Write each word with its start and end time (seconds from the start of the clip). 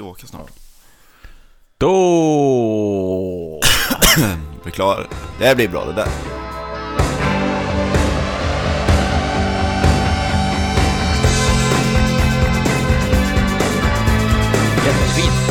åka 0.00 0.26
snart. 0.26 0.50
Då... 1.78 1.90
Vi 4.64 4.70
klarar 4.70 5.00
det. 5.02 5.08
Det 5.38 5.46
här 5.46 5.54
blir 5.54 5.68
bra 5.68 5.84
det 5.84 5.92
där. 5.92 6.08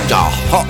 Jaha! 0.10 0.66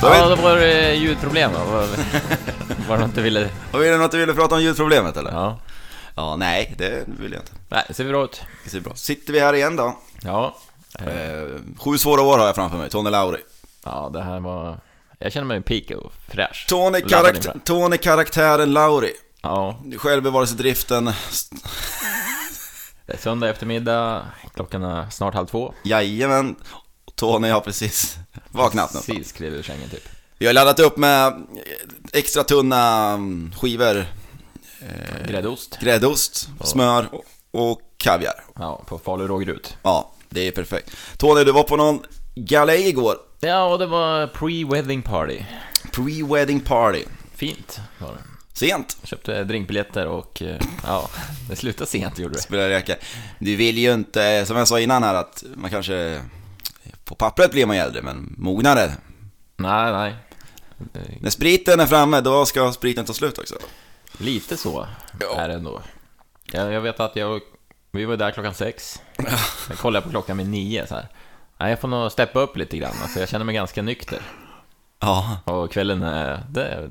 Så 0.00 0.06
Ja, 0.06 0.10
vet, 0.10 0.38
då 0.38 0.42
var 0.42 0.56
det 0.56 0.94
ljudproblem 0.94 1.50
då. 1.52 1.58
Var, 1.58 1.80
var 2.88 2.96
det 2.96 3.06
något 3.06 3.14
du 3.14 3.22
ville... 3.22 3.48
var 3.72 3.80
det 3.80 3.96
något 3.98 4.10
du 4.12 4.18
ville 4.18 4.34
prata 4.34 4.54
om 4.54 4.62
ljudproblemet 4.62 5.16
eller? 5.16 5.30
Ja. 5.30 5.58
Ja, 6.14 6.36
nej, 6.36 6.74
det 6.78 7.04
vill 7.06 7.32
jag 7.32 7.42
inte. 7.42 7.52
Nej, 7.68 7.84
det 7.88 7.94
ser 7.94 8.08
bra 8.08 8.24
ut. 8.24 8.42
Det 8.64 8.70
ser 8.70 8.80
bra. 8.80 8.94
Sitter 8.94 9.32
vi 9.32 9.40
här 9.40 9.52
igen 9.54 9.76
då. 9.76 9.98
Ja. 10.22 10.56
Eh, 10.98 11.06
Eh, 11.06 11.46
sju 11.78 11.98
svåra 11.98 12.22
år 12.22 12.38
har 12.38 12.46
jag 12.46 12.54
framför 12.54 12.78
mig, 12.78 12.90
Tony 12.90 13.10
Lauri. 13.10 13.38
Ja, 13.84 14.10
det 14.12 14.22
här 14.22 14.40
var... 14.40 14.80
Jag 15.18 15.32
känner 15.32 15.46
mig 15.46 15.62
pigg 15.62 15.96
och 15.96 16.12
fräsch. 16.28 16.66
Tony, 16.68 16.98
Laddad 17.00 17.10
karakt 17.10 17.36
inför. 17.36 17.58
Tony 17.64 17.96
karaktären 17.98 18.72
Lauri. 18.72 19.12
Ja, 19.42 19.80
Självbevarelsedriften, 19.98 21.04
det 23.06 23.12
är 23.12 23.18
söndag 23.18 23.48
eftermiddag. 23.50 24.26
Klockan 24.54 24.82
är 24.82 25.10
snart 25.10 25.34
halv 25.34 25.46
två. 25.46 25.74
jajamän. 25.84 26.56
Tony 27.14 27.48
har 27.48 27.60
precis 27.60 28.16
vaknat 28.50 28.94
nästan. 28.94 29.14
Precis 29.16 29.32
klev 29.32 29.54
ur 29.54 29.62
sängen 29.62 29.88
typ. 29.90 30.08
Vi 30.38 30.46
har 30.46 30.52
laddat 30.54 30.80
upp 30.80 30.96
med 30.96 31.46
extra 32.12 32.44
tunna 32.44 33.08
mm, 33.12 33.52
skivor, 33.58 34.04
Gräddost. 35.28 35.78
gräddost, 35.80 36.48
smör 36.64 37.08
och- 37.12 37.70
och 37.70 37.80
kaviar. 37.96 38.44
Ja, 38.58 38.82
på 38.86 38.98
Falu 38.98 39.26
rågrut. 39.26 39.76
Ja, 39.82 40.10
det 40.28 40.40
är 40.40 40.50
perfekt. 40.52 40.96
Tony, 41.18 41.44
du 41.44 41.52
var 41.52 41.62
på 41.62 41.76
någon 41.76 42.02
galej 42.34 42.88
igår. 42.88 43.16
Ja, 43.40 43.64
och 43.72 43.78
det 43.78 43.86
var 43.86 44.26
pre-wedding 44.26 45.02
party. 45.02 45.40
Pre-wedding 45.92 46.60
party. 46.64 47.04
Fint 47.34 47.80
var 47.98 48.08
det. 48.12 48.18
Sent, 48.52 48.96
Köpte 49.04 49.44
drinkbiljetter 49.44 50.06
och 50.06 50.42
eh, 50.42 50.60
ja, 50.86 51.10
det 51.50 51.56
slutade 51.56 51.90
sent 51.90 52.18
gjorde 52.18 52.34
det. 52.34 52.40
spelar 52.40 52.68
räcka. 52.68 52.94
Du 53.38 53.56
vill 53.56 53.78
ju 53.78 53.92
inte, 53.94 54.46
som 54.46 54.56
jag 54.56 54.68
sa 54.68 54.80
innan 54.80 55.02
här, 55.02 55.14
att 55.14 55.44
man 55.54 55.70
kanske... 55.70 56.20
På 57.04 57.14
pappret 57.14 57.50
blir 57.50 57.66
man 57.66 57.76
ju 57.76 57.82
äldre, 57.82 58.02
men 58.02 58.34
mognare. 58.38 58.90
Nej, 59.56 59.92
nej. 59.92 60.14
När 61.20 61.30
spriten 61.30 61.80
är 61.80 61.86
framme, 61.86 62.20
då 62.20 62.46
ska 62.46 62.72
spriten 62.72 63.04
ta 63.04 63.12
slut 63.12 63.38
också. 63.38 63.54
Lite 64.18 64.56
så 64.56 64.86
Ja. 65.20 65.36
är 65.40 65.48
det 65.48 65.54
ändå. 65.54 65.82
Jag, 66.52 66.72
jag 66.72 66.80
vet 66.80 67.00
att 67.00 67.16
jag, 67.16 67.40
vi 67.96 68.04
var 68.04 68.16
där 68.16 68.30
klockan 68.30 68.54
sex. 68.54 69.02
Jag 69.68 69.78
kollade 69.78 70.04
på 70.04 70.10
klockan 70.10 70.36
vid 70.38 70.48
nio 70.48 70.86
så 70.86 70.94
här. 70.94 71.08
Nej, 71.58 71.70
jag 71.70 71.80
får 71.80 71.88
nog 71.88 72.12
steppa 72.12 72.40
upp 72.40 72.56
lite 72.56 72.76
grann. 72.78 72.92
Alltså, 73.02 73.20
jag 73.20 73.28
känner 73.28 73.44
mig 73.44 73.54
ganska 73.54 73.82
nykter. 73.82 74.18
Ja, 75.00 75.38
Och 75.44 75.72
kvällen 75.72 76.02
är, 76.02 76.42
det, 76.50 76.88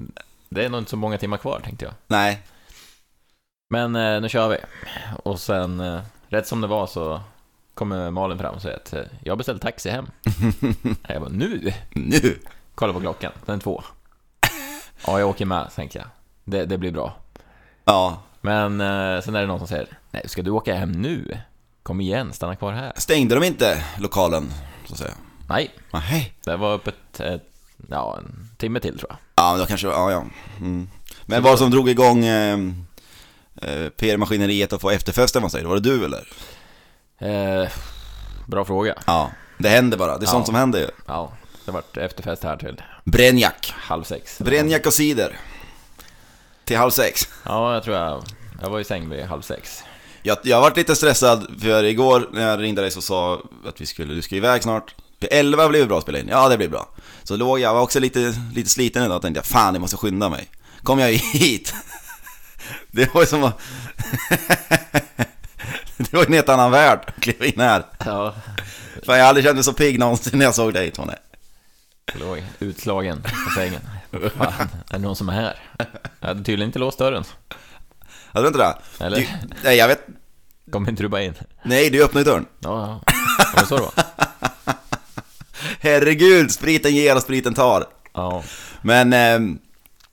det 0.50 0.66
är 0.66 0.70
nog 0.70 0.80
inte 0.81 0.89
så 0.92 0.97
många 0.97 1.17
timmar 1.17 1.38
kvar 1.38 1.59
tänkte 1.64 1.86
jag. 1.86 1.94
nej. 2.08 2.42
Men 3.70 3.95
eh, 3.95 4.22
nu 4.22 4.30
kör 4.30 4.50
vi. 4.50 4.58
Och 5.23 5.39
sen, 5.39 5.80
eh, 5.80 6.02
rätt 6.30 6.47
som 6.47 6.62
det 6.62 6.67
var 6.67 6.88
så 6.88 7.22
kommer 7.73 8.12
Malin 8.12 8.38
fram 8.40 8.56
och 8.56 8.62
säger 8.62 8.75
att 8.78 8.94
eh, 8.94 9.02
jag 9.23 9.31
har 9.31 9.38
beställt 9.38 9.62
taxi 9.62 9.90
hem. 9.90 10.08
jag 11.08 11.22
bara, 11.22 11.30
nu? 11.31 11.73
Nu! 11.90 12.40
Kolla 12.75 12.94
på 12.94 13.00
klockan, 13.00 13.31
den 13.45 13.56
är 13.56 13.59
två. 13.59 13.84
Ja, 15.08 15.19
jag 15.19 15.30
åker 15.30 15.45
med, 15.45 15.69
tänker 15.75 16.00
jag. 16.00 16.08
Det, 16.44 16.66
det 16.66 16.78
blir 16.78 16.92
bra. 16.92 17.14
Ja, 17.86 18.22
Men 18.45 18.81
eh, 18.81 19.21
sen 19.21 19.35
är 19.35 19.41
det 19.41 19.47
någon 19.47 19.59
som 19.59 19.67
säger, 19.67 19.88
nej, 20.11 20.23
ska 20.25 20.41
du 20.41 20.51
åka 20.51 20.75
hem 20.75 20.91
nu? 20.91 21.38
Kom 21.83 22.01
igen, 22.01 22.33
stanna 22.33 22.55
kvar 22.55 22.73
här. 22.73 22.93
stängde 22.95 23.35
de 23.35 23.43
inte 23.43 23.83
lokalen, 23.99 24.51
så 24.85 24.93
att 24.93 24.99
säga? 24.99 25.13
Nej, 25.49 25.71
Nej. 25.93 26.33
det 26.45 26.55
var 26.55 26.73
öppet, 26.73 27.19
ett, 27.19 27.43
ja, 27.89 28.17
en 28.17 28.49
timme 28.57 28.79
till 28.79 28.97
tror 28.99 29.09
jag. 29.11 29.17
Ja, 29.35 29.51
men 29.51 29.59
då 29.59 29.66
kanske, 29.66 29.88
ja, 29.88 30.11
ja. 30.11 30.25
Mm. 30.59 30.89
Men 31.25 31.43
vad 31.43 31.59
som 31.59 31.71
drog 31.71 31.89
igång 31.89 32.25
eh, 32.25 32.59
eh, 33.61 33.89
PR-maskineriet 33.89 34.73
att 34.73 34.81
få 34.81 34.89
efterfesten, 34.89 35.41
vad 35.41 35.51
säger 35.51 35.63
du? 35.63 35.69
Var 35.69 35.75
det 35.79 35.89
du 35.89 36.05
eller? 36.05 36.28
Eh, 37.17 37.69
bra 38.47 38.66
fråga. 38.66 38.95
Ja, 39.07 39.31
det 39.57 39.69
händer 39.69 39.97
bara. 39.97 40.17
Det 40.17 40.23
är 40.23 40.28
Ja. 40.28 40.31
sånt 40.31 40.45
som 40.45 40.55
händer 40.55 40.79
ju. 40.79 40.88
Ja, 41.07 41.31
det 41.66 41.72
vart 41.72 41.97
efterfest 41.97 42.44
här 42.44 42.57
till 42.57 42.81
Brännjack. 43.03 43.73
halv 43.78 44.03
sex. 44.03 44.39
Brännjack 44.39 44.85
och 44.85 44.94
cider. 44.94 45.38
Till 46.66 46.78
halv 46.78 46.92
sex. 46.92 47.30
Ja, 47.44 47.74
jag 47.74 47.84
tror 47.84 47.96
jag, 47.96 48.24
jag 48.62 48.70
var 48.70 48.80
i 48.80 48.84
säng 48.84 49.09
vid 49.09 49.26
halv 49.26 49.42
sex. 49.42 49.84
Jag, 50.22 50.38
jag 50.44 50.62
varit 50.62 50.78
lite 50.78 50.96
stressad 50.96 51.62
för 51.62 51.84
igår 51.84 52.30
när 52.34 52.50
jag 52.50 52.62
ringde 52.62 52.81
dig 52.81 52.92
så 52.92 53.02
sa 53.02 53.42
att 53.68 53.81
vi 53.81 53.86
skulle, 53.86 54.14
du 54.14 54.22
ska 54.22 54.36
iväg 54.36 54.64
snart. 54.64 54.96
Vid 55.20 55.30
11 55.34 55.70
blir 55.70 55.86
bra 55.86 55.98
att 55.98 56.03
spela 56.03 56.20
in. 56.20 56.28
Ja, 56.28 56.50
det 56.50 56.58
blir 56.58 56.68
bra. 56.70 56.88
Så 57.24 57.36
låg 57.36 57.59
jag, 57.59 57.74
var 57.74 57.81
också 57.81 58.00
lite, 58.00 58.36
lite 58.53 58.70
sliten 58.70 59.03
idag 59.03 59.16
och 59.16 59.22
tänkte 59.22 59.38
jag, 59.38 59.46
fan 59.46 59.74
jag 59.74 59.81
måste 59.81 59.98
skynda 59.98 60.30
mig. 60.30 60.48
Kom 60.84 61.00
jag 61.00 61.09
hit. 61.12 61.74
Det 62.92 63.14
var 63.14 63.22
ju 63.22 63.28
som 63.28 63.44
att... 63.44 63.59
Det 65.97 66.14
var 66.14 66.20
ju 66.22 66.28
en 66.28 66.34
helt 66.34 66.50
annan 66.50 66.72
värld 66.72 67.00
att 67.08 67.24
kliva 67.24 67.46
in 67.46 67.59
här. 67.59 67.86
Ja, 68.06 68.36
Fan, 69.06 69.16
jag 69.18 69.24
har 69.24 69.30
aldrig 69.30 69.46
känt 69.46 69.56
mig 69.56 69.64
så 69.64 69.74
pigg 69.74 70.00
någonsin 70.00 70.40
när 70.40 70.46
jag 70.46 70.56
såg 70.56 70.74
dig 70.74 70.92
Tony. 70.92 71.14
låg 72.14 72.44
utslagen 72.59 73.22
på 73.22 73.52
sängen. 73.56 73.82
Fan, 74.38 74.68
är 74.90 74.94
det 74.94 75.00
någon 75.00 75.16
som 75.16 75.30
är 75.30 75.34
här? 75.34 75.59
Jag 76.20 76.28
hade 76.28 76.44
tydligen 76.44 76.70
inte 76.70 76.80
låst 76.80 76.98
dörren. 76.98 77.24
Hade 78.31 78.46
du 78.46 78.48
inte 78.48 78.59
det? 78.59 79.06
Eller? 79.06 79.18
Du, 79.18 79.28
nej, 79.64 79.78
jag 79.78 79.88
vet. 79.88 80.08
Kom 80.72 80.90
inte 80.90 81.03
du 81.03 81.09
bara 81.09 81.24
in? 81.24 81.34
Nej, 81.64 81.90
du 81.90 82.03
öppnade 82.03 82.31
dörren. 82.31 82.46
Ja, 82.59 82.70
ja. 82.70 83.14
Var 83.56 83.62
det 83.62 83.68
så 83.68 83.76
det 83.76 83.81
var? 83.81 83.94
Herregud, 85.80 86.52
spriten 86.52 86.96
ger 86.96 87.16
och 87.16 87.22
spriten 87.22 87.53
tar. 87.53 87.86
Ja. 88.14 88.44
Men, 88.81 89.14
ehm, 89.14 89.59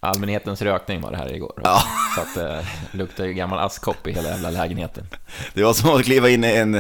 Allmänhetens 0.01 0.63
rökning 0.63 1.01
var 1.01 1.11
det 1.11 1.17
här 1.17 1.35
igår. 1.35 1.61
Ja. 1.65 1.83
Så 2.15 2.21
att 2.21 2.35
det 2.35 2.59
eh, 2.59 2.65
luktar 2.93 3.25
ju 3.25 3.33
gammal 3.33 3.59
askkopp 3.59 4.07
i 4.07 4.13
hela 4.13 4.29
jävla 4.29 4.51
lägenheten. 4.51 5.07
det 5.55 5.63
var 5.63 5.73
som 5.73 5.91
att 5.91 6.05
kliva 6.05 6.29
in 6.29 6.45
i 6.45 6.53
en, 6.53 6.75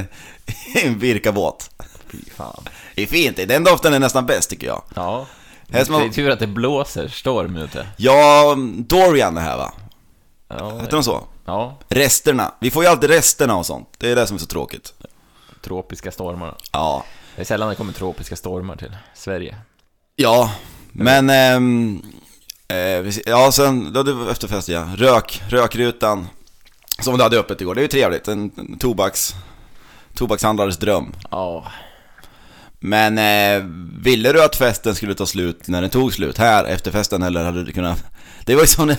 en 0.84 0.98
virkabåt. 0.98 1.70
Fy 2.08 2.18
fan. 2.36 2.64
Det 2.94 3.02
är 3.02 3.06
fint, 3.06 3.36
den 3.36 3.64
doften 3.64 3.94
är 3.94 3.98
nästan 3.98 4.26
bäst 4.26 4.50
tycker 4.50 4.66
jag. 4.66 4.82
Ja. 4.94 5.26
Det 5.72 5.78
är 5.78 6.08
tur 6.08 6.30
att 6.30 6.38
det 6.38 6.46
blåser 6.46 7.08
storm 7.08 7.56
ute. 7.56 7.86
Ja, 7.96 8.56
Dorian 8.76 9.34
det 9.34 9.40
här 9.40 9.56
va? 9.56 9.72
Ja, 10.48 10.78
Heter 10.78 10.92
de 10.92 11.02
så? 11.04 11.24
ja, 11.44 11.78
Resterna. 11.88 12.54
Vi 12.60 12.70
får 12.70 12.84
ju 12.84 12.90
alltid 12.90 13.10
resterna 13.10 13.56
och 13.56 13.66
sånt. 13.66 13.88
Det 13.98 14.10
är 14.10 14.16
det 14.16 14.26
som 14.26 14.34
är 14.34 14.38
så 14.38 14.46
tråkigt. 14.46 14.94
tropiska 15.60 16.10
stormar. 16.12 16.56
Ja. 16.72 17.04
Det 17.36 17.42
är 17.42 17.46
sällan 17.46 17.68
det 17.68 17.74
kommer 17.74 17.92
tropiska 17.92 18.36
stormar 18.36 18.76
till 18.76 18.96
Sverige. 19.14 19.56
Ja, 20.16 20.52
men... 20.92 21.30
ehm, 21.30 22.02
eh, 22.68 23.18
ja, 23.26 23.52
sen... 23.52 23.92
Då 23.92 24.02
vi 24.02 24.30
efterfest 24.30 24.68
ja. 24.68 24.88
Rök, 24.96 25.42
rökrutan. 25.48 26.28
Som 27.00 27.16
du 27.16 27.22
hade 27.22 27.38
öppet 27.38 27.60
igår. 27.60 27.74
Det 27.74 27.80
är 27.80 27.82
ju 27.82 27.88
trevligt. 27.88 28.28
En, 28.28 28.50
en 28.56 28.78
tobaks... 28.78 29.34
Tobakshandlares 30.14 30.76
dröm. 30.76 31.12
Ja, 31.30 31.64
Men 32.84 33.18
eh, 33.18 33.64
ville 34.02 34.32
du 34.32 34.44
att 34.44 34.56
festen 34.56 34.94
skulle 34.94 35.14
ta 35.14 35.26
slut 35.26 35.68
när 35.68 35.80
den 35.80 35.90
tog 35.90 36.14
slut 36.14 36.38
här 36.38 36.64
efter 36.64 36.90
festen 36.90 37.22
eller 37.22 37.44
hade 37.44 37.64
du 37.64 37.72
kunnat... 37.72 38.04
Det 38.44 38.54
var 38.54 38.62
ju 38.62 38.66
sån... 38.68 38.94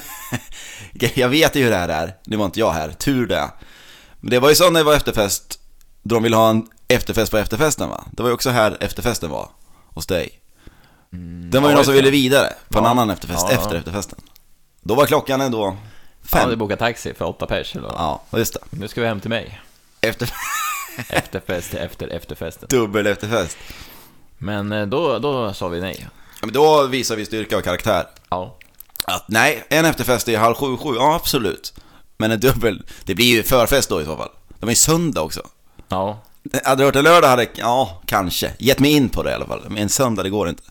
jag 1.16 1.30
vet 1.30 1.56
ju 1.56 1.64
hur 1.64 1.70
det 1.70 1.78
här 1.78 1.90
är. 1.90 2.16
Det 2.26 2.38
var 2.38 2.46
inte 2.46 2.60
jag 2.60 2.72
här, 2.72 2.90
tur 2.90 3.28
det. 3.28 3.52
Men 4.20 4.30
det 4.30 4.40
var 4.40 4.50
ju 4.50 4.56
så 4.56 4.70
när 4.70 4.80
det 4.80 4.84
var 4.84 4.94
efterfest, 4.96 5.60
då 6.04 6.16
de 6.16 6.24
ville 6.24 6.36
ha 6.36 6.50
en 6.50 6.68
efterfest 6.88 7.32
på 7.32 7.38
efterfesten 7.38 7.90
va? 7.90 8.04
Det 8.12 8.24
var 8.24 8.30
ju 8.30 8.34
också 8.34 8.50
här 8.50 8.78
efterfesten 8.80 9.30
var, 9.30 9.50
hos 9.94 10.06
dig. 10.06 10.30
Den 11.52 11.64
var 11.64 11.70
ju 11.70 11.76
någon 11.76 11.86
som 11.86 11.94
ville 11.94 12.10
vidare 12.12 12.54
på 12.70 12.80
en 12.80 12.84
Ja. 12.86 12.90
annan 12.92 13.10
efterfest, 13.10 13.46
Ja, 13.50 13.56
efter 13.56 13.76
efterfesten. 13.76 14.20
Då 14.82 14.96
var 14.96 15.06
klockan 15.06 15.42
ändå 15.42 15.66
jag 16.22 16.30
fem. 16.30 16.42
hade 16.42 16.56
bokat 16.56 16.80
taxi 16.80 17.14
för 17.14 17.26
åtta 17.26 17.46
pers 17.46 17.76
eller. 17.76 17.88
Ja, 17.90 18.22
just 18.36 18.54
det. 18.54 18.60
Nu 18.70 18.88
ska 18.88 19.02
vi 19.02 19.08
hem 19.08 19.20
till 19.20 19.30
mig. 19.30 19.62
Efter... 20.02 20.30
Efterfest 21.10 21.70
till 21.70 21.80
efter 21.80 22.08
efterfesten. 22.08 22.68
Dubbel 22.70 23.08
efterfest. 23.08 23.58
Men 24.38 24.72
eh, 24.72 24.86
då, 24.88 25.20
då 25.20 25.54
sa 25.54 25.68
vi 25.68 25.82
nej. 25.82 26.08
Ja, 26.42 26.46
men 26.46 26.54
då 26.54 26.88
visar 26.88 27.16
vi 27.16 27.26
styrka 27.26 27.58
och 27.58 27.64
karaktär. 27.64 28.08
Ja, 28.30 28.58
Att 29.06 29.26
nej, 29.28 29.66
en 29.70 29.86
efterfest 29.86 30.28
är 30.28 30.38
halv 30.38 30.56
sju, 30.56 30.78
sju, 30.78 30.96
ja 30.96 31.16
absolut. 31.16 31.74
Men 32.18 32.32
en 32.32 32.40
dubbel, 32.40 32.84
det 33.04 33.16
blir 33.16 33.26
ju 33.26 33.44
förfest 33.44 33.90
då 33.90 34.02
i 34.02 34.06
så 34.06 34.18
fall. 34.18 34.30
De 34.60 34.66
är 34.66 34.72
ju 34.72 34.76
söndag 34.76 35.22
också. 35.22 35.42
ja, 35.88 36.20
Hade 36.64 36.82
det 36.82 36.86
varit 36.86 36.96
en 36.96 37.04
lördag 37.04 37.28
hade, 37.28 37.48
ja 37.56 38.02
kanske, 38.06 38.52
gett 38.58 38.80
mig 38.80 38.92
in 38.92 39.10
på 39.10 39.24
det 39.24 39.32
i 39.32 39.34
alla 39.34 39.46
fall. 39.46 39.62
Men 39.68 39.78
en 39.78 39.90
söndag, 39.90 40.24
det 40.24 40.30
går 40.30 40.50
inte. 40.50 40.64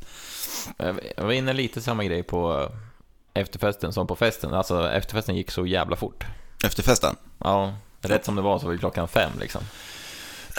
Jag 1.16 1.24
var 1.24 1.32
inne 1.32 1.52
lite 1.52 1.80
samma 1.80 2.04
grej 2.04 2.22
på 2.22 2.60
eh, 2.60 3.42
efterfesten 3.42 3.92
som 3.92 4.06
på 4.06 4.16
festen. 4.16 4.54
Alltså 4.54 4.90
efterfesten 4.90 5.36
gick 5.36 5.50
så 5.50 5.66
jävla 5.66 5.96
fort. 5.96 6.24
Efterfesten. 6.64 7.16
Ja, 7.38 7.74
rätt 8.00 8.24
som 8.24 8.36
det 8.36 8.42
var 8.42 8.58
så 8.58 8.66
var 8.66 8.72
det 8.72 8.78
klockan 8.78 9.08
fem 9.08 9.30
liksom. 9.40 9.62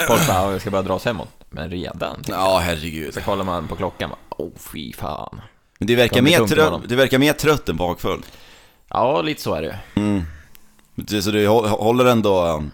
Folk 0.08 0.28
bara, 0.28 0.38
"Ja, 0.38 0.52
jag 0.52 0.62
ska 0.62 0.72
bara 0.72 0.82
dra 0.82 0.94
oss 0.94 1.06
hemåt. 1.06 1.30
Men 1.50 1.70
redan? 1.70 2.24
Ja, 2.28 2.60
herregud. 2.64 3.14
Så 3.14 3.22
kollar 3.22 3.44
man 3.44 3.68
på 3.68 3.76
klockan 3.76 4.10
bara, 4.10 4.44
oh 4.44 4.52
fy 4.74 4.94
fan. 4.94 5.42
Men 5.80 5.88
det 5.88 5.96
verkar, 5.96 6.22
mer 6.22 6.48
trött, 6.48 6.82
det 6.90 6.96
verkar 6.96 7.20
mer 7.20 7.34
trött 7.34 7.70
än 7.70 7.78
bakfull. 7.78 8.22
Ja, 8.88 9.22
lite 9.22 9.42
så 9.42 9.54
är 9.54 9.62
det. 9.62 9.80
Mm. 9.96 10.24
Så 11.22 11.32
du 11.32 11.48
hå- 11.48 11.68
håller 11.68 12.06
ändå... 12.06 12.46
um, 12.48 12.72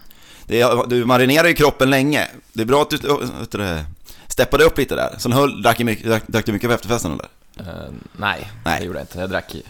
är, 0.48 0.86
du 0.88 1.04
marinerar 1.04 1.48
ju 1.48 1.54
kroppen 1.54 1.90
länge. 1.90 2.28
Det 2.52 2.62
är 2.62 2.66
bra 2.66 2.82
att 2.82 2.90
du... 2.90 2.96
vet 2.96 3.50
du 3.50 3.78
steppade 4.28 4.64
upp 4.64 4.78
lite 4.78 4.94
där. 4.94 5.14
Sen 5.18 5.32
höll, 5.32 5.62
drack, 5.62 5.78
du 5.78 5.84
mycket, 5.84 6.06
drack, 6.06 6.22
drack 6.26 6.46
du 6.46 6.52
mycket 6.52 6.68
på 6.70 6.74
efterfesten 6.74 7.12
eller? 7.12 7.26
Eh, 7.72 7.90
nej, 8.12 8.50
Nej. 8.64 8.80
det 8.80 8.86
gjorde 8.86 8.98
jag 8.98 9.02
inte. 9.04 9.18
Jag 9.20 9.30
drack 9.30 9.54
i, 9.54 9.62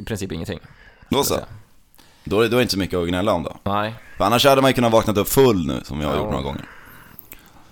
i 0.00 0.04
princip 0.04 0.32
ingenting. 0.32 0.58
Då 1.08 1.24
så. 1.24 1.38
Då, 2.24 2.40
är- 2.40 2.48
då 2.48 2.56
är 2.56 2.58
det 2.58 2.62
inte 2.62 2.72
så 2.72 2.78
mycket 2.78 2.98
att 2.98 3.08
gnälla 3.08 3.32
om 3.32 3.42
då. 3.42 3.56
Nej, 3.64 3.94
För 4.16 4.24
annars 4.24 4.44
hade 4.44 4.62
man 4.62 4.70
ju 4.70 4.74
kunnat 4.74 4.92
vaknat 4.92 5.16
upp 5.16 5.28
full 5.28 5.66
nu, 5.66 5.80
som 5.84 6.00
jag 6.00 6.08
har 6.08 6.14
Ja. 6.16 6.20
gjort 6.22 6.30
några 6.30 6.44
gånger. 6.44 6.64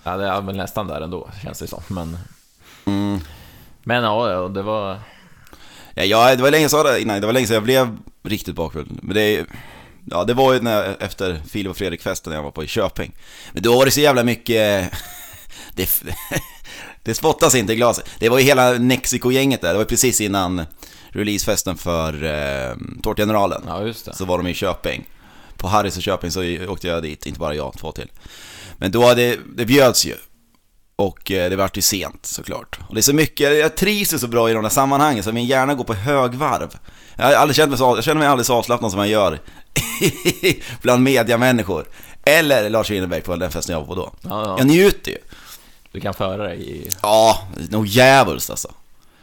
Ja, 0.05 0.17
det 0.17 0.27
är 0.27 0.41
väl 0.41 0.57
nästan 0.57 0.87
där 0.87 1.01
ändå, 1.01 1.29
känns 1.43 1.59
det 1.59 1.67
som. 1.67 1.81
Men, 1.87 2.17
Mm. 2.85 3.19
men 3.83 4.03
ja, 4.03 4.31
ja, 4.31 4.47
det 4.47 4.61
var... 4.61 4.99
Ja, 5.93 6.03
jag, 6.03 6.37
det 6.37 6.43
var 6.43 6.51
länge 6.51 6.67
det 6.83 7.01
innan, 7.01 7.21
det 7.21 7.25
var 7.27 7.33
länge 7.33 7.47
sedan 7.47 7.53
jag 7.55 7.63
blev 7.63 7.97
riktigt 8.23 8.55
bakfull. 8.55 8.87
Men 9.01 9.15
det, 9.15 9.45
ja, 10.05 10.23
det 10.23 10.33
var 10.33 10.53
ju 10.53 10.61
när, 10.61 10.83
jag- 10.83 11.01
efter 11.01 11.41
Filip 11.49 11.69
och 11.71 11.77
Fredrik-festen 11.77 12.29
när 12.31 12.37
jag 12.37 12.43
var 12.43 12.51
på 12.51 12.63
i 12.63 12.67
Köping. 12.67 13.11
Men 13.53 13.63
då 13.63 13.77
var 13.77 13.85
det 13.85 13.91
så 13.91 13.99
jävla 14.01 14.23
mycket... 14.23 14.93
Det, 15.75 16.03
det 17.03 17.13
spottas 17.13 17.55
inte 17.55 17.73
i 17.73 17.75
glaset. 17.75 18.05
Det 18.19 18.29
var 18.29 18.39
ju 18.39 18.43
hela 18.45 18.73
Mexiko-gänget 18.79 19.61
där, 19.61 19.71
det 19.71 19.77
var 19.77 19.85
precis 19.85 20.21
innan 20.21 20.65
releasefesten 21.09 21.77
för 21.77 22.23
eh, 22.23 22.75
Tårtgeneralen. 23.03 23.63
Ja, 23.67 23.83
just 23.83 24.05
det. 24.05 24.13
Så 24.15 24.25
var 24.25 24.37
de 24.37 24.47
i 24.47 24.53
Köping. 24.53 25.05
På 25.57 25.67
Harrys 25.67 25.97
och 25.97 26.03
Köping 26.03 26.31
så 26.31 26.41
åkte 26.67 26.87
jag 26.87 27.03
dit, 27.03 27.25
inte 27.25 27.39
bara 27.39 27.55
jag, 27.55 27.73
två 27.77 27.91
till. 27.91 28.11
Men 28.77 28.91
då, 28.91 29.13
det, 29.13 29.39
det 29.55 29.65
bjöds 29.65 30.05
ju. 30.05 30.15
Och 30.95 31.31
eh, 31.31 31.49
det 31.49 31.55
vart 31.55 31.77
ju 31.77 31.81
sent 31.81 32.25
såklart. 32.25 32.79
Och 32.87 32.95
det 32.95 32.99
är 32.99 33.03
så 33.03 33.13
mycket, 33.13 33.57
jag 33.57 33.75
trivs 33.77 34.13
ju 34.13 34.19
så 34.19 34.27
bra 34.27 34.49
i 34.49 34.53
de 34.53 34.63
där 34.63 34.69
sammanhangen 34.69 35.23
så 35.23 35.31
min 35.31 35.45
hjärna 35.45 35.73
går 35.73 35.83
på 35.83 35.93
högvarv. 35.93 36.77
Jag 37.17 37.25
har 37.25 37.33
aldrig 37.33 37.55
känt 37.55 37.69
mig 37.69 37.77
så, 37.77 37.83
jag 37.83 38.03
känner 38.03 38.19
mig 38.19 38.27
aldrig 38.27 38.45
så 38.45 38.53
avslappnad 38.53 38.91
som 38.91 38.99
jag 38.99 39.09
gör 39.09 39.39
bland 40.81 41.03
mediamänniskor. 41.03 41.85
Eller 42.23 42.69
Lars 42.69 42.89
Winnerbäck 42.91 43.23
på 43.23 43.35
den 43.35 43.51
festen 43.51 43.73
jag 43.73 43.79
var 43.79 43.87
på 43.87 43.95
då. 43.95 44.13
Ja, 44.21 44.43
ja. 44.45 44.55
Jag 44.57 44.67
njuter 44.67 45.11
ju. 45.11 45.17
Du 45.91 45.99
kan 46.01 46.13
föra 46.13 46.43
dig 46.43 46.69
i, 46.69 46.89
Ja, 47.01 47.47
nog 47.69 47.85
djävulskt 47.87 48.49
alltså. 48.49 48.73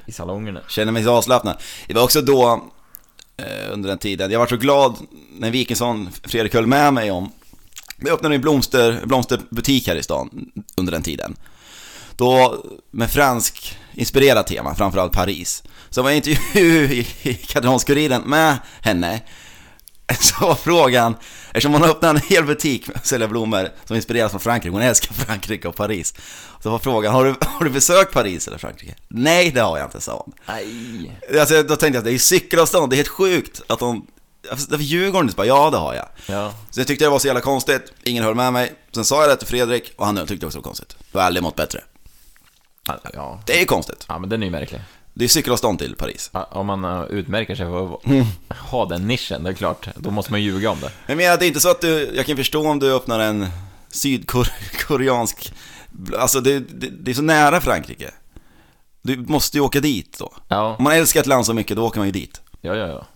i 0.06 0.12
salongerna. 0.12 0.60
Känner 0.68 0.92
mig 0.92 1.04
så 1.04 1.12
avslappnad. 1.12 1.56
Det 1.86 1.94
var 1.94 2.02
också 2.02 2.20
då, 2.20 2.64
eh, 3.36 3.72
under 3.72 3.88
den 3.88 3.98
tiden, 3.98 4.30
jag 4.30 4.38
var 4.38 4.46
så 4.46 4.56
glad 4.56 4.96
när 5.38 5.50
Wikingsson, 5.50 6.08
Fredrik 6.24 6.54
höll 6.54 6.66
med 6.66 6.94
mig 6.94 7.10
om, 7.10 7.32
vi 8.04 8.10
öppnade 8.10 8.34
en 8.34 8.40
blomster, 8.40 9.02
blomsterbutik 9.06 9.88
här 9.88 9.96
i 9.96 10.02
stan 10.02 10.46
under 10.76 10.92
den 10.92 11.02
tiden. 11.02 11.36
Då 12.16 12.64
med 12.90 13.10
fransk 13.10 13.78
inspirerat 13.94 14.46
tema, 14.46 14.74
framförallt 14.74 15.12
Paris. 15.12 15.62
Så 15.90 16.02
var 16.02 16.10
jag 16.10 16.16
intervju 16.16 16.84
i 17.22 17.34
Katrineholms-Kuriren 17.48 18.22
med 18.24 18.58
henne. 18.80 19.20
Så 20.20 20.46
var 20.46 20.54
frågan, 20.54 21.16
eftersom 21.46 21.72
hon 21.72 21.82
öppnade 21.84 22.18
en 22.18 22.26
hel 22.28 22.44
butik 22.44 22.88
med 22.88 22.96
att 22.96 23.06
sälja 23.06 23.28
blommor 23.28 23.68
som 23.84 23.96
inspireras 23.96 24.30
från 24.30 24.40
Frankrike, 24.40 24.72
hon 24.72 24.82
älskar 24.82 25.14
Frankrike 25.14 25.68
och 25.68 25.76
Paris. 25.76 26.14
Så 26.62 26.70
var 26.70 26.78
frågan, 26.78 27.14
har 27.14 27.24
du, 27.24 27.34
har 27.40 27.64
du 27.64 27.70
besökt 27.70 28.12
Paris 28.12 28.48
eller 28.48 28.58
Frankrike? 28.58 28.94
Nej, 29.08 29.50
det 29.50 29.60
har 29.60 29.78
jag 29.78 29.86
inte, 29.86 30.00
sa 30.00 30.24
hon. 30.24 30.34
Nej. 30.46 31.40
Alltså, 31.40 31.62
då 31.62 31.76
tänkte 31.76 31.96
jag 31.96 32.04
det 32.04 32.12
är 32.12 32.18
cykelavstånd, 32.18 32.90
det 32.90 32.94
är 32.94 32.96
helt 32.96 33.08
sjukt 33.08 33.62
att 33.66 33.78
de... 33.78 34.06
Ljuger 34.78 35.12
hon 35.12 35.24
inte? 35.24 35.36
Bara, 35.36 35.46
Ja, 35.46 35.70
det 35.70 35.76
har 35.76 35.94
jag. 35.94 36.08
Ja, 36.26 36.52
Så 36.70 36.80
jag 36.80 36.86
tyckte 36.86 37.04
det 37.04 37.08
var 37.10 37.18
så 37.18 37.26
jävla 37.26 37.40
konstigt, 37.40 37.92
ingen 38.02 38.24
höll 38.24 38.34
med 38.34 38.52
mig. 38.52 38.72
Sen 38.94 39.04
sa 39.04 39.20
jag 39.20 39.30
det 39.30 39.36
till 39.36 39.46
Fredrik 39.48 39.92
och 39.96 40.06
han 40.06 40.16
tyckte 40.16 40.34
det 40.36 40.46
också 40.46 40.58
var 40.58 40.62
konstigt. 40.62 40.96
Du 41.12 41.18
har 41.18 41.24
aldrig 41.24 41.42
mått 41.42 41.56
bättre. 41.56 41.80
ja. 43.12 43.40
Det 43.46 43.56
är 43.56 43.60
ju 43.60 43.64
konstigt. 43.66 44.04
ja 44.08 44.18
men 44.18 44.28
den 44.30 44.42
är 44.42 44.46
ju 44.46 44.50
märklig. 44.52 44.80
Det 45.14 45.24
är 45.24 45.28
cykelavstånd 45.28 45.78
till 45.78 45.96
Paris. 45.96 46.30
Ja, 46.32 46.48
Om 46.52 46.66
man 46.66 46.84
eh, 46.84 47.02
utmärker 47.02 47.54
sig 47.54 47.66
för 47.66 47.94
att 47.94 48.06
Mm. 48.06 48.24
ha 48.70 48.84
den 48.86 49.08
nischen, 49.08 49.44
det 49.44 49.50
är 49.50 49.54
klart, 49.54 49.88
då 49.96 50.10
måste 50.10 50.30
man 50.32 50.42
ljuga 50.42 50.70
om 50.70 50.80
det. 50.80 50.90
Jag 51.06 51.16
menar, 51.16 51.36
det 51.36 51.44
är 51.44 51.46
inte 51.46 51.60
så 51.60 51.70
att 51.70 51.80
du, 51.80 52.12
jag 52.16 52.26
kan 52.26 52.36
förstå 52.36 52.68
om 52.68 52.78
du 52.78 52.94
öppnar 52.94 53.18
en 53.20 53.46
sydkoreansk, 53.88 55.52
alltså 56.18 56.40
det, 56.40 56.58
det, 56.58 56.88
det 56.88 57.10
är 57.10 57.14
så 57.14 57.22
nära 57.22 57.60
Frankrike. 57.60 58.10
Du 59.02 59.16
måste 59.16 59.56
ju 59.56 59.60
åka 59.60 59.80
dit 59.80 60.18
då. 60.18 60.32
Ja, 60.48 60.76
Om 60.78 60.84
man 60.84 60.92
älskar 60.92 61.20
ett 61.20 61.26
land 61.26 61.46
så 61.46 61.54
mycket, 61.54 61.76
då 61.76 61.86
åker 61.86 61.98
man 61.98 62.06
ju 62.08 62.12
dit. 62.12 62.40
ja, 62.60 62.74
ja. 62.74 62.86
ja. 62.88 63.06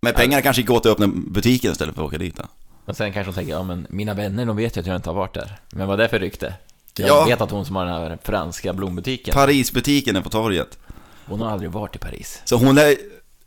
Men 0.00 0.14
pengarna 0.14 0.42
kanske 0.42 0.62
går 0.62 0.80
till 0.80 0.90
att 0.90 0.94
öppna 1.00 1.06
butiken 1.06 1.72
istället 1.72 1.94
för 1.94 2.02
att 2.02 2.08
åka 2.08 2.18
dit 2.18 2.36
då. 2.36 2.42
Och 2.84 2.96
sen 2.96 3.12
kanske 3.12 3.32
de 3.32 3.34
tänker, 3.34 3.52
ja 3.52 3.62
men 3.62 3.86
mina 3.90 4.14
vänner, 4.14 4.46
de 4.46 4.56
vet 4.56 4.76
ju 4.76 4.80
att 4.80 4.86
jag 4.86 4.96
inte 4.96 5.08
har 5.10 5.14
varit 5.14 5.34
där. 5.34 5.58
Men 5.72 5.86
vad 5.88 6.00
är 6.00 6.02
det 6.04 6.08
för 6.08 6.18
rykte? 6.18 6.54
Jag 6.98 7.08
Ja. 7.08 7.24
vet 7.24 7.40
att 7.40 7.50
hon 7.50 7.64
som 7.66 7.76
har 7.76 7.84
den 7.86 7.94
här 7.94 8.18
franska 8.24 8.72
blombutiken, 8.72 9.34
Parisbutiken 9.34 10.16
är 10.16 10.20
på 10.20 10.30
torget. 10.30 10.78
hon 11.26 11.40
har 11.40 11.50
aldrig 11.50 11.70
varit 11.70 11.96
i 11.96 11.98
Paris. 11.98 12.42
Så 12.44 12.56
hon 12.56 12.78
är, 12.78 12.96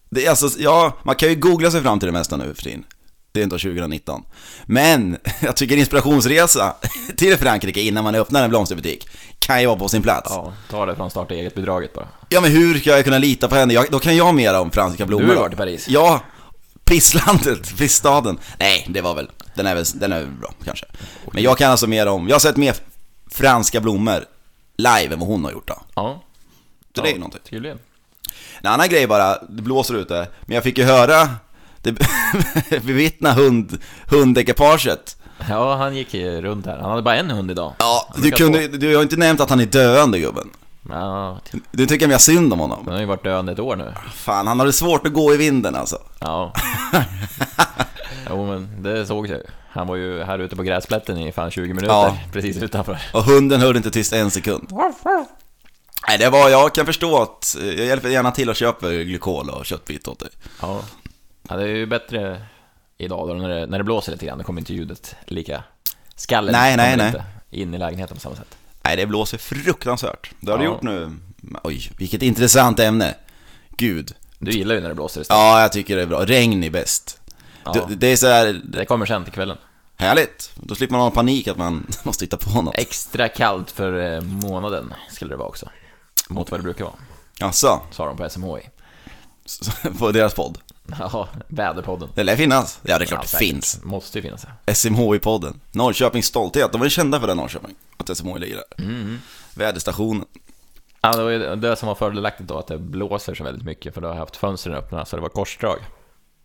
det 0.10 0.26
är 0.26 0.30
alltså, 0.30 0.60
ja, 0.60 0.94
man 1.04 1.16
kan 1.16 1.30
ju 1.30 1.36
googla 1.36 1.72
sig 1.72 1.82
fram 1.82 2.00
till 2.00 2.06
det 2.08 2.12
mesta 2.14 2.38
nu 2.38 2.54
för 2.54 2.64
tiden. 2.64 2.84
Det 3.32 3.40
är 3.40 3.44
inte 3.44 3.58
2019. 3.58 4.24
Men 4.66 5.18
jag 5.42 5.56
tycker 5.56 5.78
inspirationsresa 5.78 6.76
till 7.18 7.38
Frankrike 7.38 7.82
innan 7.82 8.04
man 8.04 8.16
öppnar 8.16 8.44
en 8.44 8.50
blomsterbutik 8.50 9.10
kan 9.40 9.62
ju 9.62 9.68
vara 9.68 9.80
på 9.80 9.88
sin 9.88 10.02
plats. 10.02 10.28
Ja, 10.30 10.44
Ja, 10.46 10.54
ta 10.72 10.86
det 10.86 10.96
från 10.96 11.10
starta 11.10 11.34
eget-bidraget 11.34 11.94
bara. 11.94 12.08
men 12.42 12.52
hur 12.52 12.80
ska 12.80 12.90
jag 12.90 13.04
kunna 13.04 13.18
lita 13.18 13.48
på 13.48 13.56
henne? 13.56 13.74
Jag, 13.74 13.86
då 13.92 14.00
kan 14.00 14.16
jag 14.18 14.36
mera 14.36 14.62
om 14.62 14.72
franska 14.72 15.06
blommor. 15.06 15.26
Du 15.28 15.34
har 15.34 15.40
varit 15.42 15.54
i 15.54 15.58
Paris. 15.58 15.86
Ja, 15.90 16.22
pisslandet, 16.90 17.78
pissstaden. 17.78 18.40
Nej, 18.60 18.86
det 18.90 19.02
var 19.02 19.16
väl, 19.16 19.30
den 19.56 19.66
är 19.68 19.76
väl, 19.76 19.86
den 19.94 20.12
är 20.12 20.20
väl 20.20 20.32
bra 20.32 20.54
kanske. 20.66 20.86
Men 21.34 21.44
jag 21.44 21.58
kan 21.58 21.72
alltså 21.72 21.88
mer 21.88 22.08
om, 22.08 22.28
jag 22.28 22.36
har 22.36 22.40
sett 22.40 22.58
mer 22.58 22.76
franska 23.32 23.82
blommor 23.82 24.26
live 24.78 25.14
än 25.14 25.20
vad 25.20 25.30
hon 25.30 25.44
har 25.44 25.52
gjort 25.52 25.68
då. 25.68 25.82
Ja. 25.96 26.24
Så 26.96 27.02
det 27.02 27.10
är 27.10 27.14
ju 27.14 27.20
någonting. 27.20 27.42
Tydligen. 27.50 27.80
En 28.62 28.72
annan 28.72 28.90
grej 28.90 29.08
bara, 29.08 29.38
det 29.50 29.62
blåser 29.62 29.96
ute, 29.96 30.28
men 30.42 30.56
jag 30.56 30.64
fick 30.64 30.78
ju 30.78 30.84
höra 30.84 31.30
det, 31.82 31.92
bevittna 32.70 33.34
hund, 33.34 33.78
hundekipaget. 34.08 35.18
Ja, 35.50 35.76
han 35.76 35.96
gick 35.96 36.14
ju 36.14 36.42
runt 36.42 36.66
här. 36.66 36.78
Han 36.78 36.90
hade 36.90 37.02
bara 37.02 37.16
en 37.16 37.32
hund 37.32 37.52
idag. 37.52 37.74
Ja, 37.80 38.14
du, 38.18 38.32
kunde, 38.32 38.68
du 38.68 38.96
har 38.96 39.04
inte 39.04 39.18
nämnt 39.18 39.42
att 39.42 39.50
han 39.50 39.60
är 39.60 39.66
döende 39.66 40.20
gubben. 40.20 40.50
Ja, 40.92 41.40
Du 41.72 41.86
tycker 41.86 42.08
mer 42.08 42.18
synd 42.18 42.54
om 42.54 42.60
honom. 42.60 42.80
han 42.86 42.94
har 42.94 43.00
ju 43.02 43.06
varit 43.06 43.24
döende 43.24 43.52
ett 43.52 43.60
år 43.60 43.76
nu. 43.76 43.94
Fan, 44.14 44.48
han 44.48 44.60
har 44.60 44.66
det 44.66 44.74
svårt 44.74 45.08
att 45.08 45.14
gå 45.14 45.34
i 45.34 45.38
vinden 45.38 45.76
alltså. 45.76 45.98
Ja. 46.20 46.54
Jo, 48.30 48.46
men 48.48 48.84
det 48.84 49.06
såg 49.06 49.28
jag. 49.28 49.40
Han 49.70 49.88
var 49.88 49.96
ju 49.96 50.24
här 50.24 50.40
ute 50.40 50.56
på 50.56 50.64
gräsplätten 50.64 51.18
i 51.18 51.32
fan 51.32 51.52
20 51.52 51.68
minuter, 51.74 51.88
Ja. 51.88 52.18
precis 52.32 52.58
utanför. 52.58 53.00
Och 53.14 53.24
hunden 53.24 53.62
hörde 53.62 53.78
inte 53.78 53.92
tyst 53.92 54.14
en 54.14 54.32
sekund. 54.32 54.70
Nej, 56.08 56.18
det 56.18 56.30
var, 56.30 56.50
jag 56.50 56.74
kan 56.76 56.86
förstå 56.86 57.22
att, 57.22 57.56
jag 57.62 57.86
hjälper 57.86 58.10
gärna 58.10 58.32
till 58.32 58.50
och 58.50 58.56
köper 58.56 59.04
glykol 59.04 59.50
och 59.50 59.66
köttbit 59.66 60.08
åt 60.08 60.20
dig. 60.20 60.30
Ja. 60.62 60.82
ja, 61.50 61.56
det 61.56 61.64
är 61.64 61.68
ju 61.68 61.86
bättre 61.86 62.42
idag 62.98 63.28
då 63.28 63.34
när 63.34 63.50
det, 63.50 63.66
när 63.66 63.78
det 63.78 63.84
blåser 63.84 64.12
lite 64.12 64.26
grann. 64.26 64.38
Då 64.38 64.44
kommer 64.44 64.62
inte 64.62 64.74
ljudet 64.74 65.16
lika... 65.26 65.64
Skallen 66.16 66.52
Nej, 66.52 66.78
nej, 66.78 66.98
nej. 66.98 67.08
inte 67.08 67.24
in 67.50 67.74
i 67.74 67.78
lägenheten 67.78 68.16
på 68.18 68.22
samma 68.22 68.36
sätt. 68.36 68.58
Nej, 68.90 68.96
det 68.98 69.06
blåser 69.06 69.38
fruktansvärt. 69.38 70.32
Det 70.40 70.52
har 70.52 70.58
du 70.58 70.64
Ja. 70.64 70.70
gjort 70.72 70.82
nu. 70.82 71.12
Oj, 71.64 71.92
vilket 71.98 72.22
intressant 72.22 72.80
ämne. 72.80 73.16
Gud. 73.78 74.16
Du 74.40 74.52
gillar 74.52 74.76
ju 74.76 74.82
när 74.82 74.90
det 74.90 74.96
blåser 74.96 75.22
istället. 75.22 75.40
Ja, 75.40 75.62
jag 75.62 75.72
tycker 75.72 75.96
det 75.96 76.02
är 76.02 76.06
bra. 76.06 76.26
Regn 76.26 76.64
är 76.64 76.70
bäst. 76.70 77.20
Ja. 77.64 77.72
Det, 77.90 77.96
det 77.96 78.08
är 78.08 78.16
så 78.16 78.28
här, 78.28 78.62
Det 78.64 78.86
kommer 78.86 79.06
sen 79.06 79.24
till 79.24 79.34
kvällen. 79.34 79.58
Härligt! 79.98 80.52
Då 80.56 80.76
slipper 80.76 80.92
man 80.92 81.02
ha 81.02 81.12
panik 81.12 81.48
att 81.48 81.58
man 81.58 81.88
måste 82.04 82.26
hitta 82.26 82.38
på 82.38 82.62
något. 82.62 82.76
Extra 82.78 83.28
kallt 83.30 83.72
för 83.72 84.14
eh, 84.16 84.22
månaden 84.22 84.94
skulle 85.12 85.34
det 85.34 85.38
vara 85.38 85.48
också. 85.48 85.70
Mot 86.30 86.52
vad 86.52 86.60
det 86.60 86.64
brukar 86.64 86.86
vara, 86.86 86.96
Jaså, 87.40 87.82
sa 87.92 88.06
de 88.06 88.18
på 88.18 88.30
SMHI. 88.30 88.62
på 90.00 90.12
deras 90.12 90.34
podd. 90.34 90.58
Ja, 91.00 91.28
väderpodden. 91.48 92.10
Det 92.16 92.24
lär 92.24 92.36
finnas. 92.36 92.80
Ja, 92.84 92.98
det 92.98 93.04
är 93.04 93.08
klart 93.08 93.22
det 93.22 93.28
säkert. 93.28 93.48
finns. 93.48 93.80
Måste 93.84 94.18
ju 94.18 94.22
finnas. 94.22 94.46
ja. 94.66 94.74
SMHI-podden. 94.74 95.60
Norrköpings 95.72 96.26
stolthet. 96.26 96.72
De 96.72 96.78
var 96.78 96.86
ju 96.86 96.90
kända 96.90 97.20
för 97.20 97.28
det 97.28 97.34
Norrköping. 97.34 97.76
Att 97.98 98.18
SMHI 98.18 98.40
ligger 98.40 98.56
där. 98.56 98.86
Mm. 98.86 99.20
Väderstationen. 99.54 100.26
Ja, 101.02 101.12
det 101.12 101.24
var 101.24 101.30
ju 101.30 101.56
det 101.56 101.76
som 101.76 101.88
var 101.88 101.96
fördelaktigt 101.96 102.50
då, 102.50 102.58
att 102.60 102.68
det 102.68 102.78
blåser 102.78 103.36
så 103.36 103.44
väldigt 103.44 103.66
mycket, 103.66 103.94
för 103.94 104.02
då 104.02 104.08
har 104.08 104.16
jag 104.16 104.20
haft 104.20 104.36
fönstren 104.36 104.76
öppna, 104.76 105.06
så 105.06 105.16
det 105.16 105.22
var 105.22 105.30
korsdrag 105.30 105.80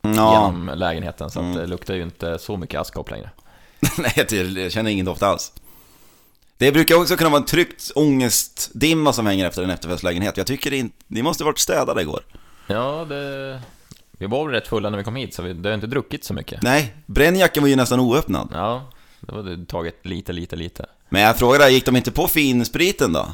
Ja, 0.02 0.10
genom 0.10 0.70
lägenheten, 0.74 1.30
så 1.30 1.40
att 1.40 1.54
det 1.54 1.66
luktar 1.66 1.94
ju 1.94 2.02
inte 2.02 2.38
så 2.38 2.56
mycket 2.56 2.80
askkopp 2.80 3.10
längre. 3.10 3.30
nej 3.98 4.12
jag 4.62 4.72
känner 4.72 4.90
ingen 4.90 5.06
doft 5.06 5.22
alls. 5.22 5.52
Det 6.58 6.72
brukar 6.72 6.94
också 6.94 7.16
kunna 7.16 7.30
vara 7.30 7.40
en 7.40 7.46
tryckt 7.46 7.90
ångestdimma 7.94 9.12
som 9.12 9.26
hänger 9.26 9.46
efter 9.46 9.62
en 9.62 9.70
efterfestlägenhet. 9.70 10.36
Jag 10.36 10.46
tycker 10.46 10.70
det, 10.70 10.76
inte, 10.76 10.96
det 11.08 11.22
måste 11.22 11.44
varit 11.44 11.58
städade 11.58 12.02
igår. 12.02 12.20
Ja, 12.66 13.06
det... 13.08 13.60
Vi 14.18 14.26
var 14.26 14.44
väl 14.46 14.54
rätt 14.54 14.68
fulla 14.68 14.90
när 14.90 14.98
vi 14.98 15.04
kom 15.04 15.16
hit, 15.16 15.34
så 15.34 15.42
vi, 15.42 15.52
det 15.52 15.68
har 15.68 15.74
inte 15.74 15.86
druckit 15.86 16.24
så 16.24 16.34
mycket. 16.34 16.62
Nej, 16.62 16.94
brännjacken 17.06 17.62
var 17.62 17.70
ju 17.70 17.76
nästan 17.76 18.00
oöppnad. 18.00 18.48
Ja, 18.52 18.90
det 19.20 19.32
var 19.34 19.42
det 19.42 19.66
tagit 19.66 20.06
lite, 20.06 20.32
lite, 20.32 20.56
lite. 20.56 20.86
Men 21.08 21.22
jag 21.22 21.38
frågade, 21.38 21.70
gick 21.70 21.86
de 21.86 21.96
inte 21.96 22.10
på 22.10 22.28
finspriten 22.28 23.12
då? 23.12 23.26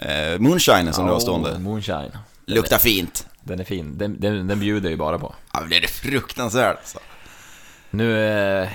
Eh, 0.00 0.38
moonshinen 0.38 0.92
som 0.92 1.04
du 1.04 1.10
har 1.10 1.18
Oh, 1.18 1.22
stående. 1.22 1.58
Moonshine. 1.58 2.10
Den 2.46 2.54
Luktar 2.54 2.76
är, 2.76 2.80
fint. 2.80 3.26
den 3.42 3.60
är 3.60 3.64
fin. 3.64 3.98
Den, 3.98 4.20
den, 4.20 4.46
den 4.48 4.60
bjuder 4.60 4.90
ju 4.90 4.96
bara 4.96 5.18
på. 5.18 5.34
Ja, 5.52 5.60
men 5.60 5.70
det 5.70 5.76
är 5.76 5.88
fruktansvärt 5.88 6.76
alltså. 6.76 6.98
Nu, 7.90 8.18
eh, 8.26 8.68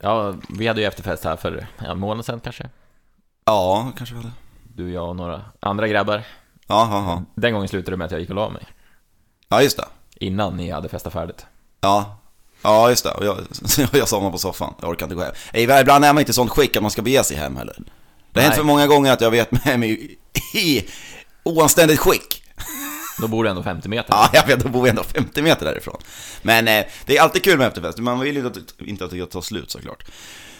ja, 0.00 0.34
vi 0.48 0.66
hade 0.66 0.80
ju 0.80 0.86
efterfest 0.86 1.24
här 1.24 1.36
för 1.36 1.66
en 1.78 1.98
månad 1.98 2.24
sedan 2.24 2.40
kanske. 2.40 2.68
Ja, 3.44 3.92
kanske 3.96 4.14
var 4.14 4.22
det. 4.22 4.32
Du, 4.74 4.92
jag 4.92 5.08
och 5.08 5.16
några 5.16 5.44
andra 5.60 5.88
grabbar. 5.88 6.22
Ja, 6.66 6.88
ja, 6.90 7.04
ja. 7.06 7.22
Den 7.34 7.52
gången 7.52 7.68
slutade 7.68 7.90
det 7.92 7.96
med 7.96 8.04
att 8.04 8.10
jag 8.10 8.20
gick 8.20 8.30
och 8.30 8.36
la 8.36 8.48
mig. 8.50 8.62
Ja, 9.48 9.62
just 9.62 9.76
det. 9.76 9.84
Innan 10.14 10.56
ni 10.56 10.70
hade 10.70 10.88
festat 10.88 11.12
färdigt. 11.12 11.46
Ja. 11.80 12.20
Ja, 12.62 12.90
just 12.90 13.04
det. 13.04 13.10
Och 13.10 13.24
jag, 13.26 13.38
jag 13.92 14.08
somnade 14.08 14.32
på 14.32 14.38
soffan. 14.38 14.74
Jag 14.80 14.90
orkar 14.90 15.06
inte 15.06 15.14
gå 15.14 15.22
hem. 15.22 15.34
Ibland 15.80 16.04
är 16.04 16.12
man 16.12 16.18
inte 16.18 16.30
i 16.30 16.34
sånt 16.34 16.50
skick 16.50 16.76
att 16.76 16.82
man 16.82 16.90
ska 16.90 17.02
bege 17.02 17.24
sig 17.24 17.36
hem 17.36 17.56
heller. 17.56 17.76
Det 18.32 18.40
har 18.40 18.44
hänt 18.44 18.56
för 18.56 18.62
många 18.64 18.86
gånger 18.86 19.12
att 19.12 19.20
jag 19.20 19.30
vet 19.30 19.64
med 19.64 19.80
mig 19.80 19.90
i, 19.90 20.58
i 20.58 20.84
oanständigt 21.42 22.00
skick. 22.00 22.42
Då 23.20 23.28
bor 23.28 23.44
du 23.44 23.50
ändå 23.50 23.62
50 23.62 23.88
meter. 23.88 24.12
Ja, 24.14 24.30
jag 24.32 24.46
vet, 24.46 24.60
då 24.60 24.68
bor 24.68 24.82
vi 24.82 24.90
ändå 24.90 25.02
50 25.02 25.42
meter 25.42 25.64
därifrån. 25.66 26.00
Men 26.42 26.68
eh, 26.68 26.84
det 27.06 27.16
är 27.16 27.22
alltid 27.22 27.44
kul 27.44 27.58
med 27.58 27.66
efterfest. 27.66 27.98
Man 27.98 28.20
vill 28.20 28.36
ju 28.36 28.46
inte 28.86 29.04
att, 29.04 29.10
det 29.10 29.16
ska 29.16 29.26
ta 29.26 29.42
slut 29.42 29.70
såklart. 29.70 30.04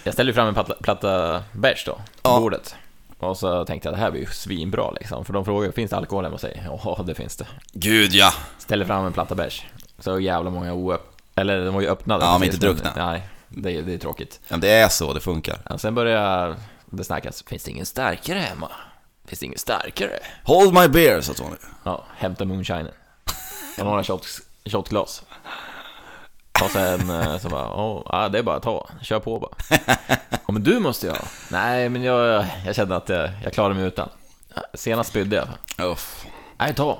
Jag 0.05 0.15
ställde 0.15 0.31
ju 0.31 0.35
fram 0.35 0.49
en 0.49 0.55
platta, 0.55 0.75
platta 0.83 1.43
bärs 1.53 1.85
då, 1.87 1.93
på 1.95 2.01
Ja. 2.23 2.41
bordet. 2.41 2.75
Och 3.25 3.37
så 3.39 3.65
tänkte 3.65 3.89
jag 3.89 3.95
det 3.97 4.01
här 4.01 4.11
blir 4.11 4.21
ju 4.21 4.27
svinbra 4.27 4.91
liksom. 4.91 5.25
För 5.25 5.33
de 5.33 5.45
frågar, 5.45 5.73
finns 5.73 5.91
det 5.91 5.97
alkohol 5.97 6.25
hemma 6.25 6.35
hos 6.35 6.43
dig? 6.43 6.63
Ja, 6.85 7.05
det 7.07 7.15
finns 7.15 7.37
det. 7.37 7.47
Gud 7.73 8.13
ja! 8.15 8.33
Ställer 8.59 8.85
fram 8.85 9.07
en 9.07 9.13
platta 9.13 9.35
bärs. 9.35 9.65
Så 9.99 10.21
jävla 10.21 10.51
många 10.51 10.73
oöpp... 10.75 11.11
Eller 11.37 11.65
de 11.65 11.75
var 11.75 11.81
ju 11.81 11.89
öppnade. 11.89 12.25
Ja, 12.25 12.39
men 12.39 12.47
inte 12.49 12.59
druckna. 12.59 12.93
Nej, 12.97 13.29
det, 13.49 13.73
är- 13.77 13.83
det 13.83 13.95
är 13.95 13.99
tråkigt. 13.99 14.41
ja 14.49 14.57
det 14.57 14.71
är 14.73 14.89
så 14.89 15.13
det 15.13 15.21
funkar. 15.21 15.59
Ja, 15.71 15.79
sen 15.79 15.95
började 15.95 16.57
det 16.87 17.05
snackas, 17.05 17.43
finns 17.47 17.65
det 17.65 17.71
ingen 17.71 17.87
starkare 17.87 18.39
hemma? 18.39 18.71
Finns 19.27 19.41
det 19.41 19.47
ingen 19.47 19.59
starkare? 19.59 20.19
Hold 20.45 20.75
my 20.75 20.89
beer, 20.89 21.21
sa 21.21 21.33
Tony. 21.33 21.57
Ja, 21.85 22.05
hämta 22.17 22.45
moonshinen. 22.45 22.91
Och 23.79 23.85
några 23.85 24.05
shot, 24.05 24.27
shotglas. 24.67 25.23
Och 26.63 26.71
sen 26.71 27.11
eh, 27.11 27.39
så 27.39 27.49
bara, 27.49 27.63
ja, 28.13 28.29
det 28.29 28.39
är 28.39 28.43
bara 28.43 28.57
att 28.57 28.63
ta, 28.63 28.89
kör 29.03 29.21
på 29.21 29.39
bara. 29.39 29.79
Ja, 30.31 30.53
men 30.53 30.63
du 30.63 30.79
måste 30.81 31.07
jag. 31.07 31.17
Nej, 31.51 31.89
men 31.89 32.03
jag, 32.03 32.47
jag 32.67 32.77
kände 32.77 32.97
att 32.97 33.09
jag, 33.09 33.31
jag 33.45 33.53
klarar 33.53 33.75
mig 33.75 33.85
utan. 33.85 34.09
Senast 34.75 35.11
spydde 35.11 35.37
jag. 35.37 35.49
Uff. 35.93 36.25
Nej, 36.59 36.75
ta. 36.75 36.99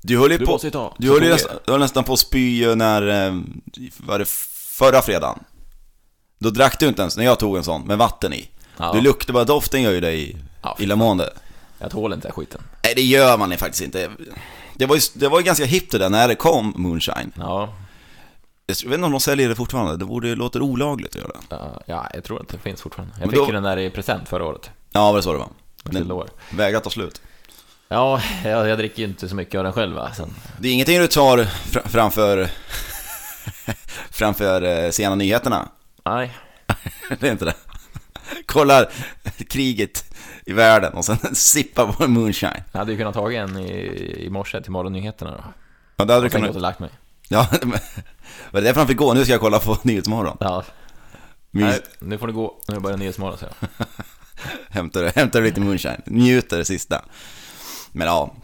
Du 0.00 0.18
höll 0.18 0.32
ju 0.32 0.38
Du 0.38 0.46
på... 0.46 0.52
måste 0.52 0.66
ju 0.66 0.70
ta. 0.70 0.94
Du 0.98 1.08
höll 1.10 1.22
ju 1.22 1.28
nästan, 1.30 1.56
du 1.64 1.72
höll 1.72 1.80
nästan 1.80 2.04
på 2.04 2.12
att 2.12 2.18
spy 2.18 2.74
när... 2.74 3.26
eh, 3.26 3.34
Var 3.96 4.18
det 4.18 4.28
förra 4.78 5.02
fredagen? 5.02 5.38
Då 6.38 6.50
drack 6.50 6.80
du 6.80 6.86
inte 6.88 7.02
ens 7.02 7.16
när 7.16 7.24
jag 7.24 7.38
tog 7.38 7.56
en 7.56 7.64
sån 7.64 7.82
med 7.82 7.98
vatten 7.98 8.32
i. 8.32 8.48
Ja. 8.76 8.92
Du 8.92 9.00
luktade 9.00 9.32
bara, 9.32 9.44
doften 9.44 9.82
gör 9.82 9.92
ju 9.92 10.00
dig 10.00 10.36
Ja, 10.62 10.76
illamående. 10.80 11.32
Jag 11.78 11.90
tål 11.90 12.12
inte 12.12 12.28
den 12.28 12.32
skiten. 12.34 12.60
Nej, 12.84 12.92
det 12.96 13.02
gör 13.02 13.36
man 13.38 13.50
ju 13.50 13.56
faktiskt 13.56 13.82
inte. 13.84 14.10
Det 14.74 14.86
var 14.86 14.96
ju, 14.96 15.00
det 15.14 15.28
var 15.28 15.38
ju 15.38 15.44
ganska 15.44 15.64
hippt 15.64 15.92
det 15.92 15.98
där 15.98 16.08
när 16.10 16.28
det 16.28 16.34
kom 16.34 16.72
moonshine. 16.76 17.32
Ja, 17.38 17.74
Jag 18.66 18.74
vet 18.84 18.84
inte 18.94 19.04
om 19.06 19.10
de 19.12 19.20
säljer 19.20 19.48
det 19.48 19.54
fortfarande, 19.54 19.96
det 19.96 20.04
borde, 20.04 20.34
låter 20.34 20.62
olagligt 20.62 21.16
att 21.16 21.20
göra 21.22 21.28
det. 21.28 21.38
ja, 21.56 21.82
ja, 21.86 22.10
jag 22.14 22.24
tror 22.24 22.40
att 22.42 22.48
det 22.48 22.58
finns 22.58 22.82
fortfarande. 22.82 23.14
Jag 23.14 23.20
Men 23.20 23.30
fick 23.30 23.38
då- 23.38 23.46
ju 23.46 23.52
den 23.52 23.62
där 23.62 23.76
i 23.76 23.90
present 23.90 24.28
förra 24.28 24.44
året. 24.44 24.70
Ja, 24.92 25.10
var 25.10 25.16
det 25.16 25.22
så 25.22 25.32
det 25.32 25.38
var? 25.38 25.48
Fyllde 25.92 26.14
år. 26.14 26.28
Ta 26.80 26.90
slut. 26.90 27.22
Ja, 27.88 28.20
jag, 28.44 28.68
jag 28.68 28.78
dricker 28.78 28.98
ju 29.02 29.08
inte 29.08 29.28
så 29.28 29.34
mycket 29.34 29.58
av 29.58 29.64
den 29.64 29.72
själv 29.72 29.94
va. 29.96 30.12
Sen, 30.14 30.34
Det 30.58 30.68
är 30.68 30.72
ingenting 30.72 30.98
du 30.98 31.06
tar 31.06 31.38
fr- 31.38 31.88
framför, 31.88 32.48
framför 34.10 34.62
eh, 34.84 34.90
sena 34.90 35.14
nyheterna. 35.14 35.68
nej, 36.04 36.32
Det 37.20 37.28
är 37.28 37.32
inte 37.32 37.44
det. 37.44 37.54
Kollar 38.46 38.90
kriget 39.48 40.14
i 40.46 40.52
världen 40.52 40.92
och 40.92 41.04
sen 41.04 41.16
sippar 41.34 41.92
på 41.92 42.04
en 42.04 42.10
moonshine. 42.12 42.62
jag 42.72 42.78
hade 42.78 42.92
ju 42.92 42.98
kunnat 42.98 43.14
ta 43.14 43.32
en 43.32 43.58
i, 43.58 43.70
i 44.26 44.30
morse 44.30 44.62
till 44.62 44.72
morgonnyheterna 44.72 45.30
då. 45.30 45.44
Ja, 45.96 46.04
det 46.04 46.12
hade 46.12 46.24
du 46.24 46.26
Och 46.26 46.32
sen 46.32 46.40
gått 46.40 46.46
kunnat... 46.46 46.56
och 46.56 46.62
lagt 46.62 46.78
mig. 46.78 46.90
Ja. 47.28 47.48
Var 48.50 48.60
det 48.60 48.66
därför 48.66 48.80
han 48.80 48.88
fick 48.88 48.96
gå? 48.96 49.14
Nu 49.14 49.24
ska 49.24 49.32
jag 49.32 49.40
kolla 49.40 49.58
på 49.58 49.78
Nyhetsmorgon. 49.82 50.36
Ja, 50.40 50.64
Mys... 51.50 51.64
nej, 51.64 51.80
nu 51.98 52.18
får 52.18 52.26
du 52.26 52.32
gå. 52.32 52.60
Nu 52.68 52.80
börjar 52.80 52.98
Nyhetsmorgon 52.98 53.38
så 53.38 53.44
jag. 53.44 53.68
Hämtar, 54.70 55.12
hämtar 55.16 55.42
lite 55.42 55.60
moonshine. 55.60 56.02
Njuter 56.06 56.58
det 56.58 56.64
sista. 56.64 57.04
Men 57.92 58.06
ja, 58.06 58.34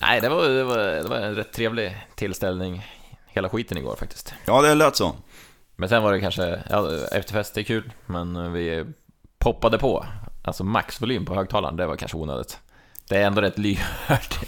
Nej, 0.00 0.20
det 0.20 0.28
var, 0.28 0.48
det, 0.48 0.64
var, 0.64 0.78
det 0.78 1.08
var 1.08 1.16
en 1.16 1.34
rätt 1.34 1.52
trevlig 1.52 2.06
tillställning 2.14 2.86
hela 3.26 3.48
skiten 3.48 3.78
igår 3.78 3.96
faktiskt. 3.96 4.34
ja 4.46 4.62
det 4.62 4.74
lät 4.74 4.96
så. 4.96 5.16
Men 5.76 5.88
sen 5.88 6.02
var 6.02 6.12
det 6.12 6.20
kanske, 6.20 6.62
ja, 6.70 6.88
efterfest 7.12 7.58
är 7.58 7.62
kul, 7.62 7.92
men 8.06 8.52
vi 8.52 8.84
poppade 9.38 9.78
på. 9.78 10.06
Alltså 10.44 10.64
maxvolym 10.64 11.26
på 11.26 11.34
högtalaren, 11.34 11.76
det 11.76 11.86
var 11.86 11.96
kanske 11.96 12.16
onödigt. 12.16 12.58
Det 13.08 13.16
är 13.16 13.26
ändå 13.26 13.40
rätt 13.40 13.58
lyhört. 13.58 14.40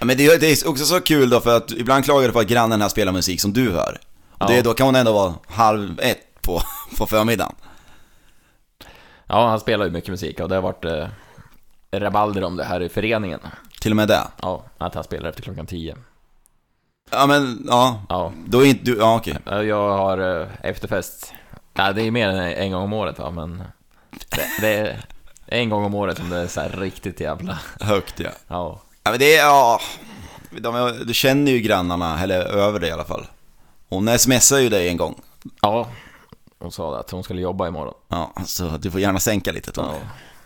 Ja, 0.00 0.06
men 0.06 0.16
det, 0.16 0.26
är- 0.26 0.38
det 0.38 0.46
är 0.62 0.68
också 0.68 0.84
så 0.84 1.00
kul 1.00 1.30
då 1.30 1.40
för 1.40 1.56
att 1.56 1.70
ibland 1.70 2.04
klagar 2.04 2.26
du 2.26 2.32
på 2.32 2.40
att 2.40 2.46
grannen 2.46 2.82
här 2.82 2.88
spelar 2.88 3.12
musik 3.12 3.40
som 3.40 3.52
du 3.52 3.70
hör. 3.72 3.98
Och 4.38 4.46
det, 4.46 4.56
Ja. 4.56 4.62
då 4.62 4.74
kan 4.74 4.86
hon 4.86 4.96
ändå 4.96 5.12
vara 5.12 5.34
halv 5.48 6.00
ett 6.00 6.42
på, 6.42 6.60
på 6.98 7.06
förmiddagen. 7.06 7.54
Ja, 9.26 9.48
han 9.48 9.60
spelar 9.60 9.84
ju 9.84 9.90
mycket 9.90 10.10
musik 10.10 10.40
och 10.40 10.48
det 10.48 10.54
har 10.54 10.62
varit 10.62 10.84
eh, 10.84 11.06
rabalder 11.92 12.44
om 12.44 12.56
det 12.56 12.64
här 12.64 12.80
i 12.82 12.88
föreningen. 12.88 13.40
Till 13.80 13.92
och 13.92 13.96
med 13.96 14.08
det. 14.08 14.20
Ja, 14.42 14.64
att 14.78 14.94
han 14.94 15.04
spelar 15.04 15.28
efter 15.28 15.42
klockan 15.42 15.66
10. 15.66 15.96
Ja 17.10 17.26
men, 17.26 17.64
ja. 17.68 18.02
Ja, 18.08 18.32
Då 18.46 18.60
är 18.60 18.66
inte 18.66 18.84
du, 18.84 18.96
ja 18.98 19.16
okej. 19.16 19.36
jag 19.46 19.96
har 19.96 20.40
eh, 20.40 20.46
efterfest. 20.62 21.32
Ja, 21.74 21.92
det 21.92 22.02
är 22.02 22.10
mer 22.10 22.28
än 22.28 22.36
en 22.38 22.72
gång 22.72 22.82
om 22.82 22.92
året 22.92 23.18
va, 23.18 23.30
men 23.30 23.62
det, 24.30 24.42
det 24.60 24.76
är 24.76 25.00
en 25.46 25.68
gång 25.70 25.84
om 25.84 25.94
året 25.94 26.16
som 26.18 26.30
det 26.30 26.36
är 26.36 26.46
så 26.46 26.62
riktigt 26.74 27.20
jävla... 27.20 27.58
Högt 27.80 28.20
ja. 28.20 28.30
Ja, 28.48 28.80
Ja 29.10 29.12
men 29.12 29.18
det 29.20 29.36
är, 29.36 29.44
ja. 29.46 29.80
De, 30.50 30.98
du 31.06 31.14
känner 31.14 31.52
ju 31.52 31.60
grannarna, 31.60 32.22
eller 32.22 32.40
över 32.40 32.80
det 32.80 32.88
i 32.88 32.90
alla 32.90 33.04
fall. 33.04 33.26
Hon 33.88 34.18
smsade 34.18 34.62
ju 34.62 34.68
dig 34.68 34.88
en 34.88 34.96
gång. 34.96 35.20
ja. 35.60 35.88
Hon 36.58 36.72
sa 36.72 37.00
att 37.00 37.10
hon 37.10 37.24
skulle 37.24 37.40
jobba 37.40 37.68
imorgon. 37.68 37.94
Ja, 38.08 38.32
så 38.46 38.68
du 38.68 38.90
får 38.90 39.00
gärna 39.00 39.20
sänka 39.20 39.52
lite 39.52 39.72
Tony. 39.72 39.88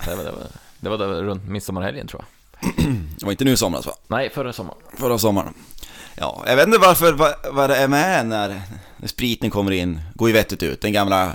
Ja, 0.06 0.10
det 0.10 0.16
var, 0.16 0.24
det 0.24 0.30
var, 0.30 0.46
det 0.80 0.88
var 0.88 0.98
där 0.98 1.22
runt 1.22 1.44
midsommarhelgen 1.48 2.06
tror 2.06 2.24
jag. 2.60 2.84
Det 3.18 3.24
var 3.24 3.32
inte 3.32 3.44
nu 3.44 3.52
i 3.52 3.56
somras 3.56 3.86
va? 3.86 3.92
Nej, 4.08 4.30
förra 4.30 4.52
sommaren. 4.52 4.78
Förra 4.98 5.18
sommaren. 5.18 5.54
Ja, 6.16 6.42
jag 6.46 6.56
vet 6.56 6.66
inte 6.66 6.78
varför, 6.78 7.12
vad, 7.12 7.34
vad 7.52 7.70
det 7.70 7.76
är 7.76 7.88
med 7.88 8.26
när, 8.26 8.62
när 8.96 9.08
spriten 9.08 9.50
kommer 9.50 9.70
in, 9.70 10.00
går 10.14 10.28
ju 10.28 10.34
vettigt 10.34 10.62
ut. 10.62 10.80
Den 10.80 10.92
gamla 10.92 11.32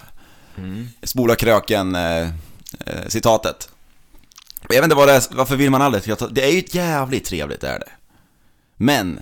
Mm. 0.58 0.88
spola 1.04 1.36
kröken 1.36 1.96
eh, 1.96 2.22
eh, 2.22 3.08
citatet. 3.08 3.70
Jag 4.62 4.76
vet 4.76 4.84
inte 4.84 4.96
vad 4.96 5.08
det 5.08 5.14
är, 5.14 5.24
varför 5.36 5.56
vill 5.56 5.70
man 5.72 5.82
aldrig 5.82 6.04
ska 6.04 6.16
ta, 6.16 6.28
Det 6.28 6.44
är 6.44 6.52
ju 6.52 6.60
ett 6.60 6.76
jävligt 6.76 7.26
trevligt, 7.26 7.62
det 7.62 7.68
är 7.70 7.80
det. 7.80 7.90
Men, 8.76 9.20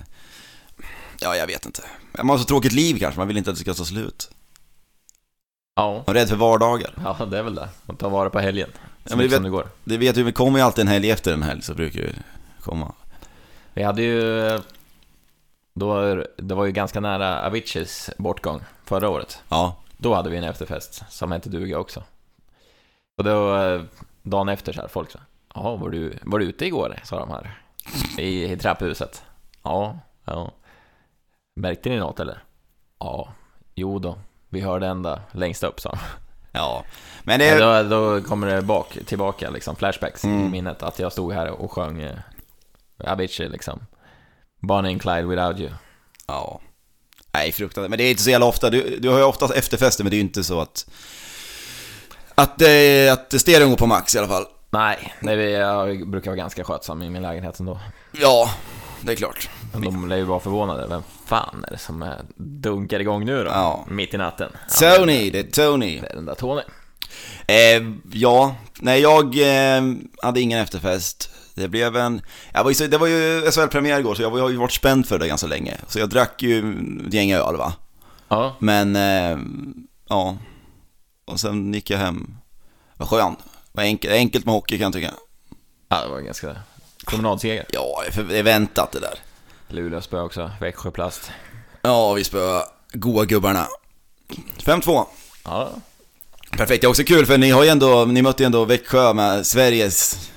ja 1.19 1.35
jag 1.35 1.47
vet 1.47 1.65
inte. 1.65 1.81
Man 2.11 2.29
har 2.29 2.37
så 2.37 2.43
tråkigt 2.43 2.71
liv 2.71 2.99
kanske, 2.99 3.19
man 3.19 3.27
vill 3.27 3.37
inte 3.37 3.49
att 3.49 3.55
det 3.55 3.61
ska 3.61 3.73
ta 3.73 3.85
slut. 3.85 4.29
Ja, 5.75 6.03
Man 6.07 6.15
är 6.15 6.19
rädd 6.19 6.29
för 6.29 6.35
vardagar. 6.35 6.93
ja, 7.03 7.25
det 7.25 7.37
är 7.37 7.43
väl 7.43 7.55
det. 7.55 7.69
Att 7.87 7.99
ta 7.99 8.09
vara 8.09 8.29
på 8.29 8.39
helgen. 8.39 8.69
Ja, 9.03 9.15
men 9.15 9.25
det 9.29 9.35
som 9.35 9.43
det 9.43 9.49
går. 9.49 9.67
Det 9.83 9.97
vet 9.97 10.15
du, 10.15 10.23
det 10.23 10.31
kommer 10.31 10.59
ju 10.59 10.65
alltid 10.65 10.81
en 10.81 10.87
helg 10.87 11.11
efter 11.11 11.33
en 11.33 11.43
helg 11.43 11.61
så 11.61 11.73
brukar 11.73 12.01
det 12.01 12.13
komma. 12.61 12.93
Vi 13.73 13.83
hade 13.83 14.01
ju... 14.01 14.59
Då, 15.73 16.23
det 16.37 16.55
var 16.55 16.65
ju 16.65 16.71
ganska 16.71 16.99
nära 16.99 17.45
Aviciis 17.45 18.09
bortgång 18.17 18.61
förra 18.85 19.09
året. 19.09 19.39
Ja, 19.49 19.75
Då 19.97 20.13
hade 20.15 20.29
vi 20.29 20.37
en 20.37 20.43
efterfest 20.43 21.03
som 21.09 21.31
hette 21.31 21.49
duga 21.49 21.79
också. 21.79 22.03
Och 23.17 23.23
då, 23.23 23.57
eh, 23.57 23.81
dagen 24.29 24.49
efter 24.49 24.73
så 24.73 24.81
här, 24.81 24.87
folk 24.87 25.11
sa 25.11 25.19
Ja, 25.55 25.75
var 25.75 25.89
du, 25.89 26.17
var 26.21 26.39
du 26.39 26.45
ute 26.45 26.65
igår? 26.65 26.99
Sa 27.03 27.19
de 27.19 27.29
här. 27.29 27.61
I, 28.17 28.51
i 28.51 28.57
trapphuset. 28.57 29.23
Ja, 29.63 29.99
ja. 30.25 30.51
Märkte 31.55 31.89
ni 31.89 31.97
något 31.97 32.19
eller? 32.19 32.43
Ja, 32.99 33.33
jo 33.75 33.99
då. 33.99 34.17
Vi 34.49 34.61
hörde 34.61 34.87
ända 34.87 35.21
längst 35.31 35.63
upp 35.63 35.79
sa 35.79 35.89
de. 35.89 35.97
ja. 36.51 36.83
Men 37.23 37.39
det, 37.39 37.59
Då, 37.59 37.83
då 37.89 38.21
kommer 38.21 38.47
det 38.47 38.61
bak, 38.61 38.97
tillbaka 39.05 39.49
liksom, 39.49 39.75
flashbacks 39.75 40.25
i 40.25 40.27
Mm. 40.27 40.51
minnet. 40.51 40.83
Att 40.83 40.99
jag 40.99 41.11
stod 41.11 41.33
här 41.33 41.49
och 41.49 41.71
sjöng 41.71 42.01
eh, 42.01 42.17
Avicii 43.03 43.49
liksom. 43.49 43.79
Bonnie 44.61 44.91
and 44.91 45.01
Clyde 45.01 45.25
without 45.27 45.59
you. 45.59 45.69
Ja. 46.27 46.61
Nej, 47.33 47.51
fruktansvärt. 47.51 47.89
Men 47.89 47.97
det 47.97 48.03
är 48.03 48.11
inte 48.11 48.23
så 48.23 48.29
jävla 48.29 48.45
ofta. 48.45 48.69
Du, 48.69 48.99
du 48.99 49.09
har 49.09 49.17
ju 49.17 49.23
oftast 49.23 49.53
efterfester, 49.53 50.03
men 50.03 50.11
det 50.11 50.15
är 50.15 50.17
ju 50.19 50.23
inte 50.23 50.43
så 50.43 50.59
att... 50.59 50.89
Att, 52.41 52.61
eh, 52.61 53.13
att 53.13 53.41
stereon 53.41 53.69
går 53.69 53.77
på 53.77 53.87
max 53.87 54.15
i 54.15 54.17
alla 54.17 54.27
fall. 54.27 54.45
Nej, 54.69 55.13
nej, 55.19 55.37
jag 55.37 56.09
brukar 56.09 56.31
vara 56.31 56.37
ganska 56.37 56.63
skötsam 56.63 57.01
i 57.01 57.09
min 57.09 57.21
lägenhet 57.21 57.59
ändå. 57.59 57.79
Ja, 58.11 58.49
det 59.01 59.11
är 59.11 59.15
klart. 59.15 59.49
De 59.73 60.09
lär 60.09 60.17
ju 60.17 60.23
vara 60.23 60.39
förvånade. 60.39 60.87
Vem 60.87 61.01
fan 61.25 61.65
är 61.67 61.71
det 61.71 61.77
som 61.77 62.01
eh, 62.01 62.09
dunkar 62.35 62.99
igång 62.99 63.25
nu 63.25 63.43
då? 63.43 63.49
Ja. 63.49 63.85
Mitt 63.89 64.13
i 64.13 64.17
natten. 64.17 64.51
Tony, 64.79 65.29
det 65.29 65.39
är 65.39 65.43
Tony. 65.43 65.99
Det 65.99 66.07
är 66.07 66.15
den 66.15 66.25
där 66.25 66.35
Tony. 66.35 66.61
Eh, 67.47 67.83
ja, 68.11 68.55
nej 68.79 69.01
jag 69.01 69.25
eh, 69.25 69.83
hade 70.21 70.41
ingen 70.41 70.59
efterfest. 70.59 71.29
Det 71.55 71.67
blev 71.67 71.97
en... 71.97 72.21
Jag 72.53 72.63
var 72.63 72.71
ju, 72.71 72.87
det 72.87 72.97
var 72.97 73.07
ju 73.07 73.51
SHL-premiär 73.51 73.99
igår, 73.99 74.15
så 74.15 74.21
jag 74.21 74.29
har 74.29 74.49
ju 74.49 74.57
varit 74.57 74.71
spänd 74.71 75.07
för 75.07 75.19
det 75.19 75.27
ganska 75.27 75.47
länge. 75.47 75.77
Så 75.87 75.99
jag 75.99 76.09
drack 76.09 76.41
ju 76.41 76.59
ett 77.07 77.13
gäng 77.13 77.31
öl 77.31 77.55
va. 77.57 77.73
Ja, 78.29 78.55
Men, 78.59 78.95
eh, 78.95 79.37
ja. 80.09 80.37
Och 81.27 81.39
sen 81.39 81.73
gick 81.73 81.89
jag 81.89 81.97
hem. 81.97 82.37
Vad 82.97 83.09
skönt. 83.09 83.39
Vad 83.71 83.85
enkelt, 83.85 84.13
enkelt 84.13 84.45
med 84.45 84.53
hockey 84.53 84.77
kan 84.77 84.83
jag 84.83 84.93
tycka. 84.93 85.13
ja 85.89 86.01
det 86.03 86.09
var 86.09 86.19
ganska 86.19 86.55
promenadseger. 87.07 87.65
Ja, 87.69 88.01
det 88.01 88.07
är 88.07 88.11
för- 88.11 88.23
det 88.23 88.37
är 88.37 88.43
väntat 88.43 88.91
det 88.91 88.99
där. 88.99 89.19
Luleå 89.67 90.01
spö 90.01 90.21
också, 90.21 90.51
Växjö 90.61 90.91
plast. 90.91 91.31
Ja, 91.81 92.13
vi 92.13 92.23
spöade 92.23 92.65
goa 92.93 93.25
gubbarna. 93.25 93.67
5-2. 94.59 95.05
Ja, 95.43 95.69
Perfekt, 96.51 96.81
det 96.81 96.85
är 96.85 96.89
också 96.89 97.03
kul 97.03 97.25
för 97.25 97.37
ni 97.37 97.49
har 97.49 97.63
ju 97.63 97.69
ändå, 97.69 98.05
ni 98.05 98.21
mötte 98.21 98.43
ju 98.43 98.45
ändå 98.45 98.65
Växjö 98.65 99.13
med 99.13 99.45
Sveriges, 99.45 100.29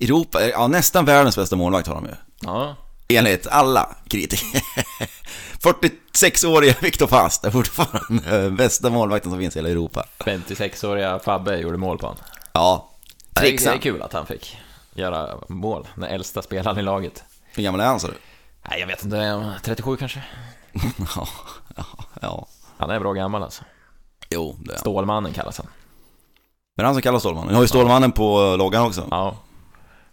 Europa, 0.00 0.42
ja 0.48 0.66
nästan 0.66 1.04
världens 1.04 1.36
bästa 1.36 1.56
målvakt 1.56 1.86
har 1.88 1.94
de 1.94 2.04
ju. 2.04 2.14
ja. 2.40 2.76
Enligt 3.08 3.46
alla 3.46 3.96
kritiker. 4.08 4.46
46-åriga 5.64 6.74
Viktor 6.80 7.06
Fast 7.06 7.44
är 7.44 7.50
fortfarande 7.50 8.50
bästa 8.58 8.90
målvakten 8.90 9.30
som 9.30 9.40
finns 9.40 9.56
i 9.56 9.58
hela 9.58 9.68
Europa. 9.68 10.06
56-åriga 10.18 11.18
Fabbe 11.18 11.56
gjorde 11.56 11.76
mål 11.76 11.98
på 11.98 12.06
honom. 12.06 12.22
Ja, 12.52 12.90
är, 13.34 13.42
det 13.42 13.66
är 13.66 13.78
kul 13.78 14.02
att 14.02 14.12
han 14.12 14.26
fick 14.26 14.56
göra 14.94 15.38
mål, 15.48 15.88
den 15.94 16.04
äldsta 16.04 16.42
spelaren 16.42 16.78
i 16.78 16.82
laget. 16.82 17.24
Hur 17.54 17.62
gammal 17.62 17.80
är 17.80 17.86
han 17.86 18.00
sa 18.00 18.08
du? 18.08 18.14
Nej, 18.70 18.80
jag 18.80 18.86
vet 18.86 19.04
inte, 19.04 19.52
37 19.62 19.96
kanske? 19.96 20.22
Ja, 21.16 21.28
ja, 21.76 21.84
ja. 22.20 22.46
Han 22.78 22.90
är 22.90 23.00
bra 23.00 23.12
gammal 23.12 23.42
alltså. 23.42 23.62
Jo, 24.30 24.56
det 24.58 24.70
är 24.70 24.74
han. 24.74 24.80
Stålmannen 24.80 25.32
kallas 25.32 25.58
han. 25.58 25.66
Men 26.76 26.82
det 26.82 26.82
är 26.82 26.86
han 26.86 26.94
som 26.94 27.02
kallas 27.02 27.22
Stålmannen. 27.22 27.48
Vi 27.48 27.54
har 27.54 27.62
ju 27.62 27.68
Stålmannen 27.68 28.12
på 28.12 28.56
loggan 28.56 28.86
också. 28.86 29.08
Ja. 29.10 29.36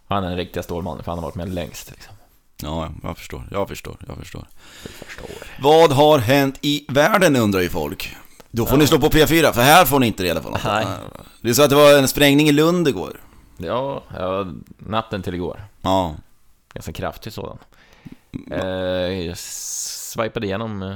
Han 0.08 0.24
är 0.24 0.28
den 0.28 0.38
riktiga 0.38 0.64
Stålmannen, 0.64 1.04
för 1.04 1.12
han 1.12 1.20
har 1.20 1.26
varit 1.26 1.36
med 1.36 1.54
längst 1.54 1.92
liksom. 1.92 2.14
Ja, 2.64 2.90
jag 3.04 3.18
förstår, 3.18 3.48
jag 3.52 3.68
förstår, 3.68 3.98
jag 4.08 4.18
förstår. 4.18 4.46
Du 4.84 4.90
förstår. 5.06 5.30
Vad 5.62 5.92
har 5.92 6.20
hänt 6.20 6.58
i 6.62 6.86
världen 6.90 7.36
undrar 7.36 7.62
ju 7.62 7.70
folk. 7.70 8.16
Då 8.52 8.66
får 8.66 8.78
ni 8.78 8.88
slå 8.88 9.00
på 9.00 9.10
P4, 9.10 9.52
för 9.54 9.62
här 9.62 9.86
får 9.86 10.00
ni 10.00 10.08
inte 10.08 10.24
reda 10.24 10.42
på 10.42 10.50
något. 10.50 10.64
Nej. 10.64 10.86
Är 11.44 11.54
så 11.54 11.64
att 11.64 11.70
det 11.70 11.76
var 11.76 11.98
en 11.98 12.08
sprängning 12.08 12.50
i 12.50 12.52
Lund 12.52 12.88
igår. 12.88 13.20
Ja, 13.58 14.04
ja, 14.18 14.48
natten 14.78 15.22
till 15.22 15.34
igår. 15.36 15.64
Ja. 15.82 16.16
Ganska 16.74 16.94
kraftig 16.94 17.34
sådan. 17.34 17.58
Eh, 18.52 18.60
jag 19.28 19.38
swipade 19.38 20.46
igenom... 20.46 20.84
Eh, 20.84 20.96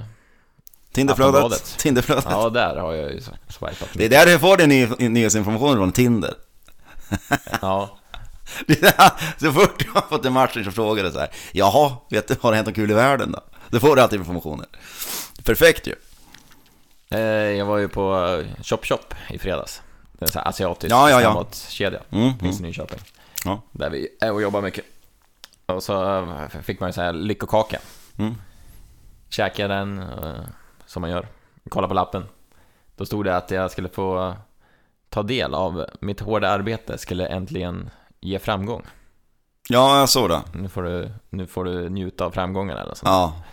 Tinderflödet. 0.92 1.76
Tinderflödet. 1.78 2.26
ja, 2.30 2.50
där 2.50 2.76
har 2.76 2.94
jag 2.94 3.12
ju 3.12 3.22
swipat. 3.50 3.90
Det 3.94 4.06
är 4.06 4.10
där 4.10 4.26
du 4.26 4.40
får 4.40 4.58
din 4.58 4.70
ny- 4.70 5.10
nyhetsinformation 5.10 5.76
från 5.76 5.92
Tinder. 5.92 6.34
Ja, 7.62 7.98
så 9.38 9.52
fort 9.52 9.80
du 9.80 9.90
har 9.94 10.02
fått 10.02 10.26
en 10.26 10.34
match 10.34 10.58
så 10.66 10.72
frågar 10.72 11.04
du 11.04 11.12
så 11.12 11.20
här. 11.20 11.30
Jaha, 11.52 11.98
vet 12.10 12.28
du, 12.28 12.36
har 12.42 12.52
det 12.52 12.56
hänt 12.56 12.68
något 12.68 12.76
kul 12.76 12.92
i 12.92 12.94
världen 12.94 13.32
då? 13.32 13.40
Då 13.70 13.80
får 13.80 13.96
du 13.96 14.02
alltid 14.02 14.20
informationen. 14.20 14.66
Perfekt 15.44 15.88
ju. 15.88 15.96
eh, 17.12 17.20
jag 17.58 17.66
var 17.66 17.78
ju 17.78 17.88
på 17.88 18.44
Chop 18.64 18.86
Chop 18.86 19.14
i 19.30 19.38
fredags. 19.40 19.82
Det 20.12 20.24
är 20.24 20.28
en 20.28 20.32
sån 20.32 20.42
här 20.42 20.50
asiatisk 20.50 20.92
Ja, 20.92 21.10
ja, 21.10 21.22
ja. 21.22 21.32
snabbmatskedja. 21.32 22.00
Mm, 22.12 22.40
Finns 22.40 22.56
i 22.56 22.60
mm. 22.60 22.68
Nyköping. 22.70 23.00
Ja. 23.46 23.62
Där 23.72 23.90
vi 23.90 24.08
är 24.22 24.32
och 24.32 24.42
jobbar 24.42 24.62
mycket. 24.62 24.86
Och 25.66 25.84
så 25.84 26.20
eh, 26.20 26.62
fick 26.62 26.80
man 26.80 26.90
ju 26.90 26.94
så 26.94 27.02
här 27.02 27.14
lyckokaka. 27.14 27.80
Mm. 28.18 28.36
Käkade 29.30 29.74
den, 29.74 30.00
eh, 30.00 30.34
som 30.86 31.02
man 31.02 31.10
gör. 31.10 31.28
Kolla 31.70 31.88
på 31.88 31.94
lappen. 31.94 32.26
Då 32.96 33.06
stod 33.06 33.26
det 33.26 33.38
att 33.38 33.52
jag 33.52 33.72
skulle 33.72 33.90
få 33.90 34.36
ta 35.10 35.24
del 35.24 35.54
av 35.54 35.86
mitt 36.00 36.20
hårda 36.20 36.50
arbete 36.50 36.98
skulle 36.98 37.28
äntligen 37.28 37.90
ge 38.26 38.40
framgång. 38.40 38.86
Ja, 39.70 40.00
jag 40.00 40.10
såg 40.10 40.30
det. 40.30 40.42
Nu 40.54 40.70
får 40.70 40.84
du, 40.84 41.12
nu 41.30 41.48
får 41.48 41.64
du 41.64 41.90
njuta 41.90 42.26
av 42.26 42.32
framgången 42.32 42.78
eller 42.78 42.96
så. 42.96 43.06
Ja. 43.06 43.44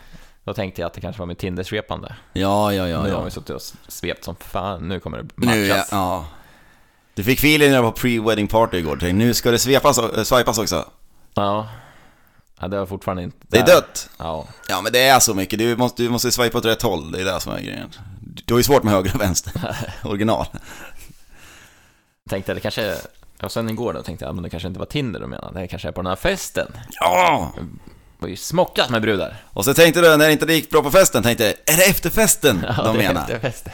Då 0.44 0.54
tänkte 0.54 0.80
jag 0.80 0.86
att 0.86 0.94
det 0.94 1.00
kanske 1.00 1.20
var 1.20 1.26
mitt 1.26 1.38
Tindersvepande. 1.38 2.16
Ja, 2.32 2.72
ja, 2.72 2.88
ja. 2.88 3.02
nu 3.02 3.10
har 3.10 3.18
ja. 3.18 3.24
vi 3.24 3.30
suttit 3.30 3.50
och 3.50 3.62
svept 3.88 4.24
som 4.24 4.36
fan, 4.36 4.88
nu 4.88 5.00
kommer 5.00 5.18
det 5.18 5.28
matchas. 5.34 5.54
Nu, 5.54 5.66
ja, 5.66 5.84
ja. 5.90 6.26
Du 7.14 7.24
fick 7.24 7.38
feeling 7.38 7.70
när 7.70 7.76
det 7.76 7.82
var 7.82 7.92
pre-wedding 7.92 8.48
party 8.48 8.76
igår. 8.76 8.96
Tänkte, 8.96 9.12
nu 9.12 9.34
ska 9.34 9.50
det 9.50 9.58
svepas, 9.58 9.98
äh, 9.98 10.22
swipas 10.22 10.58
också. 10.58 10.88
Ja. 11.34 11.68
ja, 12.60 12.68
det 12.68 12.78
var 12.78 12.86
fortfarande 12.86 13.22
inte... 13.22 13.36
Det 13.48 13.58
är 13.58 13.66
dött. 13.66 14.10
Ja, 14.18 14.46
Ja, 14.68 14.80
men 14.80 14.92
det 14.92 15.02
är 15.02 15.20
så 15.20 15.34
mycket. 15.34 15.58
Du 15.58 15.76
måste, 15.76 16.02
du 16.02 16.08
måste 16.08 16.32
swipa 16.32 16.58
åt 16.58 16.64
rätt 16.64 16.82
håll. 16.82 17.12
Det 17.12 17.20
är 17.20 17.24
det 17.24 17.40
som 17.40 17.52
är 17.52 17.60
grejen. 17.60 17.90
Du 18.20 18.54
har 18.54 18.58
ju 18.58 18.64
svårt 18.64 18.82
med 18.82 18.92
höger 18.92 19.14
och 19.14 19.20
vänster. 19.20 19.52
Original. 20.04 20.46
tänkte 22.28 22.54
det 22.54 22.60
kanske... 22.60 22.96
Och 23.42 23.52
sen 23.52 23.70
igår 23.70 23.92
då 23.92 24.02
tänkte 24.02 24.24
jag, 24.24 24.34
men 24.34 24.42
det 24.44 24.50
kanske 24.50 24.66
inte 24.66 24.78
var 24.78 24.86
Tinder 24.86 25.20
du 25.20 25.26
menade, 25.26 25.60
det 25.60 25.68
kanske 25.68 25.88
är 25.88 25.92
på 25.92 26.02
den 26.02 26.08
här 26.08 26.16
festen. 26.16 26.72
Ja! 27.00 27.52
Var 28.18 28.28
ju 28.28 28.36
smockat 28.36 28.90
med 28.90 29.02
brudar. 29.02 29.36
Och 29.52 29.64
så 29.64 29.74
tänkte 29.74 30.00
du, 30.00 30.08
när 30.16 30.26
det 30.26 30.32
inte 30.32 30.52
gick 30.52 30.70
bra 30.70 30.82
på 30.82 30.90
festen, 30.90 31.22
tänkte 31.22 31.44
jag, 31.44 31.52
är 31.74 31.76
det 31.76 31.84
efterfesten 31.84 32.64
Ja, 32.76 32.82
de 32.84 32.96
det 32.96 33.04
är 33.04 33.08
menar? 33.08 33.20
efter 33.22 33.38
festen. 33.38 33.72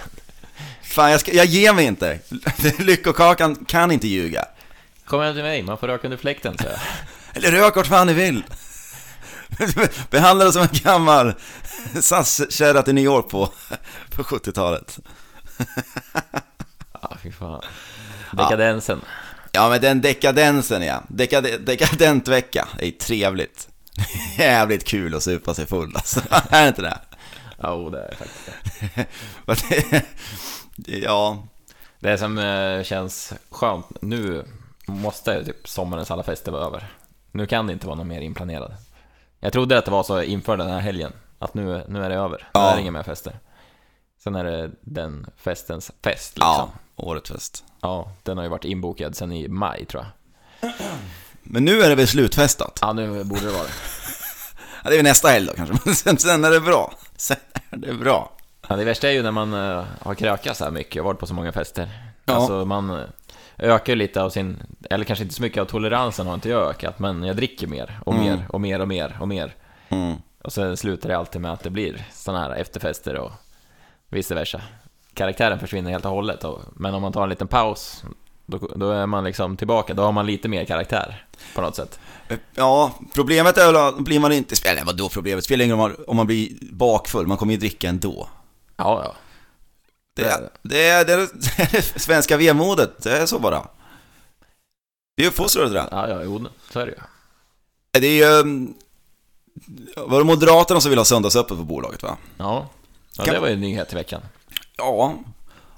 Fan, 0.83 1.11
jag, 1.11 1.21
ska, 1.21 1.33
jag 1.33 1.47
ger 1.47 1.73
mig 1.73 1.85
inte. 1.85 2.19
Lyckokakan 2.79 3.57
kan 3.65 3.91
inte 3.91 4.09
ljuga. 4.09 4.45
Kom 5.05 5.21
hem 5.21 5.35
till 5.35 5.43
mig, 5.43 5.63
man 5.63 5.79
får 5.79 5.87
röka 5.89 6.07
under 6.07 6.19
fläkten, 6.19 6.57
så. 6.59 6.65
Eller 7.33 7.51
rök 7.51 7.77
vart 7.77 7.87
fan 7.87 8.07
ni 8.07 8.13
vill. 8.13 8.45
Behandla 10.11 10.45
det 10.45 10.53
som 10.53 10.63
en 10.63 10.69
gammal 10.73 11.35
SAS-kärra 12.01 12.83
till 12.83 12.95
New 12.95 13.05
York 13.05 13.29
på, 13.29 13.49
på 14.11 14.23
70-talet. 14.23 14.99
Ja, 17.03 17.17
fy 17.23 17.33
fan. 17.33 17.63
Dekadensen. 18.33 19.01
Ja, 19.05 19.09
men 19.69 19.81
den 19.81 20.01
dekadensen 20.01 20.83
ja. 20.83 21.03
Dekade, 21.09 21.59
dekadent 21.59 22.29
vecka. 22.29 22.69
Det 22.79 22.87
är 22.87 22.91
trevligt. 22.91 23.69
Jävligt 24.39 24.85
kul 24.85 25.15
att 25.15 25.23
supa 25.23 25.55
sig 25.55 25.67
full 25.67 25.93
alltså. 25.97 26.21
Är 26.51 26.63
det 26.63 26.69
inte 26.69 26.83
det? 26.83 26.99
Ja, 27.61 27.75
oh, 27.75 27.91
det 27.91 28.03
är 28.03 28.15
faktiskt 28.15 28.51
det. 29.87 30.03
Ja, 30.99 31.47
Det 32.01 32.19
som 32.19 32.39
eh, 32.39 32.83
känns 32.83 33.33
skönt, 33.51 33.87
nu 34.01 34.45
måste 34.87 35.45
typ 35.45 35.69
sommarens 35.69 36.11
alla 36.11 36.23
fester 36.23 36.53
vara 36.53 36.65
över. 36.67 36.87
Nu 37.33 37.47
kan 37.47 37.67
det 37.67 37.73
inte 37.73 37.87
vara 37.87 37.97
något 37.97 38.07
mer 38.07 38.21
inplanerad. 38.21 38.75
Jag 39.41 39.53
trodde 39.53 39.79
att 39.79 39.85
det 39.85 39.91
var 39.91 40.03
så 40.03 40.23
inför 40.23 40.57
den 40.57 40.71
här 40.71 40.81
helgen, 40.81 41.13
att 41.39 41.55
nu, 41.55 41.85
nu 41.89 42.05
är 42.05 42.09
det 42.09 42.15
över. 42.15 42.39
Nu 42.39 42.47
Ja. 42.53 42.71
är 42.71 42.77
det 42.77 42.83
inga 42.83 42.91
mer 42.91 43.03
fester. 43.03 43.39
Sen 44.23 44.35
är 44.35 44.45
det 44.45 44.71
den 44.81 45.27
festens 45.37 45.91
fest 46.03 46.37
liksom. 46.37 46.49
ja, 46.49 46.71
Ja. 46.97 47.05
årets 47.05 47.31
fest. 47.31 47.65
Den 48.23 48.37
har 48.37 48.45
ju 48.45 48.51
varit 48.51 48.65
inbokad 48.65 49.17
sen 49.17 49.33
i 49.33 49.49
maj 49.49 49.85
tror 49.85 50.05
jag. 50.05 50.73
Men 51.43 51.65
nu 51.65 51.83
är 51.83 51.89
det 51.89 51.95
väl 51.95 52.09
slutfestat? 52.09 52.79
Ja, 52.83 52.93
nu 52.93 53.25
borde 53.25 53.41
det 53.47 53.53
vara 53.53 53.63
det. 53.63 53.69
Ja, 54.85 54.91
det 54.91 54.95
är 54.95 54.99
väl 54.99 55.05
nästa 55.05 55.29
helg 55.29 55.47
då 55.47 55.53
kanske, 55.53 55.77
men 55.85 55.95
sen, 55.95 56.19
sen 56.19 56.45
är 56.45 56.51
det 56.51 56.61
bra. 56.61 56.93
Sen 57.17 57.37
är 57.71 57.77
det 57.77 57.95
bra. 57.95 58.33
Ja, 58.69 58.77
det 58.77 58.85
värsta 58.85 59.09
är 59.09 59.13
ju 59.13 59.23
när 59.23 59.31
man 59.31 59.53
eh, 59.55 59.85
har 60.03 60.15
krökat 60.15 60.57
så 60.57 60.65
här 60.65 60.71
mycket 60.71 61.01
och 61.01 61.05
varit 61.07 61.19
på 61.21 61.27
så 61.27 61.35
många 61.35 61.53
fester. 61.53 61.89
Ja. 62.25 62.35
Alltså 62.35 62.65
man 62.65 62.91
eh, 62.91 63.05
ökar 63.59 63.93
ju 63.93 63.97
lite 63.97 64.23
av 64.23 64.31
sin, 64.31 64.63
eller 64.91 65.05
kanske 65.05 65.23
inte 65.23 65.35
så 65.35 65.43
mycket 65.43 65.61
av 65.61 65.65
toleransen 65.67 66.27
har 66.27 66.35
inte 66.35 66.49
jag 66.49 66.69
ökat, 66.71 66.99
men 66.99 67.23
jag 67.23 67.37
dricker 67.37 67.67
mer 67.67 68.01
och 68.07 68.15
Mm. 68.15 68.25
mer 68.27 68.45
och 68.49 68.61
mer 68.61 68.81
och 68.81 68.89
mer 68.89 69.17
och 69.21 69.29
mer. 69.29 69.55
Mm. 69.89 70.17
Och 70.45 70.53
sen 70.53 70.77
slutar 70.77 71.09
det 71.09 71.19
alltid 71.19 71.41
med 71.41 71.53
att 71.53 71.63
det 71.63 71.71
blir 71.71 72.05
sådana 72.13 72.43
här 72.43 72.51
efterfester 72.55 73.17
och 73.17 73.33
vice 74.09 74.35
versa. 74.35 74.61
Karaktären 75.19 75.59
försvinner 75.59 75.91
helt 75.91 76.05
och 76.05 76.11
hållet, 76.11 76.45
men 76.75 76.95
om 76.95 77.03
man 77.03 77.13
tar 77.13 77.23
en 77.23 77.29
liten 77.29 77.49
paus, 77.49 78.05
då, 78.47 78.59
då 78.77 78.91
är 78.91 79.07
man 79.07 79.25
liksom 79.25 79.57
tillbaka, 79.57 79.95
då 79.95 80.03
har 80.03 80.13
man 80.13 80.27
lite 80.27 80.49
mer 80.49 80.65
karaktär 80.65 81.27
på 81.55 81.61
något 81.61 81.77
sätt. 81.77 81.99
Ja, 82.55 82.93
problemet 83.15 83.59
är 83.59 83.67
väl 83.67 83.77
att 83.77 83.99
blir 83.99 84.21
man 84.21 84.33
inte, 84.33 84.69
eller 84.69 84.85
vadå 84.85 85.09
problemet? 85.09 85.45
Spelar 85.45 85.65
ingen 85.65 85.79
roll 85.79 85.95
om 86.07 86.17
man, 86.17 86.27
blir 86.27 86.49
bakfull, 86.73 87.27
man 87.27 87.37
kommer 87.37 87.53
ju 87.53 87.59
dricka 87.59 87.89
ändå. 87.89 88.29
Ja, 88.77 89.03
ja. 89.05 89.15
Det 90.15 90.25
är 90.25 90.51
det, 90.63 90.89
är, 90.89 91.05
det, 91.05 91.13
är 91.13 91.29
det 91.73 91.83
svenska 92.01 92.37
vemodet, 92.37 93.03
det 93.03 93.19
är 93.19 93.27
så 93.27 93.39
bara. 93.39 93.67
Vi 95.17 95.25
är 95.25 95.29
uppfostrade 95.29 95.69
till 95.69 95.75
det. 95.75 95.89
Ja, 95.91 96.09
ja, 96.09 96.23
jo, 96.25 96.47
så 96.73 96.81
är 96.81 96.87
det 96.87 96.93
ju. 96.93 96.99
Det 98.01 98.07
är 98.07 98.35
ju... 98.35 98.41
um, 98.41 98.75
Var 99.97 100.19
det 100.19 100.25
Moderaterna 100.25 100.81
som 100.81 100.91
vill 100.91 100.99
ha 100.99 101.05
söndagsöppet 101.05 101.57
på 101.57 101.65
bolaget 101.65 102.03
va? 102.03 102.17
Ja, 102.37 102.69
ja 103.17 103.33
det 103.33 103.39
var 103.41 103.49
ju 103.49 103.53
en 103.55 103.61
nyhet 103.61 103.93
i 103.93 103.97
veckan. 103.97 104.21
Ja, 104.79 105.15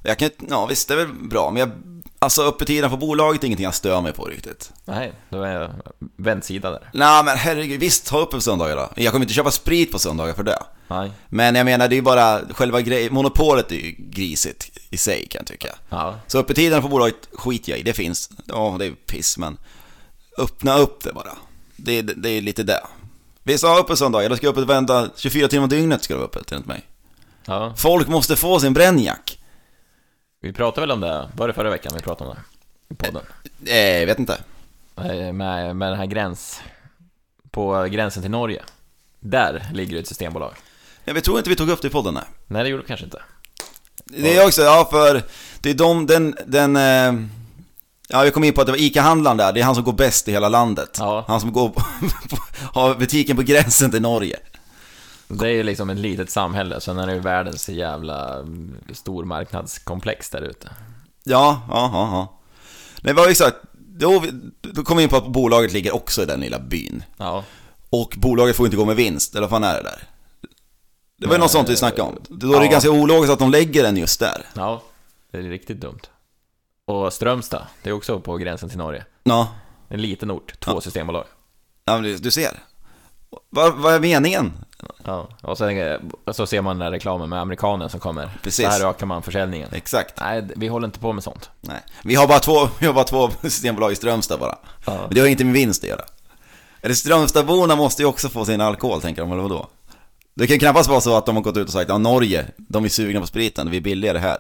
jag 0.02 0.18
kan 0.18 0.30
ja 0.50 0.66
visst 0.66 0.88
det 0.88 0.94
är 0.94 0.98
väl 0.98 1.08
bra, 1.12 1.50
men 1.50 1.60
jag, 1.60 1.70
alltså 2.18 2.42
öppettiden 2.42 2.90
på 2.90 2.96
bolaget 2.96 3.42
är 3.42 3.46
ingenting 3.46 3.64
jag 3.64 3.74
stör 3.74 4.00
mig 4.00 4.12
på 4.12 4.24
riktigt. 4.24 4.72
Nej, 4.84 5.12
då 5.30 5.42
är 5.42 5.60
jag 5.60 5.70
vändsida 6.16 6.70
där. 6.70 6.90
Nej 6.94 7.24
men 7.24 7.36
herregud, 7.36 7.80
visst 7.80 8.08
ha 8.08 8.18
öppet 8.22 8.30
på 8.30 8.40
söndagar 8.40 8.76
då. 8.76 8.88
Jag 8.96 9.12
kommer 9.12 9.24
inte 9.24 9.34
köpa 9.34 9.50
sprit 9.50 9.92
på 9.92 9.98
söndagar 9.98 10.34
för 10.34 10.42
det. 10.42 10.62
Nej. 10.88 11.10
Men 11.28 11.54
jag 11.54 11.64
menar, 11.64 11.88
det 11.88 11.94
är 11.94 11.96
ju 11.96 12.02
bara 12.02 12.40
själva 12.54 12.80
grej, 12.80 13.10
monopolet 13.10 13.72
är 13.72 13.76
ju 13.76 13.94
grisigt 13.98 14.78
i 14.90 14.96
sig 14.96 15.26
kan 15.26 15.38
jag 15.38 15.46
tycka. 15.46 15.68
Ja, 15.88 16.14
Så 16.26 16.38
öppettiden 16.38 16.82
på 16.82 16.88
bolaget 16.88 17.16
skiter 17.32 17.70
jag 17.70 17.78
i, 17.78 17.82
det 17.82 17.92
finns. 17.92 18.30
Ja, 18.46 18.76
det 18.78 18.86
är 18.86 18.90
piss 18.90 19.38
men 19.38 19.58
öppna 20.38 20.78
upp 20.78 21.04
det 21.04 21.12
bara. 21.12 21.32
Det, 21.76 21.98
är- 21.98 22.02
det 22.02 22.28
är 22.30 22.40
lite 22.42 22.62
det. 22.62 22.80
Vi 23.42 23.58
sa 23.58 23.80
öppet 23.80 23.98
söndagar, 23.98 24.28
då 24.28 24.36
ska 24.36 24.46
jag 24.46 24.52
öppet 24.52 24.68
vända 24.68 25.08
24 25.16 25.48
timmar 25.48 25.62
om 25.62 25.68
dygnet 25.68 26.02
ska 26.02 26.14
det 26.14 26.18
vara 26.18 26.28
öppet 26.28 26.52
enligt 26.52 26.66
mig. 26.66 26.82
Ja. 27.50 27.72
Folk 27.76 28.08
måste 28.08 28.36
få 28.36 28.60
sin 28.60 28.72
brännjack. 28.72 29.38
Vi 30.42 30.52
pratade 30.52 30.80
väl 30.80 30.90
om 30.90 31.00
det, 31.00 31.28
var 31.36 31.48
det 31.48 31.54
förra 31.54 31.70
veckan 31.70 31.92
vi 31.96 32.02
pratade 32.02 32.30
om 32.30 32.36
det? 32.36 32.94
I 32.94 32.96
podden. 32.96 33.22
Eh, 33.66 33.76
jag 33.98 34.06
vet 34.06 34.18
inte. 34.18 34.38
Eh, 34.96 35.32
Med, 35.32 35.76
med 35.76 35.90
den 35.90 35.98
här 35.98 36.06
gräns, 36.06 36.60
på 37.50 37.82
gränsen 37.90 38.22
till 38.22 38.30
Norge. 38.30 38.62
Där 39.20 39.66
ligger 39.72 39.94
det 39.94 40.00
ett 40.00 40.06
systembolag. 40.08 40.52
Jag 41.04 41.24
tror 41.24 41.38
inte 41.38 41.50
vi 41.50 41.56
tog 41.56 41.68
upp 41.70 41.82
det 41.82 41.88
i 41.88 41.90
podden 41.90 42.14
nej. 42.14 42.22
Nej, 42.46 42.62
det 42.62 42.68
gjorde 42.68 42.82
det 42.82 42.86
kanske 42.88 43.04
inte. 43.04 43.22
Det 44.04 44.36
är 44.36 44.46
också, 44.46 44.62
ja 44.62 44.88
för 44.90 45.22
det 45.60 45.70
är 45.70 45.74
de, 45.74 46.06
den, 46.06 46.36
den, 46.46 46.76
eh, 46.76 47.26
ja 48.08 48.22
vi 48.22 48.30
kom 48.30 48.44
in 48.44 48.52
på 48.52 48.60
att 48.60 48.66
det 48.66 48.72
var 48.72 48.80
ICA-handlaren 48.80 49.36
där, 49.36 49.52
det 49.52 49.60
är 49.60 49.64
han 49.64 49.74
som 49.74 49.84
går 49.84 49.92
bäst 49.92 50.28
i 50.28 50.32
hela 50.32 50.48
landet. 50.48 50.96
Ja. 50.98 51.24
Han 51.28 51.40
som 51.40 51.52
går 51.52 51.68
på, 51.68 51.82
har 52.80 52.94
butiken 52.94 53.36
på 53.36 53.42
gränsen 53.42 53.90
till 53.90 54.02
Norge. 54.02 54.36
Det 55.30 55.46
är 55.48 55.52
ju 55.52 55.62
liksom 55.62 55.90
ett 55.90 55.98
litet 55.98 56.30
samhälle, 56.30 56.80
sen 56.80 56.98
är 56.98 57.06
det 57.06 57.14
ju 57.14 57.20
världens 57.20 57.68
jävla 57.68 58.34
mm, 58.38 58.76
stormarknadskomplex 58.92 60.30
där 60.30 60.42
ute. 60.42 60.70
Ja, 61.24 61.62
ja, 61.68 61.90
ja, 61.92 62.30
ja. 63.02 63.28
Ju 63.28 63.34
så 63.34 63.44
att, 63.44 63.62
då, 63.72 64.24
då 64.60 64.82
kom 64.82 64.96
vi 64.96 65.02
in 65.02 65.08
på 65.08 65.16
att 65.16 65.32
bolaget 65.32 65.72
ligger 65.72 65.94
också 65.94 66.22
i 66.22 66.26
den 66.26 66.40
lilla 66.40 66.58
byn. 66.58 67.04
Ja, 67.16 67.44
Och 67.90 68.14
bolaget 68.18 68.56
får 68.56 68.66
inte 68.66 68.76
gå 68.76 68.84
med 68.84 68.96
vinst, 68.96 69.34
eller 69.34 69.40
vad 69.48 69.50
fan 69.50 69.64
är 69.64 69.74
det 69.74 69.82
där? 69.82 70.02
Det 71.16 71.26
var 71.26 71.34
ju 71.34 71.38
Nej, 71.38 71.44
något 71.44 71.50
sånt 71.50 71.68
vi 71.68 71.76
snackade 71.76 72.02
om. 72.02 72.18
Då 72.28 72.54
är 72.54 72.60
det 72.60 72.66
ja. 72.66 72.72
ganska 72.72 72.90
ologiskt 72.90 73.32
att 73.32 73.38
de 73.38 73.50
lägger 73.50 73.82
den 73.82 73.96
just 73.96 74.20
där. 74.20 74.46
ja, 74.54 74.82
det 75.30 75.38
är 75.38 75.42
riktigt 75.42 75.80
dumt. 75.80 76.00
Och 76.86 77.12
Strömstad, 77.12 77.66
det 77.82 77.90
är 77.90 77.92
också 77.92 78.20
på 78.20 78.36
gränsen 78.36 78.68
till 78.68 78.78
Norge. 78.78 79.04
Ja, 79.22 79.48
En 79.88 80.02
liten 80.02 80.30
ort, 80.30 80.60
två 80.60 80.80
systembolag. 80.80 81.24
ja 81.84 81.98
men 81.98 82.22
du 82.22 82.30
ser. 82.30 82.58
Vad, 83.50 83.74
vad 83.74 83.94
är 83.94 84.00
meningen? 84.00 84.52
Ja, 85.04 85.28
och 85.42 85.58
sen 85.58 85.78
eh, 85.78 85.98
så 86.32 86.46
ser 86.46 86.62
man 86.62 86.78
den 86.78 86.84
där 86.86 86.90
reklamen 86.90 87.28
med 87.28 87.40
amerikanen 87.40 87.90
som 87.90 88.00
kommer. 88.00 88.30
Precis. 88.42 88.64
Så 88.64 88.70
här 88.70 88.86
ökar 88.90 89.06
man 89.06 89.22
försäljningen. 89.22 89.68
Exakt. 89.72 90.14
Nej, 90.20 90.48
vi 90.56 90.68
håller 90.68 90.86
inte 90.86 90.98
på 90.98 91.12
med 91.12 91.24
sånt. 91.24 91.50
Nej. 91.60 91.80
Vi 92.04 92.14
har 92.14 92.28
bara 92.28 92.38
två, 92.38 92.68
vi 92.78 92.86
har 92.86 92.92
bara 92.92 93.04
två 93.04 93.30
systembolag 93.42 93.92
i 93.92 93.96
Strömstad 93.96 94.40
bara. 94.40 94.58
Ja. 94.86 94.98
Men 95.06 95.14
det 95.14 95.20
har 95.20 95.28
inte 95.28 95.44
med 95.44 95.54
vinst 95.54 95.84
att 95.84 95.90
göra. 95.90 96.04
Eller 96.82 96.94
Strömstadborna 96.94 97.76
måste 97.76 98.02
ju 98.02 98.06
också 98.08 98.28
få 98.28 98.44
sin 98.44 98.60
alkohol, 98.60 99.00
tänker 99.00 99.22
de, 99.22 99.32
eller 99.32 99.42
vadå? 99.42 99.68
Det 100.34 100.46
kan 100.46 100.54
ju 100.54 100.60
knappast 100.60 100.88
vara 100.88 101.00
så 101.00 101.16
att 101.16 101.26
de 101.26 101.36
har 101.36 101.42
gått 101.42 101.56
ut 101.56 101.66
och 101.66 101.72
sagt 101.72 101.88
ja 101.88 101.98
Norge, 101.98 102.46
de 102.56 102.84
är 102.84 102.88
sugna 102.88 103.20
på 103.20 103.26
spriten, 103.26 103.70
vi 103.70 103.76
är 103.76 103.80
billigare 103.80 104.18
här. 104.18 104.38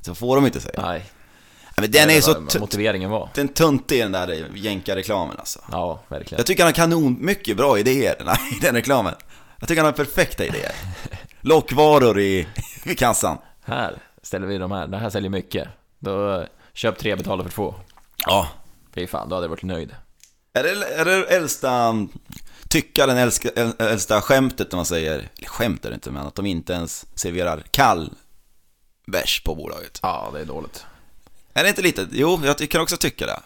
Så 0.00 0.14
får 0.14 0.36
de 0.36 0.46
inte 0.46 0.60
säga. 0.60 0.82
Nej. 0.82 1.04
Men 1.80 1.90
den 1.90 2.10
är 2.10 2.20
så 2.20 2.34
tunt. 2.34 2.58
motiveringen 2.60 3.10
var. 3.10 3.30
Den 3.34 3.48
tuntig 3.48 4.00
den 4.02 4.12
där 4.12 4.50
jänkarreklamen 4.54 5.36
alltså. 5.38 5.60
Ja, 5.72 6.00
verkligen. 6.08 6.38
Jag 6.38 6.46
tycker 6.46 6.62
han 6.62 6.68
har 6.68 6.74
kanon 6.74 7.16
mycket 7.20 7.56
bra 7.56 7.78
idéer 7.78 8.16
i 8.56 8.58
den 8.60 8.74
reklamen. 8.74 9.14
Jag 9.58 9.68
tycker 9.68 9.82
han 9.82 9.86
har 9.92 10.04
perfekta 10.04 10.44
idéer. 10.44 10.72
Lockvaror 11.40 12.20
i, 12.20 12.46
i 12.84 12.94
kassan. 12.94 13.38
Här 13.64 13.94
ställer 14.22 14.46
vi 14.46 14.58
de 14.58 14.70
här. 14.72 14.86
Det 14.86 14.96
här 14.98 15.10
säljer 15.10 15.30
mycket. 15.30 15.68
Då 15.98 16.46
köp 16.72 16.98
tre, 16.98 17.16
betala 17.16 17.42
för 17.44 17.50
två. 17.50 17.74
Ja. 18.26 18.48
Fy 18.94 19.06
fan, 19.06 19.28
då 19.28 19.34
hade 19.34 19.44
jag 19.44 19.50
varit 19.50 19.62
nöjd. 19.62 19.94
Är 20.52 20.62
det, 20.62 20.70
är 20.94 21.04
det 21.04 21.24
äldsta 21.24 21.94
tyckaren, 22.68 23.16
älska, 23.16 23.48
äl- 23.48 23.82
äldsta 23.82 24.20
skämtet 24.20 24.72
när 24.72 24.76
man 24.76 24.86
säger, 24.86 25.12
eller 25.12 25.28
skämt 25.46 25.84
är 25.84 25.88
det 25.88 25.94
inte, 25.94 26.10
men 26.10 26.26
att 26.26 26.34
de 26.34 26.46
inte 26.46 26.72
ens 26.72 27.06
serverar 27.18 27.62
kall 27.70 28.12
bärs 29.06 29.42
på 29.44 29.54
bolaget? 29.54 30.00
Ja, 30.02 30.30
det 30.32 30.40
är 30.40 30.44
dåligt. 30.44 30.86
Är 31.56 31.62
det 31.62 31.68
inte 31.68 31.82
lite? 31.82 32.06
Jo, 32.12 32.40
jag 32.44 32.70
kan 32.70 32.80
också 32.80 32.96
tycka 32.96 33.26
det. 33.26 33.40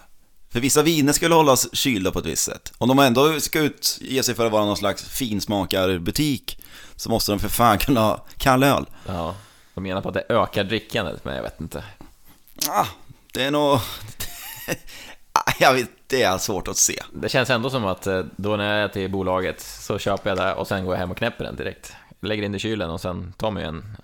För 0.52 0.60
vissa 0.60 0.82
viner 0.82 1.12
skulle 1.12 1.34
hållas 1.34 1.74
kylda 1.74 2.10
på 2.10 2.18
ett 2.18 2.26
visst 2.26 2.44
sätt. 2.44 2.72
Om 2.78 2.88
de 2.88 2.98
ändå 2.98 3.40
ska 3.40 3.60
ut, 3.60 3.98
ge 4.00 4.22
sig 4.22 4.34
för 4.34 4.46
att 4.46 4.52
vara 4.52 4.64
någon 4.64 4.76
slags 4.76 5.04
finsmakarbutik 5.04 6.58
så 6.96 7.10
måste 7.10 7.32
de 7.32 7.38
för 7.38 7.48
fan 7.48 7.78
kunna 7.78 8.00
ha 8.00 8.24
kall 8.36 8.62
öl. 8.62 8.86
Ja, 9.06 9.34
de 9.74 9.82
menar 9.82 10.00
på 10.00 10.08
att 10.08 10.14
det 10.14 10.24
ökar 10.28 10.64
drickandet, 10.64 11.24
men 11.24 11.36
jag 11.36 11.42
vet 11.42 11.60
inte. 11.60 11.84
Ah, 12.68 12.86
det 13.32 13.44
är 13.44 13.50
nog... 13.50 13.78
Jag 15.58 15.74
vet, 15.74 15.90
det 16.06 16.22
är 16.22 16.38
svårt 16.38 16.68
att 16.68 16.76
se. 16.76 17.02
Det 17.12 17.28
känns 17.28 17.50
ändå 17.50 17.70
som 17.70 17.84
att 17.84 18.06
eh, 18.06 18.24
då 18.36 18.56
när 18.56 18.74
jag 18.74 18.84
är 18.84 18.88
till 18.88 19.10
bolaget 19.10 19.60
så 19.60 19.98
köper 19.98 20.30
jag 20.30 20.38
det 20.38 20.54
och 20.54 20.68
sen 20.68 20.84
går 20.84 20.94
jag 20.94 21.00
hem 21.00 21.10
och 21.10 21.16
knäpper 21.16 21.44
den 21.44 21.56
direkt. 21.56 21.92
Lägger 22.20 22.42
in 22.42 22.54
i 22.54 22.58
kylen 22.58 22.90
och 22.90 23.00
sen 23.00 23.32
tar 23.36 23.50
man 23.50 23.62
ju 23.62 23.68
en, 23.68 23.96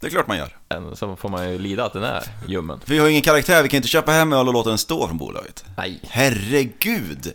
Det 0.00 0.06
är 0.06 0.10
klart 0.10 0.26
man 0.26 0.36
gör. 0.36 0.56
så 0.94 1.16
får 1.16 1.28
man 1.28 1.50
ju 1.52 1.58
lida 1.58 1.84
att 1.84 1.92
den 1.92 2.02
är 2.02 2.22
ljummen. 2.46 2.80
Vi 2.84 2.98
har 2.98 3.06
ju 3.06 3.10
ingen 3.10 3.22
karaktär, 3.22 3.62
vi 3.62 3.68
kan 3.68 3.76
inte 3.76 3.88
köpa 3.88 4.12
hem 4.12 4.32
öl 4.32 4.48
och 4.48 4.54
låta 4.54 4.68
den 4.68 4.78
stå 4.78 5.06
från 5.06 5.18
bolaget. 5.18 5.64
Nej. 5.76 6.00
Herregud! 6.08 7.32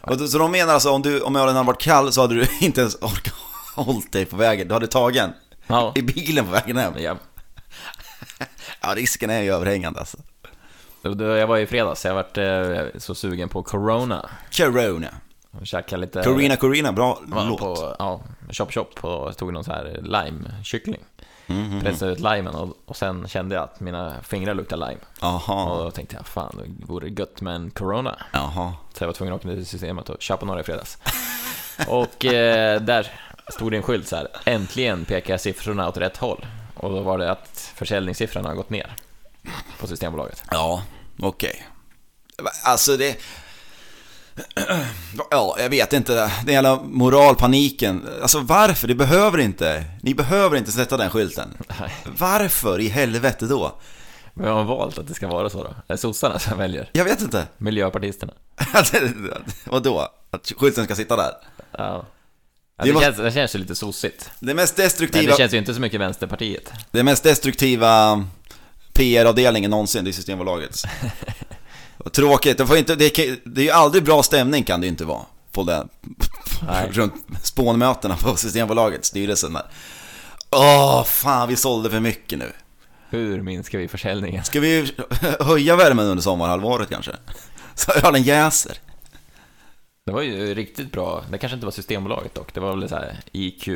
Och 0.00 0.20
Så 0.20 0.38
de 0.38 0.52
menar 0.52 0.74
alltså 0.74 0.90
om, 0.90 1.02
du, 1.02 1.20
om 1.20 1.36
ölen 1.36 1.56
hade 1.56 1.66
varit 1.66 1.80
kall 1.82 2.12
så 2.12 2.20
hade 2.20 2.34
du 2.34 2.46
inte 2.60 2.80
ens 2.80 2.94
orkat 2.94 3.34
hållit 3.76 4.12
dig 4.12 4.24
på 4.24 4.36
vägen. 4.36 4.68
Du 4.68 4.74
hade 4.74 4.86
tagit 4.86 5.22
en 5.22 5.32
Ja. 5.66 5.92
i 5.96 6.02
bilen 6.02 6.44
på 6.44 6.50
vägen 6.50 6.76
hem. 6.76 6.92
ja. 6.98 7.16
Ja, 8.80 8.94
risken 8.96 9.30
är 9.30 9.42
ju 9.42 9.52
överhängande 9.52 10.00
alltså. 10.00 10.18
Jag 11.02 11.46
var 11.46 11.58
i 11.58 11.66
fredags, 11.66 12.04
jag 12.04 12.14
varit 12.14 12.38
eh, 12.38 12.98
så 13.00 13.14
sugen 13.14 13.48
på 13.48 13.62
Corona. 13.62 14.28
Corona. 14.56 15.08
Käkade 15.64 16.00
lite... 16.00 16.22
Corina 16.22 16.56
Corina, 16.56 16.92
bra 16.92 17.18
var 17.22 17.44
låt. 17.44 17.60
på, 17.60 17.96
ja, 17.98 18.20
Chop 18.50 18.72
Chop 18.74 19.04
och 19.04 19.36
tog 19.36 19.52
någon 19.52 19.64
så 19.64 19.72
här 19.72 20.00
lime-kyckling. 20.02 21.00
Mhm. 21.46 21.80
Pressade 21.80 22.12
ut 22.12 22.20
limen 22.20 22.54
och, 22.54 22.76
och 22.84 22.96
sen 22.96 23.28
kände 23.28 23.54
jag 23.54 23.64
att 23.64 23.80
mina 23.80 24.22
fingrar 24.22 24.54
luktade 24.54 24.86
lime. 24.86 25.00
Och 25.00 25.18
Jaha, 25.20 25.84
då 25.84 25.90
tänkte 25.90 26.16
jag, 26.16 26.26
fan 26.26 26.60
det 26.64 26.86
vore 26.86 27.08
gött 27.08 27.40
med 27.40 27.54
en 27.54 27.70
Corona. 27.70 28.16
jaha. 28.32 28.72
Så 28.94 29.02
jag 29.02 29.08
var 29.08 29.14
tvungen 29.14 29.34
att 29.34 29.40
åka 29.40 29.48
ner 29.48 29.56
till 29.56 29.66
systemet 29.66 30.08
och 30.08 30.22
köpa 30.22 30.46
några 30.46 30.60
i 30.60 30.64
fredags. 30.64 30.98
och 31.88 32.24
eh, 32.24 32.80
där 32.80 33.10
stod 33.48 33.70
det 33.72 33.76
en 33.76 33.82
skylt 33.82 34.08
så 34.08 34.16
här, 34.16 34.28
äntligen 34.44 35.04
pekar 35.04 35.36
siffrorna 35.36 35.88
åt 35.88 35.96
rätt 35.96 36.16
håll. 36.16 36.46
Och 36.74 36.90
då 36.90 37.00
var 37.00 37.18
det 37.18 37.30
att 37.30 37.72
försäljningssiffrorna 37.74 38.48
har 38.48 38.56
gått 38.56 38.70
ner 38.70 38.96
på 39.80 39.86
Systembolaget. 39.86 40.42
Ja, 40.50 40.82
okej. 41.20 41.66
Alltså 42.64 42.96
det... 42.96 43.16
Ja, 45.30 45.56
jag 45.58 45.70
vet 45.70 45.92
inte. 45.92 46.30
Den 46.44 46.54
jävla 46.54 46.80
moralpaniken. 46.82 48.08
Alltså 48.22 48.40
varför? 48.40 48.88
Det 48.88 48.94
behöver 48.94 49.38
inte. 49.38 49.84
Ni 50.02 50.14
behöver 50.14 50.56
inte 50.56 50.72
sätta 50.72 50.96
den 50.96 51.10
skylten. 51.10 51.56
Nej. 51.80 51.90
Varför 52.18 52.80
i 52.80 52.88
helvete 52.88 53.46
då? 53.46 53.72
Vem 54.34 54.52
har 54.54 54.64
valt 54.64 54.98
att 54.98 55.08
det 55.08 55.14
ska 55.14 55.28
vara 55.28 55.50
så 55.50 55.62
då? 55.62 55.68
Är 55.68 55.74
det 55.88 55.98
sossarna 55.98 56.38
som 56.38 56.58
väljer? 56.58 56.90
Jag 56.92 57.04
vet 57.04 57.20
inte. 57.22 57.46
Miljöpartisterna? 57.58 58.32
Vadå? 59.64 60.08
Att 60.30 60.52
skylten 60.56 60.84
ska 60.84 60.94
sitta 60.94 61.16
där? 61.16 61.30
Ja. 61.78 62.04
Ja, 62.78 62.84
Det 62.84 62.90
det, 62.90 62.92
var- 62.92 63.00
känns, 63.02 63.16
det 63.16 63.32
känns 63.32 63.54
ju 63.54 63.58
lite 63.58 63.74
sossigt. 63.74 64.30
Det 64.40 64.54
mest 64.54 64.76
Men 64.76 64.84
destruktiva, 64.86 65.30
det 65.32 65.36
känns 65.38 65.54
ju 65.54 65.58
inte 65.58 65.74
så 65.74 65.80
mycket 65.80 66.00
Vänsterpartiet. 66.00 66.72
det 66.90 67.02
mest 67.02 67.22
destruktiva 67.22 68.24
PR-avdelningen 68.92 69.70
någonsin, 69.70 70.04
det 70.04 70.10
är 70.10 70.12
Systembolagets. 70.12 70.84
Och 72.06 72.12
Tråkigt, 72.12 72.58
det, 72.58 72.66
får 72.66 72.76
inte, 72.76 72.94
det, 72.94 73.16
det 73.44 73.60
är 73.60 73.64
ju 73.64 73.70
aldrig 73.70 74.04
bra 74.04 74.22
stämning 74.22 74.64
kan 74.64 74.80
det 74.80 74.86
ju 74.86 74.90
inte 74.90 75.04
vara 75.04 75.22
på 75.52 75.64
Nej. 75.64 76.88
runt 76.90 77.14
spånmötena 77.42 78.16
på 78.16 78.36
Systembolagets 78.36 79.08
styrelsen 79.08 79.52
där. 79.52 79.62
Åh, 80.50 81.04
fan 81.04 81.48
vi 81.48 81.56
sålde 81.56 81.90
för 81.90 82.00
mycket 82.00 82.38
nu. 82.38 82.52
Hur 83.08 83.42
minskar 83.42 83.78
vi 83.78 83.88
försäljningen? 83.88 84.44
Ska 84.44 84.60
vi 84.60 84.92
höja 85.40 85.76
värmen 85.76 86.06
under 86.06 86.22
sommarhalvåret 86.22 86.90
kanske? 86.90 87.12
Så 87.74 87.92
ölen 87.92 88.22
jäser. 88.22 88.78
Det 90.04 90.12
var 90.12 90.22
ju 90.22 90.54
riktigt 90.54 90.92
bra. 90.92 91.24
Det 91.30 91.38
kanske 91.38 91.54
inte 91.54 91.66
var 91.66 91.72
Systembolaget 91.72 92.34
dock. 92.34 92.54
Det 92.54 92.60
var 92.60 92.76
väl 92.76 92.88
så 92.88 92.94
här 92.94 93.20
IQ... 93.32 93.68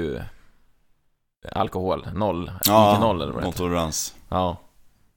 Alkohol, 1.53 2.09
noll. 2.15 2.53
IQ 2.61 2.69
noll 3.01 3.23
eller 3.23 3.33
vad 3.33 3.43
det 3.43 3.47
nolltolerans. 3.47 4.15
Ja. 4.29 4.57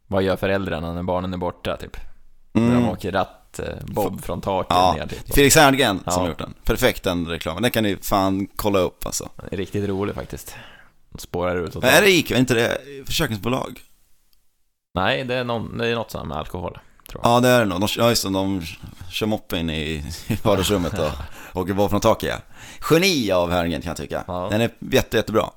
Vad 0.08 0.24
gör 0.24 0.36
föräldrarna 0.36 0.94
när 0.94 1.04
barnen 1.04 1.34
är 1.34 1.38
borta 1.38 1.78
typ? 1.78 1.98
När 2.54 2.62
de 2.62 2.72
Mm. 2.78 2.90
åker 2.90 3.12
ratt, 3.12 3.60
eh, 3.60 3.66
bob 3.86 4.22
från 4.24 4.42
taket 4.42 4.68
Ja, 4.70 4.94
ner 4.98 5.08
typ. 5.08 5.34
Felix 5.36 5.56
Herngren 5.56 5.98
som 5.98 6.04
Ja. 6.14 6.20
har 6.20 6.28
gjort 6.28 6.38
den. 6.38 6.54
Perfekt 6.64 7.04
den 7.04 7.28
reklamen. 7.28 7.62
Den 7.62 7.72
kan 7.72 7.84
ni 7.84 7.98
fan 8.02 8.48
kolla 8.56 8.80
upp 8.80 9.06
alltså. 9.06 9.30
Det 9.50 9.56
är 9.56 9.58
riktigt 9.58 9.90
rolig 9.90 10.16
faktiskt. 10.16 10.56
De 11.10 11.20
spårar 11.20 11.56
ut 11.56 11.76
åt 11.76 11.84
är 11.84 12.02
det 12.02 12.12
IQ? 12.12 12.32
Är 12.32 12.38
inte 12.40 12.54
det 12.54 12.78
försäkringsbolag? 13.06 13.80
Nej, 14.96 15.24
det 15.24 15.36
är, 15.36 15.44
någon, 15.44 15.78
det 15.78 15.88
är 15.88 15.96
något 15.96 16.12
sånt 16.12 16.28
med 16.28 16.38
alkohol. 16.38 16.78
Ja, 17.24 17.40
det 17.40 17.48
är 17.50 17.60
det 17.60 17.66
nog. 17.66 17.80
De, 17.82 17.88
ja, 17.98 18.10
just 18.10 18.24
det, 18.24 18.30
de 18.30 18.62
kör 19.12 19.26
moppe 19.28 19.58
in 19.58 19.70
i, 19.70 19.82
i 20.28 20.38
vardagsrummet 20.44 21.00
och 21.00 21.10
åker 21.62 21.74
bort 21.74 21.90
från 21.90 22.02
taket. 22.02 22.30
Ja. 22.30 22.96
Geni 22.96 23.32
av 23.32 23.52
Herngren 23.52 23.82
kan 23.82 23.90
jag 23.90 23.98
tycka. 23.98 24.24
Ja. 24.28 24.48
Den 24.52 24.62
är 24.62 24.70
jätte, 24.92 25.18
jättebra. 25.18 25.50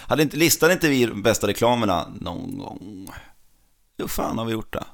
Hade 0.00 0.22
inte, 0.22 0.36
listade 0.36 0.72
inte 0.72 0.88
vi 0.88 1.06
bästa 1.06 1.46
reklamerna 1.46 2.06
någon 2.20 2.58
gång? 2.58 3.08
Jo, 3.96 4.08
fan 4.08 4.38
har 4.38 4.44
vi 4.44 4.52
gjort 4.52 4.72
det. 4.72 4.84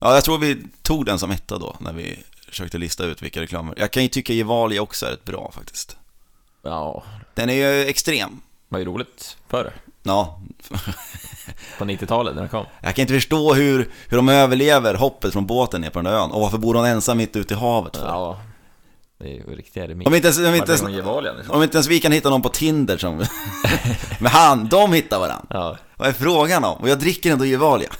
Ja, 0.00 0.14
jag 0.14 0.24
tror 0.24 0.38
vi 0.38 0.62
tog 0.82 1.04
den 1.06 1.18
som 1.18 1.30
etta 1.30 1.58
då, 1.58 1.76
när 1.80 1.92
vi 1.92 2.18
försökte 2.48 2.78
lista 2.78 3.04
ut 3.04 3.22
vilka 3.22 3.40
reklamer. 3.40 3.74
Jag 3.76 3.90
kan 3.90 4.02
ju 4.02 4.08
tycka 4.08 4.32
Gevalia 4.32 4.82
också 4.82 5.06
är 5.06 5.10
rätt 5.10 5.24
bra 5.24 5.50
faktiskt. 5.54 5.96
Ja, 6.62 7.02
Den 7.34 7.50
är 7.50 7.54
ju 7.54 7.86
extrem. 7.86 8.40
var 8.68 8.78
ju 8.78 8.84
roligt 8.84 9.36
förr. 9.48 9.72
Ja, 10.02 10.40
På 11.78 11.84
90-talet 11.84 12.34
när 12.34 12.42
den 12.42 12.48
kom. 12.50 12.66
jag 12.80 12.94
kan 12.94 13.02
inte 13.02 13.14
förstå 13.14 13.54
hur, 13.54 13.90
hur 14.08 14.16
de 14.16 14.28
överlever 14.28 14.94
hoppet 14.94 15.32
från 15.32 15.46
båten 15.46 15.80
ner 15.80 15.90
på 15.90 15.98
den 15.98 16.12
där 16.12 16.20
ön. 16.20 16.30
Och 16.30 16.40
varför 16.40 16.58
bor 16.58 16.74
hon 16.74 16.84
ensam 16.84 17.16
mitt 17.18 17.36
ute 17.36 17.54
i 17.54 17.56
havet 17.56 17.96
för? 17.96 18.06
Ja, 18.06 18.40
det 19.18 19.24
är 19.24 19.32
ju 19.34 19.56
riktiga 19.56 19.88
remiss. 19.88 20.06
Om 20.06 20.14
inte 20.14 20.28
ens, 20.28 20.38
om 20.38 20.54
inte 20.54 20.72
ens, 20.72 20.82
liksom. 20.82 21.54
om 21.54 21.62
inte 21.62 21.76
ens 21.76 21.88
vi 21.88 22.00
kan 22.00 22.12
hitta 22.12 22.30
någon 22.30 22.42
på 22.42 22.48
Tinder 22.48 22.98
som... 22.98 23.16
Men 24.20 24.32
han, 24.32 24.68
de 24.68 24.92
hittar 24.92 25.18
varandra. 25.18 25.46
Ja, 25.50 25.76
Vad 25.96 26.08
är 26.08 26.12
frågan 26.12 26.64
om? 26.64 26.76
Och 26.78 26.88
jag 26.88 26.98
dricker 26.98 27.32
ändå 27.32 27.44
Gevalia. 27.44 27.90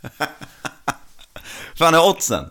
Fan 1.82 1.94
är 1.94 2.08
oddsen? 2.08 2.50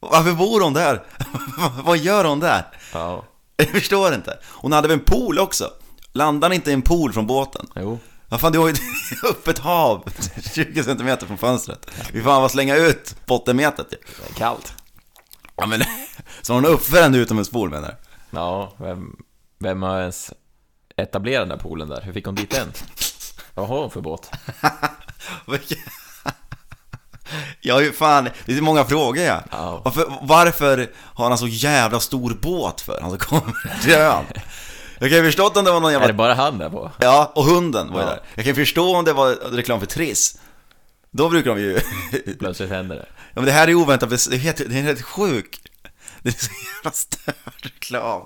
Varför 0.00 0.32
bor 0.32 0.60
hon 0.60 0.72
där? 0.72 1.02
Vad 1.84 1.98
gör 1.98 2.24
hon 2.24 2.40
där? 2.40 2.66
ja, 2.92 3.24
Jag 3.56 3.68
förstår 3.68 4.14
inte. 4.14 4.38
Hon 4.44 4.72
hade 4.72 4.88
väl 4.88 4.98
en 4.98 5.04
pool 5.04 5.38
också? 5.38 5.70
Landade 6.12 6.54
inte 6.54 6.70
i 6.70 6.74
en 6.74 6.82
pool 6.82 7.12
från 7.12 7.26
båten? 7.26 7.66
jo. 7.76 7.98
Vad 8.28 8.40
fan, 8.40 8.52
du 8.52 8.58
har 8.58 8.66
ju 8.68 8.72
ett 8.72 8.80
öppet 9.30 9.58
hav 9.58 10.04
20 10.54 10.84
cm 10.84 11.18
från 11.18 11.38
fönstret. 11.38 11.90
Vi 12.12 12.22
fan 12.22 12.42
vad 12.42 12.50
slänga 12.50 12.76
ut 12.76 13.16
bottenmetet 13.26 13.86
ju. 13.92 13.96
Det 14.24 14.30
är 14.30 14.34
kallt. 14.34 14.72
Ja 15.56 15.66
men, 15.66 15.82
så 16.42 16.52
hon 16.54 16.66
uppför 16.66 17.02
en 17.02 17.14
utomhuspool 17.14 17.70
menar 17.70 17.88
du? 17.88 17.94
Ja, 18.38 18.72
vem, 18.76 19.16
vem 19.58 19.82
har 19.82 20.00
ens 20.00 20.32
etablerat 20.96 21.48
den 21.48 21.58
där 21.58 21.62
poolen 21.64 21.88
där? 21.88 22.02
Hur 22.02 22.12
fick 22.12 22.26
hon 22.26 22.34
dit 22.34 22.50
den? 22.50 22.72
Vad 23.54 23.68
har 23.68 23.80
hon 23.80 23.90
för 23.90 24.00
båt? 24.00 24.30
Vilken- 27.30 27.54
Ja, 27.60 27.80
ju 27.82 27.92
fan, 27.92 28.28
det 28.44 28.56
är 28.56 28.60
många 28.60 28.84
frågor 28.84 29.24
ja. 29.24 29.40
Ja. 29.50 29.80
Varför, 29.84 30.12
varför 30.22 30.90
har 30.96 31.28
han 31.28 31.38
så 31.38 31.46
jävla 31.48 32.00
stor 32.00 32.34
båt 32.42 32.80
för? 32.80 33.00
Han 33.00 33.10
som 33.10 33.18
kommer 33.18 33.80
till 33.82 33.92
ön. 33.92 34.24
Jag 35.00 35.10
kan 35.10 35.18
ju 35.18 35.24
förstå 35.24 35.48
om 35.48 35.64
det 35.64 35.70
var 35.72 35.80
någon 35.80 35.90
Är 35.90 35.98
det 35.98 36.00
jävla... 36.00 36.14
bara 36.14 36.34
han 36.34 36.58
där 36.58 36.70
på? 36.70 36.90
Ja, 36.98 37.32
och 37.34 37.44
hunden 37.44 37.92
var 37.92 38.00
ju 38.00 38.06
Ja. 38.06 38.10
där. 38.10 38.20
Jag 38.34 38.44
kan 38.44 38.54
förstå 38.54 38.96
om 38.96 39.04
det 39.04 39.12
var 39.12 39.30
reklam 39.52 39.80
för 39.80 39.86
Triss. 39.86 40.38
Då 41.10 41.28
brukar 41.28 41.50
de 41.54 41.60
ju... 41.60 41.80
Plötsligt 42.38 42.70
händer 42.70 42.96
det. 42.96 43.06
Ja 43.08 43.34
men 43.34 43.44
det 43.44 43.52
här 43.52 43.68
är 43.68 43.74
oväntat, 43.74 44.10
det 44.10 44.34
är 44.36 44.38
helt, 44.38 44.56
det 44.56 44.64
är 44.78 44.82
helt 44.82 45.02
sjukt. 45.02 45.60
Det 46.22 46.28
är 46.28 46.32
så 46.44 46.50
jävla 46.76 46.90
störd 46.96 47.34
reklam. 47.62 48.22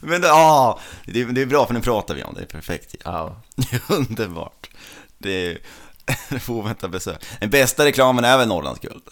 Men 0.00 0.20
det, 0.20 0.32
ah, 0.32 0.80
det, 1.06 1.24
det 1.24 1.42
är 1.42 1.46
bra 1.46 1.66
för 1.66 1.74
nu 1.74 1.80
pratar 1.80 2.14
vi 2.14 2.22
om 2.22 2.34
det, 2.34 2.40
det 2.40 2.44
är 2.44 2.48
perfekt. 2.60 2.94
Ja. 3.04 3.36
Är 3.72 3.80
underbart. 3.88 4.70
Är, 4.70 4.78
det 5.18 5.30
är 5.50 5.58
oväntat 6.48 6.90
besök. 6.90 7.24
Den 7.40 7.50
bästa 7.50 7.84
reklamen 7.84 8.24
är 8.24 8.38
väl 8.38 8.48
Norrlandsguld? 8.48 9.02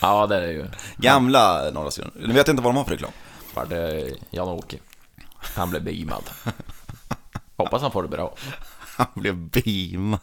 ja, 0.00 0.26
det 0.26 0.36
är 0.36 0.40
det 0.40 0.52
ju. 0.52 0.66
Gamla 0.96 1.70
Norrlandsguld. 1.70 2.12
Du 2.14 2.32
vet 2.32 2.48
inte 2.48 2.62
vad 2.62 2.74
de 2.74 2.76
har 2.76 2.84
för 2.84 2.90
reklam? 2.92 3.12
Var 3.54 3.66
det 3.66 4.14
Jan-Åke. 4.30 4.78
Han 5.38 5.70
blev 5.70 5.84
beamad. 5.84 6.22
Hoppas 7.56 7.82
han 7.82 7.90
får 7.90 8.02
det 8.02 8.08
bra. 8.08 8.34
Han 8.96 9.06
blev 9.14 9.36
beamad. 9.36 10.20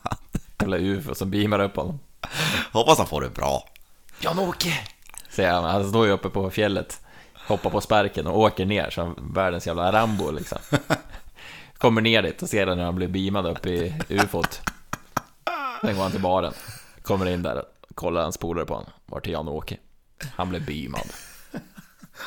Eller 0.63 0.78
UFO 0.78 1.15
som 1.15 1.32
beamar 1.32 1.60
upp 1.60 1.75
honom. 1.75 1.99
Hoppas 2.71 2.97
han 2.97 3.08
får 3.08 3.21
det 3.21 3.30
bra. 3.30 3.69
Jan-Åke! 4.19 4.73
Säger 5.30 5.51
han. 5.51 5.63
Han 5.63 5.89
står 5.89 6.06
ju 6.06 6.12
uppe 6.12 6.30
på 6.30 6.49
fjället. 6.49 7.01
Hoppar 7.47 7.69
på 7.69 7.82
spärken 7.82 8.28
och 8.28 8.39
åker 8.39 8.65
ner 8.65 8.89
som 8.89 9.32
världens 9.34 9.67
jävla 9.67 9.91
Rambo 9.91 10.32
liksom. 10.32 10.58
Kommer 11.78 12.01
ner 12.01 12.21
dit 12.21 12.41
och 12.41 12.49
ser 12.49 12.65
när 12.65 12.84
han 12.84 12.95
blir 12.95 13.08
beamad 13.08 13.45
upp 13.45 13.65
i 13.65 13.95
ufot. 14.10 14.62
Sen 15.86 15.95
går 15.95 16.04
han 16.04 16.12
till 16.12 16.21
baren. 16.21 16.54
Kommer 17.02 17.26
in 17.26 17.43
där, 17.43 17.63
kollar 17.95 18.21
hans 18.21 18.38
polare 18.38 18.65
på 18.65 18.74
honom. 18.74 18.89
Vart 19.06 19.28
är 19.28 19.32
Jan-Åke? 19.32 19.78
Han 20.36 20.50
blev 20.50 20.65
beamad. 20.65 21.08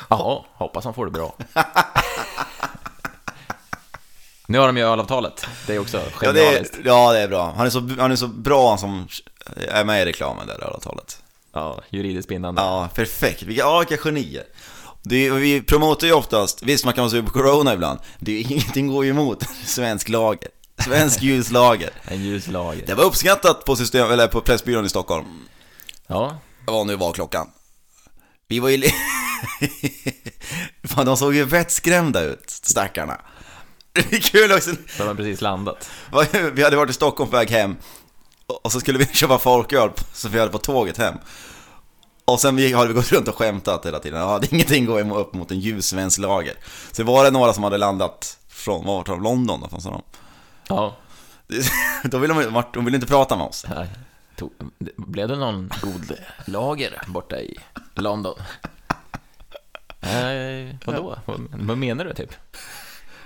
Jaha, 0.09 0.43
hoppas 0.53 0.85
han 0.85 0.93
får 0.93 1.05
det 1.05 1.11
bra. 1.11 1.35
Nu 4.47 4.57
har 4.59 4.67
de 4.67 4.77
ju 4.77 4.83
ölavtalet. 4.83 5.45
Det 5.67 5.75
är 5.75 5.79
också 5.79 5.97
Ja 6.21 6.31
det, 6.31 6.39
genialiskt. 6.43 6.75
är, 6.77 6.81
ja, 6.85 7.13
det 7.13 7.19
är 7.19 7.27
bra. 7.27 7.53
Han 7.57 7.65
är, 7.65 7.69
så, 7.69 7.89
han 7.99 8.11
är 8.11 8.15
så 8.15 8.27
bra 8.27 8.77
som 8.77 9.07
är 9.67 9.83
med 9.85 10.01
i 10.01 10.05
reklamen 10.05 10.47
där, 10.47 10.63
avtalet. 10.63 11.23
Ja, 11.53 11.81
juridiskt 11.89 12.29
bindande. 12.29 12.61
Ja, 12.61 12.89
perfekt. 12.93 13.43
Vilka, 13.43 13.61
ja, 13.61 13.79
vilka 13.79 13.97
genier. 13.97 14.43
Det, 15.01 15.29
vi 15.29 15.61
promotar 15.61 16.07
ju 16.07 16.13
oftast, 16.13 16.63
visst 16.63 16.85
man 16.85 16.93
kan 16.93 17.01
vara 17.01 17.09
sur 17.11 17.21
på 17.21 17.31
corona 17.31 17.73
ibland, 17.73 17.99
det 18.19 18.31
är, 18.31 18.39
ingenting 18.51 18.87
går 18.87 19.05
ju 19.05 19.11
emot 19.11 19.43
svensk 19.65 20.09
lager. 20.09 20.49
Svensk 20.83 21.21
ljuslager. 21.21 21.89
En 22.07 22.23
ljuslager. 22.23 22.85
Det 22.85 22.93
var 22.93 23.03
uppskattat 23.03 23.65
på, 23.65 23.75
system, 23.75 24.11
eller 24.11 24.27
på 24.27 24.41
Pressbyrån 24.41 24.85
i 24.85 24.89
Stockholm. 24.89 25.25
Ja, 26.07 26.37
Vad 26.67 26.87
nu 26.87 26.95
var 26.95 27.13
klockan. 27.13 27.49
Vi 28.47 28.59
var 28.59 28.69
ju... 28.69 28.83
Fan, 30.83 31.05
de 31.05 31.17
såg 31.17 31.35
ju 31.35 31.43
vettskrämda 31.45 32.21
ut, 32.21 32.49
stackarna. 32.49 33.21
Det 33.93 34.13
är 34.13 34.19
kul 34.21 34.51
också. 34.51 34.71
så 34.97 35.07
har 35.07 35.15
precis 35.15 35.41
landat. 35.41 35.89
Vi 36.53 36.63
hade 36.63 36.75
varit 36.75 36.89
i 36.89 36.93
Stockholm 36.93 37.31
på 37.31 37.37
väg 37.37 37.49
hem 37.49 37.75
och 38.63 38.71
så 38.71 38.79
skulle 38.79 38.97
vi 38.99 39.05
köpa 39.13 39.39
folköl 39.39 39.89
så 40.13 40.29
vi 40.29 40.39
hade 40.39 40.51
på 40.51 40.57
tåget 40.57 40.97
hem. 40.97 41.15
Och 42.25 42.39
sen 42.39 42.55
vi, 42.55 42.73
hade 42.73 42.87
vi 42.87 42.93
gått 42.93 43.11
runt 43.11 43.27
och 43.27 43.35
skämtat 43.35 43.85
hela 43.85 43.99
tiden. 43.99 44.19
Ja, 44.19 44.39
det 44.39 44.47
är 44.47 44.53
ingenting 44.53 44.85
går 44.85 45.17
upp 45.19 45.33
mot 45.33 45.51
en 45.51 45.59
ljus 45.59 45.85
svensk 45.85 46.19
lager. 46.19 46.53
Så 46.91 47.03
var 47.03 47.23
det 47.23 47.31
några 47.31 47.53
som 47.53 47.63
hade 47.63 47.77
landat 47.77 48.37
från, 48.49 48.85
vad 48.85 48.95
var 48.95 49.15
det, 49.15 49.23
London 49.23 49.61
då? 49.61 49.67
Från 49.69 49.81
sådana. 49.81 50.01
Ja, 50.69 50.95
Då 52.03 52.17
ville 52.17 52.33
de, 52.33 52.63
de 52.73 52.85
ville 52.85 52.97
inte 52.97 53.07
prata 53.07 53.37
med 53.37 53.45
oss. 53.45 53.65
Nej. 53.75 53.87
Tog, 54.35 54.51
blev 54.97 55.27
det 55.27 55.35
någon 55.35 55.69
god 55.81 56.13
lager 56.45 57.01
borta 57.07 57.39
i 57.39 57.57
London? 57.95 58.35
Nej, 59.99 60.77
vadå? 60.85 61.15
Vad, 61.25 61.47
vad 61.51 61.77
menar 61.77 62.05
du 62.05 62.13
typ? 62.13 62.33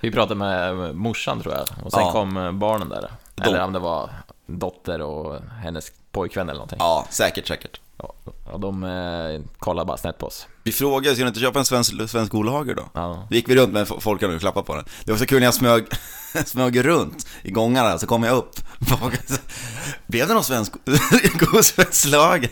Vi 0.02 0.12
pratade 0.12 0.36
med 0.36 0.96
morsan 0.96 1.42
tror 1.42 1.54
jag, 1.54 1.68
och 1.86 1.92
sen 1.92 2.02
Ja. 2.02 2.12
kom 2.12 2.60
barnen 2.60 2.90
där. 2.90 3.12
Eller 3.42 3.62
om 3.64 3.74
det 3.74 3.80
var 3.80 4.10
dotter 4.46 5.02
och 5.02 5.42
hennes 5.42 5.92
pojkvän 6.12 6.50
eller 6.50 6.58
någonting. 6.60 6.80
Ja, 6.80 7.06
säkert, 7.10 7.48
säkert. 7.48 7.80
Ja, 7.98 8.58
de 8.58 8.84
eh, 8.84 9.42
kollade 9.60 9.86
bara 9.86 9.98
snett 9.98 10.18
på 10.18 10.26
oss. 10.26 10.48
Vi 10.64 10.72
frågade, 10.72 11.16
ska 11.16 11.24
du 11.24 11.28
inte 11.28 11.40
köpa 11.40 11.60
en 11.60 11.66
svensk, 11.66 12.10
svensk 12.10 12.34
olager 12.36 12.76
då? 12.76 12.90
Ja. 12.94 13.28
Då 13.30 13.36
gick 13.36 13.50
vi 13.50 13.56
runt 13.56 13.74
med 13.74 13.88
folk 13.88 14.24
och 14.24 14.40
klappade 14.40 14.66
på 14.66 14.76
den. 14.76 14.86
Det 15.06 15.12
var 15.12 15.20
så 15.20 15.26
kul 15.26 15.40
när 15.40 15.48
jag 15.48 15.54
smög, 15.54 15.86
smög 16.46 16.86
runt 16.86 17.28
i 17.42 17.52
gångarna, 17.52 18.00
så 18.00 18.08
kom 18.08 18.24
jag 18.24 18.38
upp. 18.38 18.52
Blev 20.08 20.28
det 20.28 20.34
någon 20.34 20.44
svensk, 20.44 20.74
god 21.40 21.66
svensk 21.66 22.08
lager? 22.08 22.50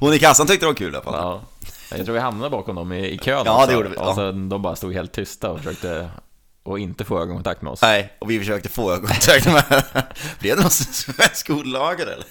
Hon 0.00 0.14
i 0.14 0.18
kassan 0.18 0.46
tyckte 0.46 0.64
det 0.66 0.70
var 0.70 0.74
kul 0.74 0.92
i 0.94 0.96
alla 0.96 1.04
fall. 1.04 1.14
ja. 1.14 1.40
Jag 1.96 2.04
tror 2.04 2.14
vi 2.14 2.20
hamnade 2.20 2.50
bakom 2.50 2.76
dem 2.76 2.92
i, 2.92 3.10
i 3.10 3.18
kön 3.18 3.42
Ja, 3.46 3.54
också. 3.56 3.66
det 3.66 3.72
gjorde 3.72 3.88
vi, 3.88 3.96
ja. 3.96 4.08
Och 4.08 4.14
sen 4.14 4.48
de 4.48 4.62
bara 4.62 4.76
stod 4.76 4.92
helt 4.92 5.12
tysta 5.12 5.50
och 5.50 5.58
försökte 5.58 6.10
och 6.62 6.78
inte 6.78 7.04
få 7.04 7.20
ögonkontakt 7.20 7.62
med 7.62 7.72
oss. 7.72 7.82
Nej, 7.82 8.12
och 8.18 8.30
vi 8.30 8.38
försökte 8.38 8.68
få 8.68 8.92
ögonkontakt 8.92 9.46
med 9.46 9.82
Blev 10.38 10.56
det 10.56 10.62
någon 10.62 10.70
svensk 10.70 11.50
olager 11.50 12.06
eller? 12.06 12.26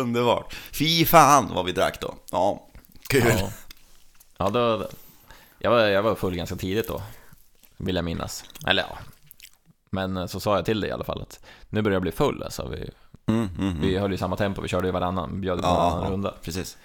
Underbart. 0.00 0.54
Fy 0.72 1.04
fan 1.04 1.50
vad 1.54 1.64
vi 1.64 1.72
drack 1.72 2.00
då. 2.00 2.14
Ja, 2.30 2.66
kul. 3.08 3.22
Ja, 3.38 3.48
ja 4.38 4.50
då, 4.50 4.86
jag, 5.58 5.70
var, 5.70 5.78
jag 5.80 6.02
var 6.02 6.14
full 6.14 6.34
ganska 6.36 6.56
tidigt 6.56 6.88
då, 6.88 7.02
vill 7.76 7.96
jag 7.96 8.04
minnas. 8.04 8.44
Eller 8.66 8.82
ja, 8.82 8.98
men 9.90 10.28
så 10.28 10.40
sa 10.40 10.56
jag 10.56 10.64
till 10.64 10.80
dig 10.80 10.90
i 10.90 10.92
alla 10.92 11.04
fall 11.04 11.22
att 11.22 11.40
nu 11.68 11.82
börjar 11.82 11.94
jag 11.94 12.02
bli 12.02 12.12
full. 12.12 12.42
Alltså, 12.42 12.68
vi, 12.68 12.90
Mm, 13.26 13.48
mm, 13.58 13.68
mm. 13.68 13.80
vi 13.80 13.98
höll 13.98 14.10
ju 14.12 14.16
samma 14.18 14.36
tempo, 14.36 14.62
vi 14.62 14.68
körde 14.68 14.86
ju 14.88 14.92
varannan, 14.92 15.40
bjöd 15.40 15.62
på 15.62 15.68
varannan 15.68 16.04
ja, 16.04 16.10
runda. 16.10 16.34
precis. 16.42 16.76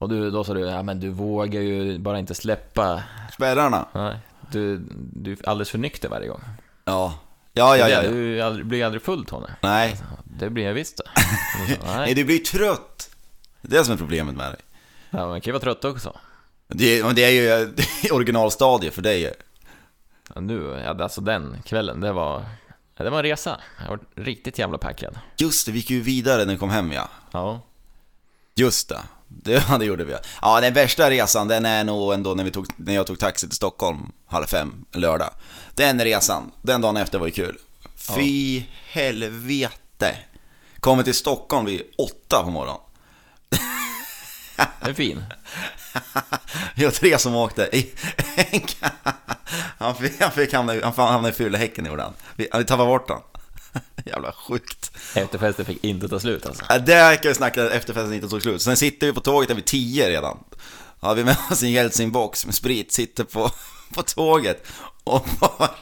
Och 0.00 0.08
du, 0.08 0.30
då 0.30 0.44
sa 0.44 0.54
du, 0.54 0.60
ja 0.60 0.82
men 0.82 1.00
du 1.00 1.10
vågar 1.10 1.60
ju 1.60 1.98
bara 1.98 2.18
inte 2.18 2.34
släppa, 2.34 3.02
Spärrarna. 3.32 3.86
nej, 3.92 4.16
du, 4.50 4.78
du 5.12 5.32
är 5.32 5.48
alldeles 5.48 5.70
för 5.70 5.78
nykter 5.78 6.08
varje 6.08 6.28
gång. 6.28 6.40
Ja. 6.84 7.14
Ja, 7.52 7.76
ja, 7.76 7.88
ja. 7.88 8.02
Du 8.50 8.64
blir 8.64 8.84
aldrig 8.84 9.02
full 9.02 9.24
Tony. 9.24 9.46
Nej. 9.62 9.96
Det 10.24 10.50
blir 10.50 10.64
jag 10.64 10.74
visst 10.74 11.00
Nej, 11.66 11.78
Nej, 11.84 12.14
du 12.14 12.24
blir 12.24 12.38
trött. 12.38 13.10
Det 13.60 13.76
är 13.76 13.78
det 13.78 13.84
som 13.84 13.94
är 13.94 13.98
problemet 13.98 14.34
med 14.34 14.52
dig. 14.52 14.60
ja, 15.10 15.28
man 15.28 15.40
kan 15.40 15.50
ju 15.50 15.52
vara 15.52 15.62
trött 15.62 15.84
också. 15.84 16.16
Det, 16.68 17.04
men 17.04 17.14
det 17.14 17.24
är 17.24 17.30
ju 17.30 17.72
originalstadiet 18.12 18.94
för 18.94 19.02
dig. 19.02 19.34
Ja, 20.34 20.40
nu, 20.40 20.84
alltså 20.84 21.20
den 21.20 21.62
kvällen, 21.64 22.00
det 22.00 22.12
var, 22.12 22.44
det 22.96 23.10
var 23.10 23.18
en 23.18 23.22
resa. 23.22 23.60
Jag 23.80 23.88
var 23.88 24.00
riktigt 24.14 24.58
jävla 24.58 24.78
packad. 24.78 25.18
Just 25.36 25.66
det, 25.66 25.72
vi 25.72 25.78
gick 25.78 25.90
ju 25.90 26.00
vidare 26.00 26.44
när 26.44 26.52
vi 26.52 26.58
kom 26.58 26.70
hem 26.70 26.92
ja. 26.92 27.08
Ja, 27.32 27.60
Just 28.54 28.88
det. 28.88 29.00
Det, 29.42 29.64
ja, 29.68 29.78
det 29.78 29.84
gjorde 29.84 30.04
vi. 30.04 30.16
Ja, 30.42 30.60
den 30.60 30.74
värsta 30.74 31.10
resan, 31.10 31.48
den 31.48 31.66
är 31.66 31.84
nog 31.84 32.14
ändå 32.14 32.34
när, 32.34 32.44
vi 32.44 32.50
tog, 32.50 32.66
när 32.76 32.94
jag 32.94 33.06
tog 33.06 33.18
taxi 33.18 33.46
till 33.46 33.56
Stockholm 33.56 34.12
halv 34.26 34.46
fem 34.46 34.84
lördag. 34.92 35.30
Den 35.74 36.04
resan, 36.04 36.52
den 36.62 36.80
dagen 36.80 36.96
efter 36.96 37.18
var 37.18 37.26
ju 37.26 37.32
kul. 37.32 37.58
Fy 37.96 38.62
helvete. 38.90 40.16
Kommer 40.80 41.02
till 41.02 41.14
Stockholm 41.14 41.66
vid 41.66 41.82
åtta 41.98 42.42
på 42.42 42.50
morgonen. 42.50 42.80
det 44.80 44.90
är 44.90 44.94
fin. 44.94 45.24
Vi 46.74 46.84
var 46.84 46.92
tre 46.92 47.18
som 47.18 47.34
åkte. 47.34 47.70
Han 49.78 49.94
fick, 49.94 50.20
han 50.20 50.32
fick 50.32 50.52
hamna, 50.52 50.72
han 50.82 50.92
hamnade 50.92 51.28
i 51.28 51.32
fyllehäcken 51.32 51.84
gjorde 51.84 52.02
han. 52.02 52.12
Vi, 52.36 52.48
vi 52.58 52.64
tappade 52.64 52.88
bort 52.88 53.10
han. 53.10 53.20
Jävla 54.04 54.32
sjukt. 54.32 54.90
Efterfesten 55.14 55.64
fick 55.64 55.84
inte 55.84 56.08
ta 56.08 56.20
slut 56.20 56.46
alltså. 56.46 56.64
Ja, 56.68 56.78
där 56.78 57.16
kan 57.16 57.28
vi 57.28 57.34
snacka 57.34 57.70
efterfesten 57.70 58.12
inte 58.12 58.28
tog 58.28 58.42
slut. 58.42 58.62
Sen 58.62 58.76
sitter 58.76 59.06
vi 59.06 59.12
på 59.12 59.20
tåget 59.20 59.48
där 59.48 59.54
vid 59.54 59.64
tio 59.64 60.08
redan. 60.08 60.38
Har 61.00 61.14
vi 61.14 61.24
med 61.24 61.36
oss 61.50 61.62
en 61.62 61.68
Jeltsin-box 61.68 62.46
med 62.46 62.54
sprit, 62.54 62.92
sitter 62.92 63.24
på, 63.24 63.50
på 63.94 64.02
tåget 64.02 64.66
och 65.04 65.28
bara, 65.40 65.80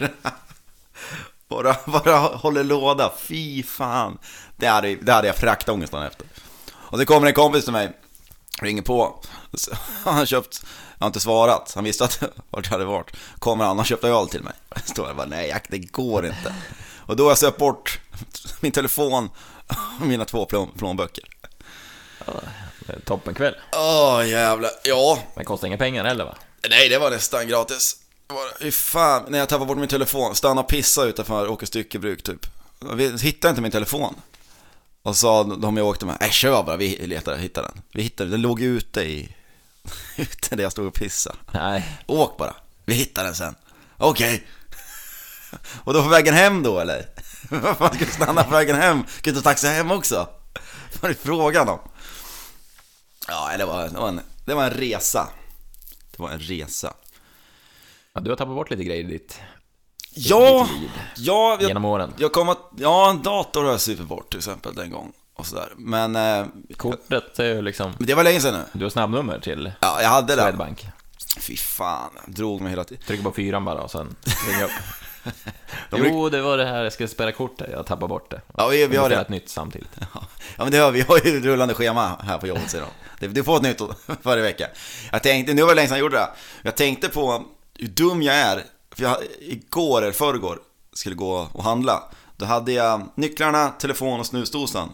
bara, 1.48 1.76
bara 1.87 2.18
håller 2.18 2.64
låda. 2.64 3.12
Fy 3.18 3.62
fan. 3.62 4.18
Det 4.57 4.66
hade, 4.66 4.96
det 4.96 5.12
hade 5.12 5.26
jag 5.26 5.37
fraktångest 5.37 5.92
dagen 5.92 6.07
efter. 6.07 6.26
Och 6.72 6.98
så 6.98 7.07
kommer 7.07 7.26
en 7.26 7.35
kompis 7.35 7.64
till 7.64 7.72
mig, 7.72 7.92
ringer 8.61 8.83
på. 8.83 9.22
Han 10.05 10.14
har 10.14 10.26
köpt, 10.26 10.64
jag 10.98 11.05
har 11.05 11.07
inte 11.07 11.20
svarat, 11.20 11.72
han 11.74 11.85
visste 11.85 12.05
att, 12.05 12.22
vart 12.50 12.66
jag 12.66 12.72
hade 12.72 12.85
varit. 12.85 13.16
Kommer 13.38 13.64
han 13.64 13.79
och 13.79 13.87
köpt 13.87 14.05
öl 14.05 14.29
till 14.29 14.42
mig. 14.42 14.53
Står 14.85 15.07
jag 15.07 15.16
bara, 15.16 15.26
nej 15.26 15.48
Jack, 15.48 15.66
det 15.68 15.79
går 15.79 16.26
inte. 16.26 16.55
Och 17.11 17.16
då 17.16 17.25
har 17.25 17.31
jag 17.31 17.38
sökt 17.38 17.59
bort 17.59 18.01
min 18.61 18.73
telefon 18.73 19.31
och 20.01 20.07
mina 20.07 20.25
två 20.25 20.46
plån, 20.46 20.70
plånböcker. 20.79 21.25
Det 22.87 22.92
är 22.92 23.01
Toppenkväll. 23.01 23.55
Åh 23.73 24.29
jävlar, 24.29 24.70
ja. 24.85 25.18
Men 25.37 25.44
kostar 25.44 25.66
inga 25.68 25.77
pengar 25.77 26.05
heller 26.05 26.25
va? 26.25 26.35
Nej, 26.70 26.88
det 26.88 26.99
var 26.99 27.11
nästan 27.11 27.49
gratis. 27.49 27.96
Fy 28.61 28.70
fan, 28.70 29.25
när 29.29 29.38
jag 29.38 29.49
tappade 29.49 29.66
bort 29.66 29.79
min 29.79 29.88
telefon, 29.88 30.35
stanna 30.35 30.61
och 30.61 30.68
pissa 30.68 31.05
utanför 31.05 31.49
Åke 31.49 31.66
Styckebruk 31.66 32.23
typ. 32.23 32.46
Vi 32.94 33.18
hittade 33.18 33.51
inte 33.51 33.62
min 33.62 33.73
telefon. 33.73 34.14
Och 35.03 35.16
sa 35.16 35.44
de 35.44 35.77
jag 35.77 35.87
åkte 35.87 36.07
med, 36.07 36.16
nej 36.20 36.31
kör 36.31 36.62
bara, 36.62 36.77
vi 36.77 37.07
letar, 37.07 37.37
hittar 37.37 37.62
den. 37.62 37.83
Vi 37.92 38.03
hittade 38.03 38.31
den, 38.31 38.31
den 38.31 38.42
låg 38.42 38.61
ute 38.61 39.01
i, 39.01 39.37
ute 40.16 40.57
där 40.57 40.62
jag 40.62 40.73
stod 40.73 40.87
och 40.87 40.94
pissade. 40.94 41.37
Nej. 41.53 41.99
Åk 42.07 42.37
bara, 42.37 42.55
vi 42.85 42.94
hittar 42.94 43.25
den 43.25 43.35
sen. 43.35 43.55
Okej. 43.96 44.46
Och 45.85 45.95
då 45.95 46.03
på 46.03 46.09
vägen 46.09 46.35
hem 46.35 46.63
då 46.63 46.79
eller? 46.81 47.07
Vad 47.51 47.77
fan, 47.77 47.95
ska 47.95 48.05
du 48.05 48.11
stanna 48.11 48.45
på 48.45 48.51
vägen 48.51 48.77
hem? 48.77 49.03
Ska 49.09 49.21
du 49.23 49.31
inte 49.31 49.43
taxa 49.43 49.69
hem 49.69 49.91
också? 49.91 50.29
Vad 51.01 51.11
är 51.11 51.15
frågan 51.15 51.69
om? 51.69 51.79
Ja, 53.29 53.57
det 53.59 53.65
var, 53.65 53.89
det 53.89 53.99
var, 53.99 54.09
en, 54.09 54.21
det 54.45 54.55
var 54.55 54.65
en 54.65 54.71
resa. 54.71 55.29
Det 56.11 56.23
var 56.23 56.31
en 56.31 56.41
resa. 56.41 56.95
Ja, 58.13 58.21
du 58.21 58.31
har 58.31 58.37
tappat 58.37 58.55
bort 58.55 58.71
lite 58.71 58.85
grejer 58.85 59.05
i 59.05 59.07
ditt 59.07 59.41
Ja, 60.15 60.69
ditt 60.81 60.91
ja, 61.17 61.57
jag, 61.61 61.69
genom 61.69 61.85
åren. 61.85 62.13
jag 62.17 62.33
kom 62.33 62.49
att, 62.49 62.71
ja 62.77 63.11
en 63.11 63.23
dator 63.23 63.65
har 63.65 63.71
jag 63.71 63.81
supit 63.81 64.07
bort 64.07 64.31
till 64.31 64.39
exempel 64.39 64.75
den 64.75 64.91
gång 64.91 65.13
och 65.35 65.47
sådär. 65.47 65.73
Men, 65.77 66.17
eh, 66.17 66.47
Kortet 66.77 67.39
är 67.39 67.45
ju 67.45 67.63
liksom... 67.63 67.93
det 67.99 68.15
var 68.15 68.25
länge 68.25 68.41
sedan 68.41 68.55
nu. 68.55 68.65
Du 68.79 68.85
har 68.85 68.91
snabbnummer 68.91 69.39
till 69.41 69.73
Ja, 69.81 70.03
jag 70.03 70.09
hade 70.09 70.37
det. 70.37 70.43
Swedbank. 70.43 70.87
Fy 71.39 71.57
fan, 71.57 72.11
drog 72.27 72.61
mig 72.61 72.71
hela 72.71 72.85
tiden. 72.85 73.05
Trycker 73.07 73.25
på 73.25 73.33
fyran 73.33 73.65
bara 73.65 73.81
och 73.83 73.91
sen 73.91 74.17
ringer 74.49 74.65
upp. 74.65 74.71
De 75.91 76.05
jo, 76.05 76.29
det 76.29 76.43
var 76.43 76.59
det 76.59 76.65
här, 76.65 76.83
jag 76.85 76.93
skulle 76.93 77.09
spela 77.09 77.33
kortet, 77.33 77.69
jag 77.73 77.87
tappade 77.87 78.09
bort 78.09 78.31
det. 78.31 78.41
Ja, 78.57 78.69
vi, 78.69 78.87
vi 78.87 78.97
har 78.97 79.09
det. 79.09 79.17
ett 79.17 79.29
nytt 79.29 79.49
samtidigt. 79.49 79.91
Ja 80.57 80.65
men 80.65 80.73
det 80.73 80.79
har 80.79 80.91
vi, 80.91 81.01
vi 81.01 81.07
har 81.09 81.21
ju 81.25 81.39
ett 81.39 81.45
rullande 81.45 81.75
schema 81.75 82.17
här 82.23 82.39
på 82.39 82.47
jobbet 82.47 82.77
de. 83.19 83.27
Du 83.27 83.45
får 83.45 83.57
ett 83.57 83.63
nytt 83.63 83.81
varje 84.23 84.43
vecka. 84.43 84.67
Jag 85.13 85.23
tänkte, 85.23 85.55
nu 85.55 85.63
var 85.63 85.69
det 85.69 85.75
länge 85.75 85.89
sedan 85.89 85.97
jag 85.97 86.05
gjorde 86.05 86.17
det. 86.17 86.29
Jag 86.63 86.77
tänkte 86.77 87.09
på 87.09 87.45
hur 87.75 87.89
dum 87.89 88.23
jag 88.23 88.35
är. 88.35 88.65
För 88.95 89.03
jag, 89.03 89.17
igår 89.41 90.03
eller 90.03 90.13
förrgår 90.13 90.59
skulle 90.93 91.15
gå 91.15 91.49
och 91.53 91.65
handla. 91.65 92.03
Då 92.37 92.47
hade 92.47 92.73
jag 92.73 93.09
nycklarna, 93.15 93.69
telefon 93.69 94.21
och 94.21 94.27
snusdosan 94.27 94.89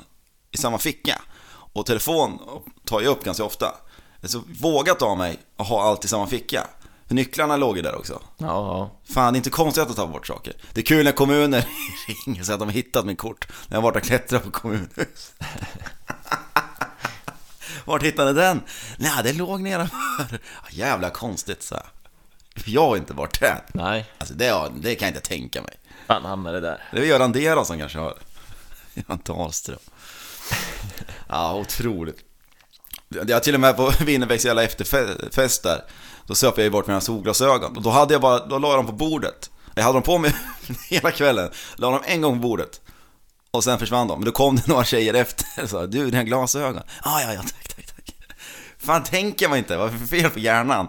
i 0.51 0.57
samma 0.57 0.79
ficka. 0.79 1.23
Och 1.49 1.87
telefon 1.87 2.39
tar 2.85 3.01
jag 3.01 3.11
upp 3.11 3.25
ganska 3.25 3.45
ofta. 3.45 3.75
Så 4.23 4.43
vågat 4.61 5.03
av 5.03 5.19
mig 5.19 5.39
att 5.57 5.69
ha 5.69 5.83
allt 5.83 6.05
i 6.05 6.09
samma 6.09 6.27
ficka. 6.27 6.67
Nycklarna 7.09 7.57
låg 7.57 7.77
ju 7.77 7.83
där 7.83 7.95
också. 7.95 8.23
Ja, 8.38 8.47
ja. 8.47 8.90
Fan, 9.14 9.33
det 9.33 9.37
är 9.37 9.38
inte 9.38 9.51
konstigt 9.51 9.90
att 9.90 9.97
ta 9.97 10.07
bort 10.07 10.27
saker. 10.27 10.53
Det 10.73 10.81
är 10.81 10.85
kul 10.85 11.05
när 11.05 11.12
kommuner 11.12 11.64
ringer 12.27 12.40
och 12.40 12.47
säger 12.47 12.55
att 12.55 12.61
de 12.61 12.69
har 12.69 12.73
hittat 12.75 13.07
mitt 13.07 13.19
kort. 13.19 13.49
När 13.69 13.77
jag 13.77 13.83
varit 13.83 13.97
och 13.97 14.03
klättrat 14.03 14.45
på 14.45 14.51
kommunhus. 14.51 15.33
Vart 17.85 18.03
hittade 18.03 18.33
den? 18.33 18.62
Nej, 18.99 19.11
det 19.25 19.33
låg 19.33 19.61
nedanför. 19.61 20.38
Jävla 20.71 21.11
konstigt, 21.11 21.62
så. 21.62 21.75
här. 21.75 21.85
Jag 22.66 22.88
har 22.88 22.97
inte 22.97 23.12
varit 23.14 23.40
där. 23.40 23.62
Nej, 23.75 24.05
Alltså, 24.19 24.35
det, 24.35 24.49
har- 24.49 24.73
det 24.81 24.95
kan 24.95 25.09
jag 25.09 25.16
inte 25.16 25.29
tänka 25.29 25.62
mig. 25.62 25.75
fan 26.07 26.25
hamnade 26.25 26.61
där. 26.61 26.83
Det 26.92 26.99
är 26.99 27.05
Göran 27.05 27.33
Deron 27.33 27.66
som 27.66 27.79
kanske 27.79 27.99
har. 27.99 28.14
Göran 28.95 29.21
Dahlström. 29.25 29.79
Ja, 31.29 31.55
otroligt. 31.55 32.19
Jag 33.09 33.31
har 33.37 33.40
till 33.40 33.55
och 33.55 33.61
med 33.61 33.77
på 33.77 33.92
Winnerbäcks 34.05 34.45
jävla 34.45 34.62
efterfest 34.62 35.62
där. 35.62 35.85
Då 36.27 36.35
söp 36.35 36.57
jag 36.59 36.65
ju 36.65 36.71
bort 36.71 36.87
mina 36.87 37.01
solglasögon. 37.01 37.77
Och 37.77 37.83
då 37.83 37.91
hade 37.91 38.15
jag 38.15 38.21
bara, 38.21 38.47
då 38.47 38.59
la 38.59 38.69
jag 38.69 38.79
dem 38.79 38.87
på 38.87 38.93
bordet. 38.93 39.51
Jag 39.75 39.83
hade 39.83 39.97
dem 39.97 40.03
på 40.03 40.19
mig 40.19 40.35
hela 40.91 41.11
kvällen. 41.11 41.51
La 41.77 41.91
dem 41.91 42.01
en 42.07 42.21
gång 42.21 42.41
på 42.43 42.49
bordet. 42.49 42.81
Och 43.51 43.65
sen 43.65 43.79
försvann 43.79 44.09
de. 44.09 44.19
Men 44.19 44.25
då 44.27 44.33
kom 44.33 44.57
det 44.57 44.67
några 44.69 44.85
tjejer 44.85 45.15
efter 45.15 45.62
och 45.62 45.71
sa 45.71 45.87
Du, 45.87 46.11
dina 46.11 46.25
glasögon. 46.25 46.83
Ah, 47.03 47.21
ja, 47.21 47.33
ja, 47.35 47.41
tack, 47.43 47.75
tack, 47.77 47.87
tack. 47.87 48.17
Fan, 48.79 49.03
tänker 49.03 49.49
man 49.49 49.59
inte? 49.59 49.77
Vad 49.77 49.89
är 49.89 49.93
det 49.93 49.99
för 49.99 50.07
fel 50.07 50.31
på 50.31 50.39
hjärnan? 50.39 50.89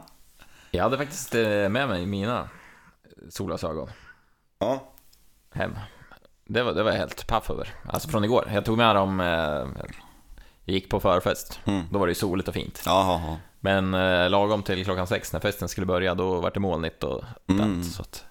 Jag 0.71 0.83
hade 0.83 0.97
faktiskt 0.97 1.35
eh, 1.35 1.41
med 1.43 1.69
mig 1.87 2.05
mina 2.05 2.49
solglasögon 3.29 3.89
Ja. 4.59 4.93
hem. 5.53 5.75
Det 6.49 6.63
var, 6.63 6.73
det 6.73 6.83
var 6.83 6.91
jag 6.91 6.97
helt 6.97 7.27
paff 7.27 7.49
över. 7.49 7.73
Alltså 7.89 8.09
från 8.09 8.23
igår. 8.23 8.49
Jag 8.53 8.65
tog 8.65 8.77
med 8.77 8.95
dem, 8.95 9.19
eh, 9.19 9.27
jag 10.65 10.73
gick 10.73 10.89
på 10.89 10.99
förfest. 10.99 11.59
Mm. 11.65 11.83
Då 11.91 11.99
var 11.99 12.07
det 12.07 12.11
ju 12.11 12.15
soligt 12.15 12.47
och 12.47 12.53
fint. 12.53 12.81
Ja, 12.85 13.21
ja, 13.25 13.37
Men 13.67 13.93
eh, 13.93 14.29
lagom 14.29 14.63
till 14.63 14.83
klockan 14.85 15.07
sex 15.07 15.33
när 15.33 15.39
festen 15.39 15.69
skulle 15.69 15.85
börja, 15.85 16.15
då 16.15 16.39
var 16.41 16.51
det 16.51 16.59
molnigt 16.59 17.03
och. 17.03 17.23
Mm. 17.47 17.83
Så 17.83 18.01
att, 18.01 18.25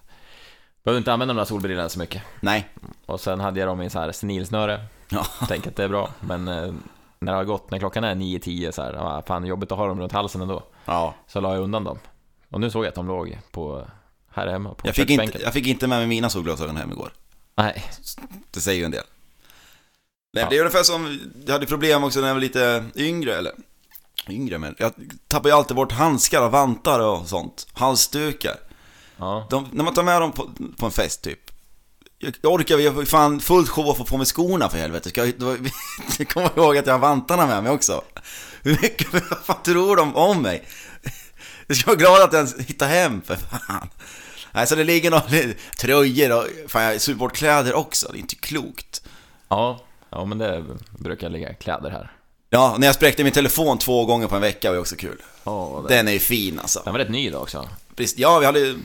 behövde 0.83 0.97
inte 0.97 1.13
använda 1.13 1.33
de 1.33 1.37
där 1.37 1.45
solbrillorna 1.45 1.89
så 1.89 1.99
mycket. 1.99 2.23
Nej. 2.39 2.69
Och 3.05 3.19
sen 3.19 3.39
hade 3.39 3.59
jag 3.59 3.69
dem 3.69 3.81
i 3.81 3.89
så 3.89 3.99
här 3.99 4.11
senilsnöre. 4.11 4.81
Ja. 5.09 5.25
Tänker 5.47 5.69
att 5.69 5.75
det 5.75 5.83
är 5.83 5.87
bra. 5.87 6.09
Men 6.19 6.47
eh, 6.47 6.73
när 7.19 7.31
det 7.31 7.37
har 7.37 7.43
gått, 7.43 7.71
när 7.71 7.79
klockan 7.79 8.03
är 8.03 8.15
9-10 8.15 8.71
så 8.71 8.81
här, 8.81 8.93
ja, 8.93 9.23
fan 9.27 9.45
jobbigt 9.45 9.71
att 9.71 9.77
ha 9.77 9.87
dem 9.87 9.99
runt 9.99 10.11
halsen 10.11 10.41
ändå. 10.41 10.63
ja. 10.85 11.15
Så 11.27 11.39
la 11.39 11.53
jag 11.53 11.63
undan 11.63 11.83
dem. 11.83 11.99
Och 12.49 12.59
nu 12.61 12.69
såg 12.69 12.83
jag 12.83 12.89
att 12.89 12.95
de 12.95 13.07
låg 13.07 13.37
på, 13.51 13.87
här 14.29 14.47
hemma 14.47 14.73
på 14.73 14.87
Jag, 14.87 14.95
fick 14.95 15.09
inte, 15.09 15.41
jag 15.41 15.53
fick 15.53 15.67
inte 15.67 15.87
med 15.87 15.97
mig 15.97 16.07
mina 16.07 16.29
solglasögon 16.29 16.77
hem 16.77 16.91
igår. 16.91 17.13
Nej, 17.55 17.83
Det 18.51 18.59
säger 18.59 18.79
ju 18.79 18.85
en 18.85 18.91
del. 18.91 19.03
Nej, 20.33 20.43
Ja. 20.43 20.49
Det 20.49 20.55
är 20.55 20.59
ungefär 20.59 20.83
som, 20.83 21.19
jag 21.45 21.53
hade 21.53 21.65
problem 21.65 22.03
också 22.03 22.19
när 22.19 22.27
jag 22.27 22.35
var 22.35 22.41
lite 22.41 22.85
yngre, 22.95 23.35
eller 23.35 23.51
yngre 24.29 24.57
men 24.57 24.75
jag 24.77 24.93
tappar 25.27 25.49
ju 25.49 25.55
alltid 25.55 25.75
bort 25.75 25.91
handskar 25.91 26.41
och 26.41 26.51
vantar 26.51 26.99
och 26.99 27.27
sånt. 27.27 27.67
Halsdukar. 27.73 28.55
ja. 29.17 29.47
De, 29.49 29.69
när 29.73 29.83
man 29.83 29.93
tar 29.93 30.03
med 30.03 30.21
dem 30.21 30.31
på, 30.31 30.49
på 30.77 30.85
en 30.85 30.91
fest 30.91 31.21
typ. 31.23 31.39
Jag, 32.19 32.33
jag 32.41 32.53
orkar, 32.53 32.77
jag 32.77 32.91
har 32.91 33.05
fan 33.05 33.39
fullt 33.39 33.69
show 33.69 33.89
att 33.89 33.97
få 33.97 34.03
på 34.03 34.17
mig 34.17 34.25
skorna 34.25 34.69
för 34.69 34.77
helvete. 34.77 35.09
Ska 35.09 35.25
jag, 35.25 35.39
då, 35.39 35.57
jag 36.17 36.29
kommer 36.29 36.57
ihåg 36.57 36.77
att 36.77 36.85
jag 36.87 36.93
har 36.93 36.99
vantarna 36.99 37.47
med 37.47 37.63
mig 37.63 37.71
också. 37.71 38.01
Hur 38.61 38.71
mycket, 38.81 39.07
vad 39.47 39.63
tror 39.63 39.95
de 39.95 40.15
om 40.15 40.41
mig? 40.41 40.67
Jag 41.67 41.77
ska 41.77 41.87
vara 41.87 41.97
glad 41.99 42.21
att 42.21 42.33
jag 42.33 42.39
ens 42.39 42.57
hittar 42.57 42.87
hem 42.87 43.21
för 43.21 43.35
fan. 43.35 43.89
Nej, 44.51 44.67
så 44.67 44.75
det 44.75 44.83
ligger 44.83 45.11
några 45.11 45.53
tröjor 45.79 46.37
och 46.37 46.71
fan 46.71 46.83
jag 46.83 47.01
super 47.01 47.19
bort 47.19 47.35
kläder 47.35 47.73
också. 47.73 48.07
Det 48.11 48.17
är 48.17 48.19
inte 48.19 48.35
klokt. 48.35 49.03
ja, 49.49 49.81
ja 50.09 50.25
men 50.25 50.37
det 50.37 50.63
brukar 50.99 51.29
ligga 51.29 51.53
kläder 51.53 51.89
här. 51.89 52.11
Ja, 52.49 52.75
när 52.79 52.87
jag 52.87 52.95
spräckte 52.95 53.23
min 53.23 53.33
telefon 53.33 53.77
två 53.77 54.05
gånger 54.05 54.27
på 54.27 54.35
en 54.35 54.41
vecka 54.41 54.69
var 54.69 54.75
ju 54.75 54.81
också 54.81 54.95
kul. 54.95 55.21
Det, 55.43 55.95
Den 55.95 56.07
är 56.07 56.11
ju 56.11 56.19
fin 56.19 56.59
alltså. 56.59 56.81
den 56.83 56.93
var 56.93 56.99
rätt 56.99 57.09
ny 57.09 57.29
då 57.29 57.37
också. 57.37 57.69
Precis, 57.95 58.17
ja, 58.17 58.39
vi 58.39 58.45
hade 58.45 58.59
ju... 58.59 58.77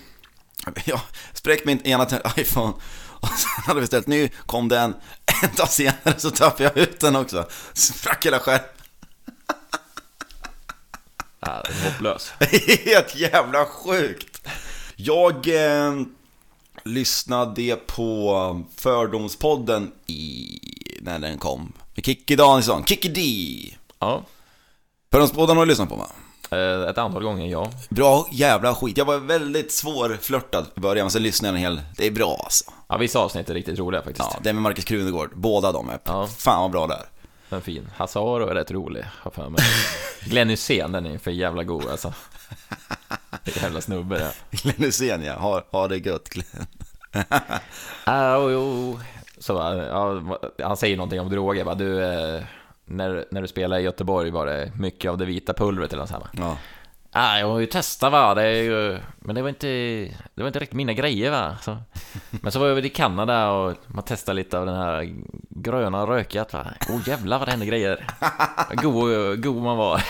Ja, 0.84 1.00
spräckt 1.32 1.66
min 1.66 1.80
ena 1.80 2.08
iPhone 2.36 2.72
och 3.04 3.28
sen 3.28 3.64
hade 3.66 3.80
vi 3.80 3.86
ställt 3.86 4.06
ny, 4.06 4.28
kom 4.46 4.68
den. 4.68 4.94
En 5.42 5.50
dag 5.56 5.68
senare 5.68 6.14
så 6.18 6.30
tappade 6.30 6.64
jag 6.64 6.76
ut 6.76 7.00
den 7.00 7.16
också. 7.16 7.48
Sprack 7.72 8.26
hela 8.26 8.38
skärmen. 8.38 8.66
Ja, 11.40 11.62
den 11.64 11.76
är 11.76 11.90
hopplös. 11.90 12.32
Helt 12.84 13.16
jävla 13.16 13.64
sjukt. 13.64 14.48
Jag 14.96 15.48
eh, 15.48 15.92
lyssnade 16.84 17.76
på 17.76 18.62
Fördomspodden 18.76 19.92
i, 20.06 20.58
när 21.00 21.18
den 21.18 21.38
kom. 21.38 21.72
Med 21.94 22.04
Kikki 22.04 22.36
Danielsson, 22.36 22.84
Kikki 22.84 23.08
D. 23.08 23.20
Ja, 23.98 24.22
Fördomspodden 25.12 25.56
har 25.56 25.64
du 25.66 25.70
lyssnat 25.70 25.88
på 25.88 25.96
va? 25.96 26.06
eh, 26.58 26.88
ett 26.90 26.98
antal 26.98 27.22
gånger 27.22 27.46
ja. 27.46 27.70
Bra 27.88 28.26
jävla 28.32 28.74
skit. 28.74 28.96
Jag 28.96 29.04
var 29.04 29.18
väldigt 29.18 29.72
svårflörtad 29.72 30.66
i 30.76 30.80
början, 30.80 31.04
men 31.04 31.10
sen 31.10 31.22
lyssnade 31.22 31.60
jag 31.60 31.66
en 31.72 31.76
hel... 31.76 31.84
Det 31.96 32.06
är 32.06 32.10
bra 32.10 32.40
alltså. 32.44 32.64
Ja, 32.88 32.96
vissa 32.96 33.18
avsnitt 33.18 33.50
är 33.50 33.54
riktigt 33.54 33.78
roliga 33.78 34.02
faktiskt. 34.02 34.28
Ja, 34.32 34.40
det 34.42 34.52
med 34.52 34.62
Marcus 34.62 34.84
Krunegård, 34.84 35.30
båda 35.34 35.72
de 35.72 35.88
är... 35.88 35.98
Ja. 36.04 36.26
Fan 36.26 36.60
vad 36.62 36.70
bra 36.70 36.86
det 36.86 36.94
är. 36.94 37.04
Den 37.48 37.56
är 37.58 37.62
fin. 37.62 37.90
Hasse 37.96 38.18
Aro 38.18 38.46
är 38.48 38.54
rätt 38.54 38.70
rolig, 38.70 39.04
har 39.08 39.30
för 39.30 39.48
mig. 39.48 39.60
Glenn 40.24 40.48
Hysén, 40.48 40.92
den 40.92 41.06
är 41.06 41.18
för 41.18 41.30
jävla 41.30 41.62
god 41.64 41.86
alltså. 41.88 42.12
Jävla 43.62 43.80
snubbe 43.80 44.18
det. 44.18 44.32
Glenn 44.50 44.76
Hysén 44.78 45.22
ja, 45.24 45.34
ha, 45.34 45.64
ha 45.70 45.88
det 45.88 45.96
gött 45.96 46.28
Glenn. 46.28 46.66
Jo, 48.06 48.50
jo. 48.50 49.00
Så, 49.42 49.52
ja, 49.90 50.22
han 50.66 50.76
säger 50.76 50.96
någonting 50.96 51.20
om 51.20 51.28
droger, 51.30 51.64
va? 51.64 51.74
Du, 51.74 52.04
eh, 52.04 52.42
när, 52.84 53.24
när 53.30 53.42
du 53.42 53.48
spelade 53.48 53.80
i 53.80 53.84
Göteborg 53.84 54.30
var 54.30 54.46
det 54.46 54.72
mycket 54.76 55.10
av 55.10 55.18
det 55.18 55.24
vita 55.24 55.52
pulvret 55.54 55.92
eller 55.92 56.02
något 56.02 56.10
sånt? 56.10 56.24
Ja. 56.32 56.56
Ah, 57.12 57.38
jag 57.38 57.46
har 57.46 57.58
ju 57.58 57.66
testat 57.66 58.12
va, 58.12 58.34
det 58.34 58.42
är 58.42 58.62
ju, 58.62 58.98
men 59.18 59.34
det 59.34 59.42
var 59.42 59.48
inte, 59.48 59.66
det 60.34 60.42
var 60.42 60.46
inte 60.46 60.58
riktigt 60.58 60.76
mina 60.76 60.92
grejer 60.92 61.30
va. 61.30 61.56
Så. 61.62 61.76
Men 62.30 62.52
så 62.52 62.58
var 62.58 62.66
jag 62.66 62.86
i 62.86 62.88
Kanada 62.88 63.50
och 63.50 63.76
man 63.86 64.04
testade 64.04 64.36
lite 64.36 64.58
av 64.58 64.66
den 64.66 64.76
här 64.76 65.14
gröna 65.50 66.06
rökat 66.06 66.52
va. 66.52 66.66
Åh 66.88 66.96
oh, 66.96 67.08
jävlar 67.08 67.38
vad 67.38 67.48
det 67.48 67.52
hände 67.52 67.66
grejer. 67.66 68.06
God, 68.82 69.42
god 69.42 69.62
man 69.62 69.76
var. 69.76 70.02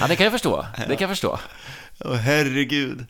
Ja 0.00 0.06
det 0.08 0.16
kan 0.16 0.24
jag 0.24 0.32
förstå, 0.32 0.66
det 0.76 0.96
kan 0.96 1.08
jag 1.08 1.10
förstå. 1.10 1.38
Åh 2.04 2.14
herregud. 2.14 3.06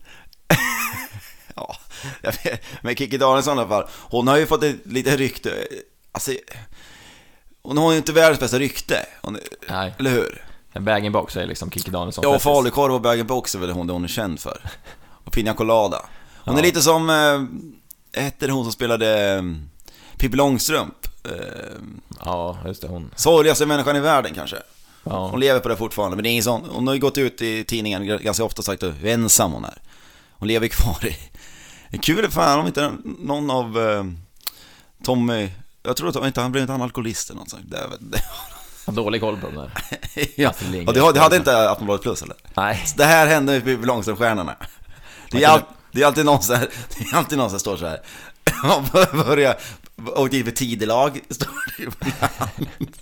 Vet. 2.23 2.63
men 2.83 2.97
Kikki 2.97 3.17
Danielsson 3.19 3.59
i 3.59 3.61
alla 3.61 3.69
fall, 3.69 3.85
hon 3.93 4.29
har 4.29 4.37
ju 4.37 4.47
fått 4.47 4.63
ett 4.63 4.77
lite 4.85 5.17
rykte. 5.17 5.53
Alltså, 6.13 6.33
hon 7.63 7.79
har 7.79 7.91
ju 7.93 7.97
inte 7.99 8.13
världens 8.13 8.41
bästa 8.41 8.59
rykte. 8.59 9.07
Hon, 9.23 9.39
Nej, 9.69 9.95
eller 9.99 10.11
hur? 10.11 10.43
en 10.73 10.85
bag-in-box 10.85 11.37
är 11.37 11.47
liksom 11.47 11.71
Kikki 11.71 11.91
Danielsson. 11.91 12.23
Ja, 12.23 12.35
och 12.37 12.43
falukorv 12.43 12.95
och 12.95 13.01
bag-in-box 13.01 13.55
är 13.55 13.59
väl 13.59 13.71
hon 13.71 13.87
det 13.87 13.93
hon 13.93 14.05
är 14.05 14.09
känd 14.09 14.41
för. 14.41 14.61
Och 15.25 15.33
Pina 15.33 15.55
Colada. 15.55 16.07
Hon 16.45 16.55
är 16.55 16.59
Ja. 16.59 16.65
lite 16.65 16.81
som, 16.83 17.11
eh, 17.11 18.21
hette 18.23 18.51
hon 18.51 18.65
som 18.65 18.73
spelade 18.73 19.35
eh, 19.35 19.43
Pippi 20.19 20.37
Långstrump? 20.37 21.07
Eh, 21.25 21.31
Ja, 22.25 22.59
just 22.67 22.83
det, 22.83 22.89
hon. 22.89 23.11
sorgligaste 23.17 23.67
människan 23.67 23.97
i 23.97 24.01
världen 24.01 24.35
kanske. 24.35 24.57
Ja, 25.05 25.29
Hon 25.29 25.41
lever 25.41 25.61
på 25.61 25.69
det 25.69 25.77
fortfarande, 25.77 26.17
men 26.17 26.23
det 26.23 26.29
är 26.29 26.31
ingen 26.31 26.45
sån. 26.45 26.65
Hon 26.71 26.87
har 26.87 26.95
ju 26.95 27.01
gått 27.01 27.19
ut 27.19 27.43
i 27.43 27.65
tidningen 27.65 28.07
ganska 28.23 28.45
ofta 28.45 28.61
och 28.61 28.65
sagt 28.65 28.83
hur 28.83 29.07
ensam 29.07 29.53
hon 29.53 29.65
är. 29.65 29.79
Hon 30.33 30.49
lever 30.49 30.69
kvar 30.69 31.07
i... 31.07 31.17
Det 31.91 31.97
är 31.97 32.03
kul 32.03 32.31
fan 32.31 32.61
om 32.61 32.67
inte 32.67 32.93
någon 33.05 33.51
av 33.51 33.79
eh, 33.79 34.05
Tommy... 35.05 35.51
Jag 35.83 35.97
tror 35.97 36.09
att 36.09 36.27
inte 36.27 36.41
han 36.41 36.53
blev 36.53 36.63
inte 36.63 36.73
han 36.73 36.83
alkoholist 36.83 37.31
eller 37.31 37.41
något 37.41 37.51
sånt. 37.51 37.71
Det, 37.71 37.89
det, 38.01 38.23
dålig 38.93 39.21
koll 39.21 39.37
på 39.37 39.47
den 39.47 39.57
där. 39.57 39.71
ja. 40.37 40.53
Och 40.87 40.95
det, 40.95 41.13
det 41.13 41.21
hade 41.21 41.37
inte 41.37 41.71
Aftonbladet 41.71 42.03
Plus 42.03 42.23
eller? 42.23 42.37
Nej, 42.55 42.83
Så 42.87 42.97
det 42.97 43.05
här 43.05 43.27
hände 43.27 43.53
med 43.53 43.65
Pippi 43.65 43.87
Långstrump-stjärnorna. 43.87 44.57
Det 45.31 45.45
är, 45.45 45.49
all, 45.49 45.61
det 45.93 46.03
är 46.03 46.07
alltid 46.07 46.25
någon 46.25 46.41
här, 46.49 46.69
det 46.99 47.13
är 47.13 47.17
alltid 47.17 47.39
någon 47.39 47.51
som 47.51 47.61
står 47.61 47.77
så 47.77 47.87
här. 47.87 48.01
Börja, 49.25 49.57
och 50.15 50.31
för 50.31 50.51
tidelag, 50.51 51.21
står 51.31 51.77
det 51.77 51.83
ibland. 51.83 52.97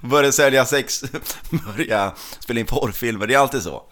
Börja 0.00 0.32
sälja 0.32 0.64
sex, 0.64 1.04
börja 1.50 2.12
spela 2.40 2.60
in 2.60 2.66
porrfilmer, 2.66 3.26
det 3.26 3.34
är 3.34 3.38
alltid 3.38 3.62
så. 3.62 3.82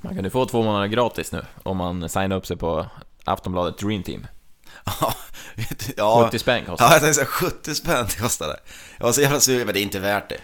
man 0.00 0.14
kan 0.14 0.24
ju 0.24 0.30
få 0.30 0.46
två 0.46 0.62
månader 0.62 0.86
gratis 0.86 1.32
nu 1.32 1.44
om 1.62 1.76
man 1.76 2.08
signar 2.08 2.36
upp 2.36 2.46
sig 2.46 2.56
på 2.56 2.86
Aftonbladet 3.26 3.78
Dream 3.78 4.02
Team. 4.02 4.26
Ja, 5.00 5.14
vet 5.54 5.78
du, 5.86 5.92
ja. 5.96 6.24
70 6.26 6.38
spänn 6.38 6.64
kostar 6.64 6.84
Ja, 6.86 6.92
jag 6.92 7.00
tänkte 7.00 7.14
säga 7.14 7.26
70 7.26 7.74
spänn 7.74 8.06
kostar 8.20 8.46
det. 8.48 8.56
Jag 8.98 9.04
var 9.06 9.12
så 9.12 9.20
jävla 9.20 9.40
sugen, 9.40 9.66
men 9.66 9.74
det 9.74 9.80
är 9.80 9.82
inte 9.82 9.98
värt 9.98 10.28
det. 10.28 10.38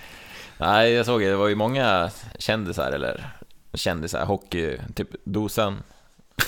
Nej, 0.58 0.92
jag 0.92 1.06
såg 1.06 1.20
det. 1.20 1.26
Det 1.28 1.36
var 1.36 1.48
ju 1.48 1.54
många 1.54 2.10
kändisar, 2.38 2.92
eller 2.92 3.30
kändisar, 3.74 4.24
hockey, 4.24 4.78
typ 4.94 5.08
Dusan, 5.24 5.82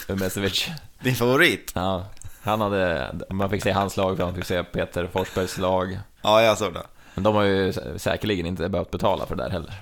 Umesevic. 0.09 0.68
Din 1.01 1.14
favorit? 1.16 1.72
Ja, 1.74 2.07
han 2.43 2.61
hade, 2.61 3.14
man 3.30 3.51
fick 3.51 3.62
se 3.62 3.70
hans 3.70 3.97
lag, 3.97 4.18
man 4.18 4.35
fick 4.35 4.45
se 4.45 4.64
Peter 4.64 5.09
Forsbergs 5.12 5.59
lag. 5.59 5.99
Ja, 6.22 6.43
jag 6.43 6.59
såg 6.59 6.74
det. 6.74 6.82
Men 7.14 7.24
de 7.24 7.35
har 7.35 7.43
ju 7.43 7.70
sä- 7.72 7.99
säkerligen 7.99 8.47
inte 8.47 8.68
behövt 8.68 8.91
betala 8.91 9.26
för 9.26 9.35
det 9.37 9.43
där 9.43 9.51
heller. 9.51 9.74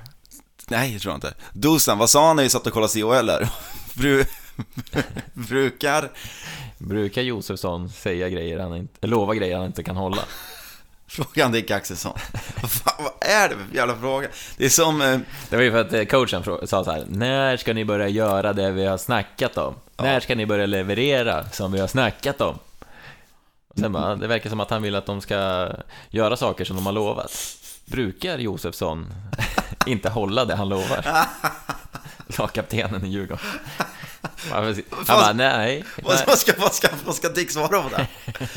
Nej, 0.69 0.93
jag 0.93 1.03
tror 1.03 1.15
inte. 1.15 1.35
Dusan, 1.53 1.99
vad 1.99 2.11
sa 2.11 2.27
han 2.27 2.37
när 2.37 2.43
vi 2.43 2.49
satt 2.49 2.67
och 2.67 2.73
kollade 2.73 2.93
CHL? 2.93 3.31
Bru... 3.95 4.25
Brukar... 5.33 6.11
Brukar 6.79 7.23
Josefsson 7.23 7.91
säga 7.91 8.29
grejer 8.29 8.59
han 8.59 8.77
inte, 8.77 9.07
lova 9.07 9.35
grejer 9.35 9.57
han 9.57 9.67
inte 9.67 9.83
kan 9.83 9.97
hålla? 9.97 10.23
Frågan 11.07 11.53
Dick 11.53 11.71
Axelsson. 11.71 12.19
Vad 12.63 12.71
fan, 12.71 12.95
vad 13.05 13.13
är 13.31 13.49
det 13.49 13.55
för 13.55 13.77
jävla 13.77 13.97
fråga? 13.97 14.29
Det 14.57 14.65
är 14.65 14.69
som... 14.69 15.03
eh, 15.03 15.19
Det 15.51 15.57
var 15.57 15.63
ju 15.63 15.71
för 15.71 15.81
att 15.81 15.93
eh, 15.93 16.05
coachen 16.05 16.45
sa 16.45 16.85
så 16.85 16.91
här, 16.91 17.05
när 17.09 17.57
ska 17.57 17.73
ni 17.75 17.85
börja 17.85 18.09
göra 18.09 18.53
det 18.53 18.71
vi 18.71 18.85
har 18.87 18.99
snackat 18.99 19.59
om? 19.59 19.75
När 19.97 20.21
ska 20.21 20.35
ni 20.35 20.47
börja 20.47 20.67
leverera 20.67 21.49
som 21.49 21.73
vi 21.73 21.81
har 21.81 21.87
snackat 21.89 22.41
om? 22.41 22.59
Och 23.69 23.79
sen 23.79 23.93
bara, 23.93 24.17
det 24.17 24.27
verkar 24.27 24.51
som 24.51 24.61
att 24.61 24.71
han 24.71 24.83
vill 24.83 24.95
att 24.95 25.07
de 25.07 25.21
ska 25.21 25.69
göra 26.11 26.37
saker 26.37 26.65
som 26.65 26.77
de 26.77 26.87
har 26.87 26.93
lovat. 26.93 27.33
Brukar 27.85 28.39
Josefsson 28.39 29.07
inte 29.87 30.09
hålla 30.11 30.45
det 30.45 30.57
han 30.57 30.69
lovar? 30.69 31.27
Lagkaptenen 32.39 33.05
i 33.05 33.09
Djurgården. 33.09 33.45
Han 34.51 34.75
bara, 35.07 35.33
nej. 35.33 35.85
Vad, 36.03 36.39
ska, 36.39 36.53
vad, 36.59 36.75
ska, 36.75 36.89
vad 37.05 37.15
ska 37.15 37.29
Dick 37.29 37.51
svara 37.51 37.83
på 37.83 37.89
det? 37.89 38.07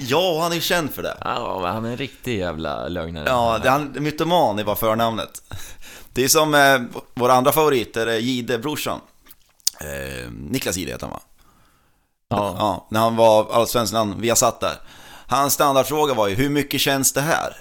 Ja, 0.00 0.42
han 0.42 0.50
är 0.50 0.56
ju 0.56 0.60
känd 0.60 0.94
för 0.94 1.02
det. 1.02 1.16
Ja, 1.20 1.66
han 1.66 1.84
är 1.84 1.90
en 1.90 1.96
riktig 1.96 2.38
jävla 2.38 2.88
lögnare. 2.88 3.24
Ja, 3.28 3.58
det, 3.62 3.70
han, 3.70 3.96
mytoman 3.98 4.58
är 4.58 4.64
bara 4.64 4.76
förnamnet. 4.76 5.42
Det 6.12 6.24
är 6.24 6.28
som 6.28 6.54
eh, 6.54 7.00
vår 7.14 7.28
andra 7.28 7.52
favorit, 7.52 7.96
är 7.96 8.06
Gide, 8.18 8.58
brorsan. 8.58 9.00
Eh, 9.80 10.30
Niklas 10.30 10.76
Gide 10.76 10.92
heter 10.92 11.06
han 11.06 11.10
va? 11.10 11.20
Ja. 12.28 12.54
Ja, 12.58 12.86
när 12.90 13.00
han 13.00 13.16
var 13.16 13.52
allsvenskan, 13.52 14.20
vi 14.20 14.28
har 14.28 14.36
satt 14.36 14.60
där. 14.60 14.76
Hans 15.26 15.54
standardfråga 15.54 16.14
var 16.14 16.28
ju, 16.28 16.34
hur 16.34 16.50
mycket 16.50 16.80
känns 16.80 17.12
det 17.12 17.20
här? 17.20 17.56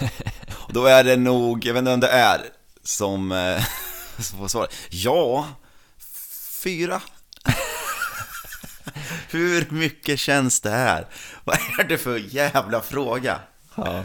Och 0.52 0.72
då 0.72 0.84
är 0.84 1.04
det 1.04 1.16
nog, 1.16 1.64
jag 1.64 1.74
vet 1.74 1.80
inte 1.80 1.90
vem 1.90 2.00
det 2.00 2.08
är, 2.08 2.40
som, 2.82 3.32
eh, 3.32 3.62
som 4.22 4.38
får 4.38 4.48
svara. 4.48 4.68
Ja, 4.90 5.48
fyra. 6.62 7.00
hur 9.30 9.66
mycket 9.70 10.18
känns 10.18 10.60
det 10.60 10.70
här? 10.70 11.06
Vad 11.44 11.56
är 11.56 11.84
det 11.84 11.98
för 11.98 12.34
jävla 12.34 12.80
fråga? 12.80 13.38
Ja. 13.74 14.04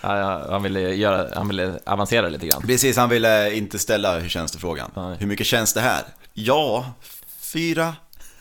Han, 0.00 0.62
ville 0.62 0.80
göra, 0.80 1.28
han 1.34 1.48
ville 1.48 1.78
avancera 1.84 2.28
lite 2.28 2.46
grann. 2.46 2.62
Precis, 2.62 2.96
han 2.96 3.08
ville 3.08 3.54
inte 3.54 3.78
ställa 3.78 4.18
hur 4.18 4.28
känns 4.28 4.52
det 4.52 4.58
frågan. 4.58 4.90
Nej. 4.94 5.16
Hur 5.18 5.26
mycket 5.26 5.46
känns 5.46 5.72
det 5.72 5.80
här? 5.80 6.02
Ja, 6.32 6.92
fyra, 7.40 7.96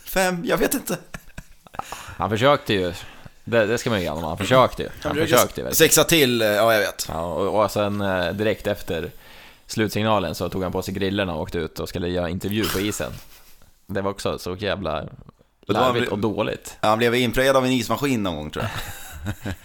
fem, 0.05 0.45
jag 0.45 0.57
vet 0.57 0.73
inte. 0.73 0.97
Han 2.17 2.29
försökte 2.29 2.73
ju, 2.73 2.93
det, 3.43 3.65
det 3.65 3.77
ska 3.77 3.89
man 3.89 3.99
ju 3.99 4.03
ge 4.03 4.09
honom, 4.09 4.23
han 4.23 4.37
försökte 4.37 4.83
ju. 4.83 4.89
Han 5.01 5.15
försökte 5.15 5.33
ju 5.35 5.63
verkligen. 5.63 5.75
Sexa 5.75 6.03
till, 6.03 6.41
eh, 6.41 6.47
ja 6.47 6.73
jag 6.73 6.79
vet. 6.79 7.05
Ja, 7.09 7.21
och, 7.21 7.63
och 7.63 7.71
sen 7.71 8.01
eh, 8.01 8.31
direkt 8.33 8.67
efter 8.67 9.11
slutsignalen 9.67 10.35
så 10.35 10.49
tog 10.49 10.63
han 10.63 10.71
på 10.71 10.81
sig 10.81 10.93
grillerna 10.93 11.33
och 11.35 11.41
åkte 11.41 11.57
ut 11.57 11.79
och 11.79 11.89
skulle 11.89 12.07
göra 12.07 12.29
intervju 12.29 12.65
på 12.65 12.79
isen. 12.79 13.11
Det 13.87 14.01
var 14.01 14.11
också 14.11 14.37
så 14.39 14.55
jävla 14.55 14.91
var- 15.67 15.73
larvigt 15.73 16.11
och 16.11 16.19
dåligt. 16.19 16.77
Han 16.81 16.97
blev 16.97 17.15
inprejad 17.15 17.55
av 17.55 17.65
en 17.65 17.71
ismaskin 17.71 18.23
någon 18.23 18.35
gång 18.35 18.49
tror 18.49 18.65
jag. 18.65 19.53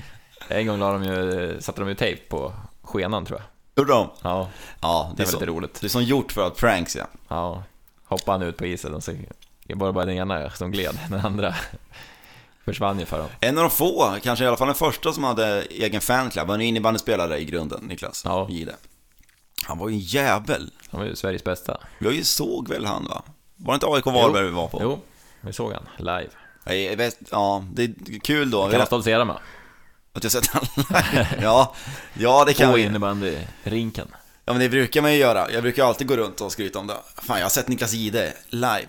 En 0.48 0.66
gång 0.66 0.78
la 0.78 0.92
de 0.92 1.04
ju, 1.04 1.56
satte 1.60 1.80
de 1.80 1.88
ju 1.88 1.94
tejp 1.94 2.22
på 2.28 2.52
skenan 2.82 3.24
tror 3.26 3.38
jag. 3.40 3.46
Gjorde 3.82 3.92
de? 3.92 4.08
Ja, 4.22 4.48
Ja, 4.82 5.12
det 5.16 5.22
är, 5.22 5.26
var 5.26 5.32
lite 5.32 5.46
roligt. 5.46 5.80
det 5.80 5.86
är 5.86 5.88
som 5.88 6.02
gjort 6.04 6.32
för 6.32 6.46
att 6.46 6.56
pranks 6.56 6.96
ja. 6.96 7.06
Ja, 7.28 7.62
hoppade 8.04 8.38
han 8.38 8.48
ut 8.48 8.56
på 8.56 8.66
isen 8.66 8.94
och 8.94 9.04
så 9.04 9.12
var 9.74 9.86
det 9.86 9.92
bara 9.92 10.04
den 10.04 10.14
ena 10.16 10.50
som 10.50 10.70
gled, 10.72 10.98
den 11.10 11.20
andra 11.20 11.54
försvann 12.64 12.98
ju 13.00 13.04
för 13.06 13.16
honom. 13.16 13.30
En 13.40 13.58
av 13.58 13.64
de 13.64 13.70
få, 13.70 14.16
kanske 14.22 14.44
i 14.44 14.48
alla 14.48 14.56
fall 14.56 14.66
den 14.66 14.74
första 14.74 15.12
som 15.12 15.24
hade 15.24 15.62
egen 15.62 16.00
fanclub, 16.00 16.46
var 16.46 16.54
en 16.54 16.60
innebandyspelare 16.60 17.38
i 17.40 17.44
grunden, 17.44 17.80
Niklas 17.84 18.22
Ja. 18.24 18.46
Gide. 18.50 18.74
Han 19.64 19.78
var 19.78 19.88
ju 19.88 19.94
en 19.94 20.00
jävel. 20.00 20.70
Han 20.90 21.00
var 21.00 21.06
ju 21.06 21.16
Sveriges 21.16 21.44
bästa. 21.44 21.80
Vi 21.98 22.24
såg 22.24 22.68
väl 22.68 22.86
han 22.86 23.04
va? 23.04 23.22
Var 23.56 23.72
det 23.72 23.74
inte 23.74 23.86
AIK 23.86 24.06
Varberg 24.06 24.44
vi 24.44 24.50
var 24.50 24.68
på? 24.68 24.78
Jo, 24.82 25.00
vi 25.40 25.52
såg 25.52 25.72
han 25.72 25.88
live. 25.98 26.30
Jag 26.90 26.96
vet, 26.96 27.16
ja, 27.30 27.64
det 27.74 27.82
är 27.82 28.20
kul 28.20 28.50
då. 28.50 28.68
Kan 28.68 28.78
man 28.78 28.86
stoltsera 28.86 29.24
med. 29.24 29.36
Att 30.12 30.22
jag 30.22 30.32
sett 30.32 30.46
han 30.46 30.62
live. 30.76 31.38
Ja, 31.42 31.74
ja 32.14 32.44
det 32.46 32.52
kan 32.52 32.70
På 32.70 32.76
vi. 32.76 32.82
innebandyrinken. 32.82 34.08
Ja 34.44 34.52
men 34.52 34.60
det 34.60 34.68
brukar 34.68 35.02
man 35.02 35.12
ju 35.12 35.18
göra. 35.18 35.50
Jag 35.50 35.62
brukar 35.62 35.84
alltid 35.84 36.06
gå 36.06 36.16
runt 36.16 36.40
och 36.40 36.52
skryta 36.52 36.78
om 36.78 36.86
det. 36.86 36.96
Fan, 37.16 37.38
jag 37.38 37.44
har 37.44 37.50
sett 37.50 37.68
Niklas 37.68 37.92
Gide 37.92 38.32
live. 38.48 38.86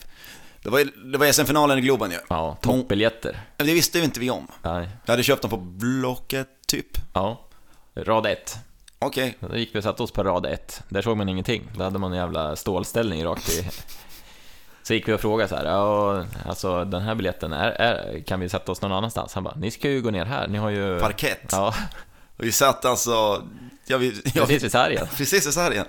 Det 0.63 0.69
var, 0.69 1.11
det 1.11 1.17
var 1.17 1.31
SM-finalen 1.31 1.77
i 1.77 1.81
Globen 1.81 2.11
ju. 2.11 2.17
Ja, 2.29 2.57
toppbiljetter. 2.61 3.41
Men 3.57 3.67
det 3.67 3.73
visste 3.73 3.97
ju 3.97 4.03
inte 4.03 4.19
vi 4.19 4.29
om. 4.29 4.47
Nej. 4.61 4.89
Jag 5.05 5.13
hade 5.13 5.23
köpt 5.23 5.41
dem 5.41 5.51
på 5.51 5.57
Blocket, 5.57 6.47
typ. 6.67 6.97
Ja. 7.13 7.47
Rad 7.95 8.25
1. 8.25 8.57
Okej. 9.05 9.37
Då 9.39 9.57
gick 9.57 9.75
vi 9.75 9.79
och 9.79 9.83
satte 9.83 10.03
oss 10.03 10.11
på 10.11 10.23
rad 10.23 10.45
1. 10.45 10.83
Där 10.89 11.01
såg 11.01 11.17
man 11.17 11.29
ingenting. 11.29 11.71
Då 11.75 11.83
hade 11.83 11.99
man 11.99 12.11
en 12.11 12.17
jävla 12.17 12.55
stålställning 12.55 13.25
rakt 13.25 13.49
i... 13.49 13.69
Så 14.83 14.93
gick 14.93 15.07
vi 15.07 15.13
och 15.13 15.21
frågade 15.21 15.49
så 15.49 15.55
här, 15.55 15.65
ja, 15.65 16.25
alltså 16.45 16.85
den 16.85 17.01
här 17.01 17.15
biljetten, 17.15 17.53
är, 17.53 17.69
är, 17.69 18.23
kan 18.23 18.39
vi 18.39 18.49
sätta 18.49 18.71
oss 18.71 18.81
någon 18.81 18.91
annanstans? 18.91 19.33
Han 19.33 19.43
bara, 19.43 19.55
ni 19.55 19.71
ska 19.71 19.89
ju 19.89 20.01
gå 20.01 20.09
ner 20.11 20.25
här, 20.25 20.47
ni 20.47 20.57
har 20.57 20.69
ju... 20.69 20.99
Parkett. 20.99 21.49
Ja, 21.51 21.73
Och 22.37 22.43
vi 22.43 22.51
satt 22.51 22.85
alltså... 22.85 23.43
Ja, 23.85 23.97
vi, 23.97 24.21
ja, 24.33 24.45
precis 24.45 24.63
vid 24.63 24.71
sargen. 24.71 25.07
precis 25.17 25.47
i 25.47 25.51
sargen. 25.51 25.85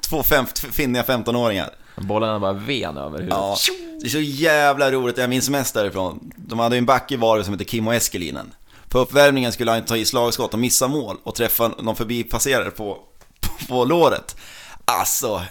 Två 0.00 0.22
fem, 0.22 0.46
finniga 0.72 1.02
15-åringar. 1.02 1.70
Bollarna 1.96 2.40
bara 2.40 2.52
ven 2.52 2.96
över 2.96 3.18
huvudet. 3.18 3.38
Ja, 3.38 3.56
det 4.00 4.06
är 4.06 4.10
så 4.10 4.20
jävla 4.20 4.90
roligt. 4.90 5.18
Jag 5.18 5.30
minns 5.30 5.50
mest 5.50 5.74
därifrån. 5.74 6.32
De 6.36 6.58
hade 6.58 6.76
ju 6.76 6.78
en 6.78 6.86
back 6.86 7.12
i 7.12 7.16
Varberg 7.16 7.44
som 7.44 7.54
hette 7.54 7.64
Kimmo 7.64 7.92
Eskelinen. 7.92 8.54
På 8.88 8.98
uppvärmningen 8.98 9.52
skulle 9.52 9.70
han 9.70 9.84
ta 9.84 9.96
i 9.96 10.04
slagskott 10.04 10.52
och 10.52 10.58
missa 10.58 10.88
mål 10.88 11.16
och 11.22 11.34
träffa 11.34 11.68
någon 11.68 11.96
förbipasserare 11.96 12.70
på, 12.70 12.98
på, 13.40 13.66
på 13.68 13.84
låret. 13.84 14.36
Alltså, 14.84 15.42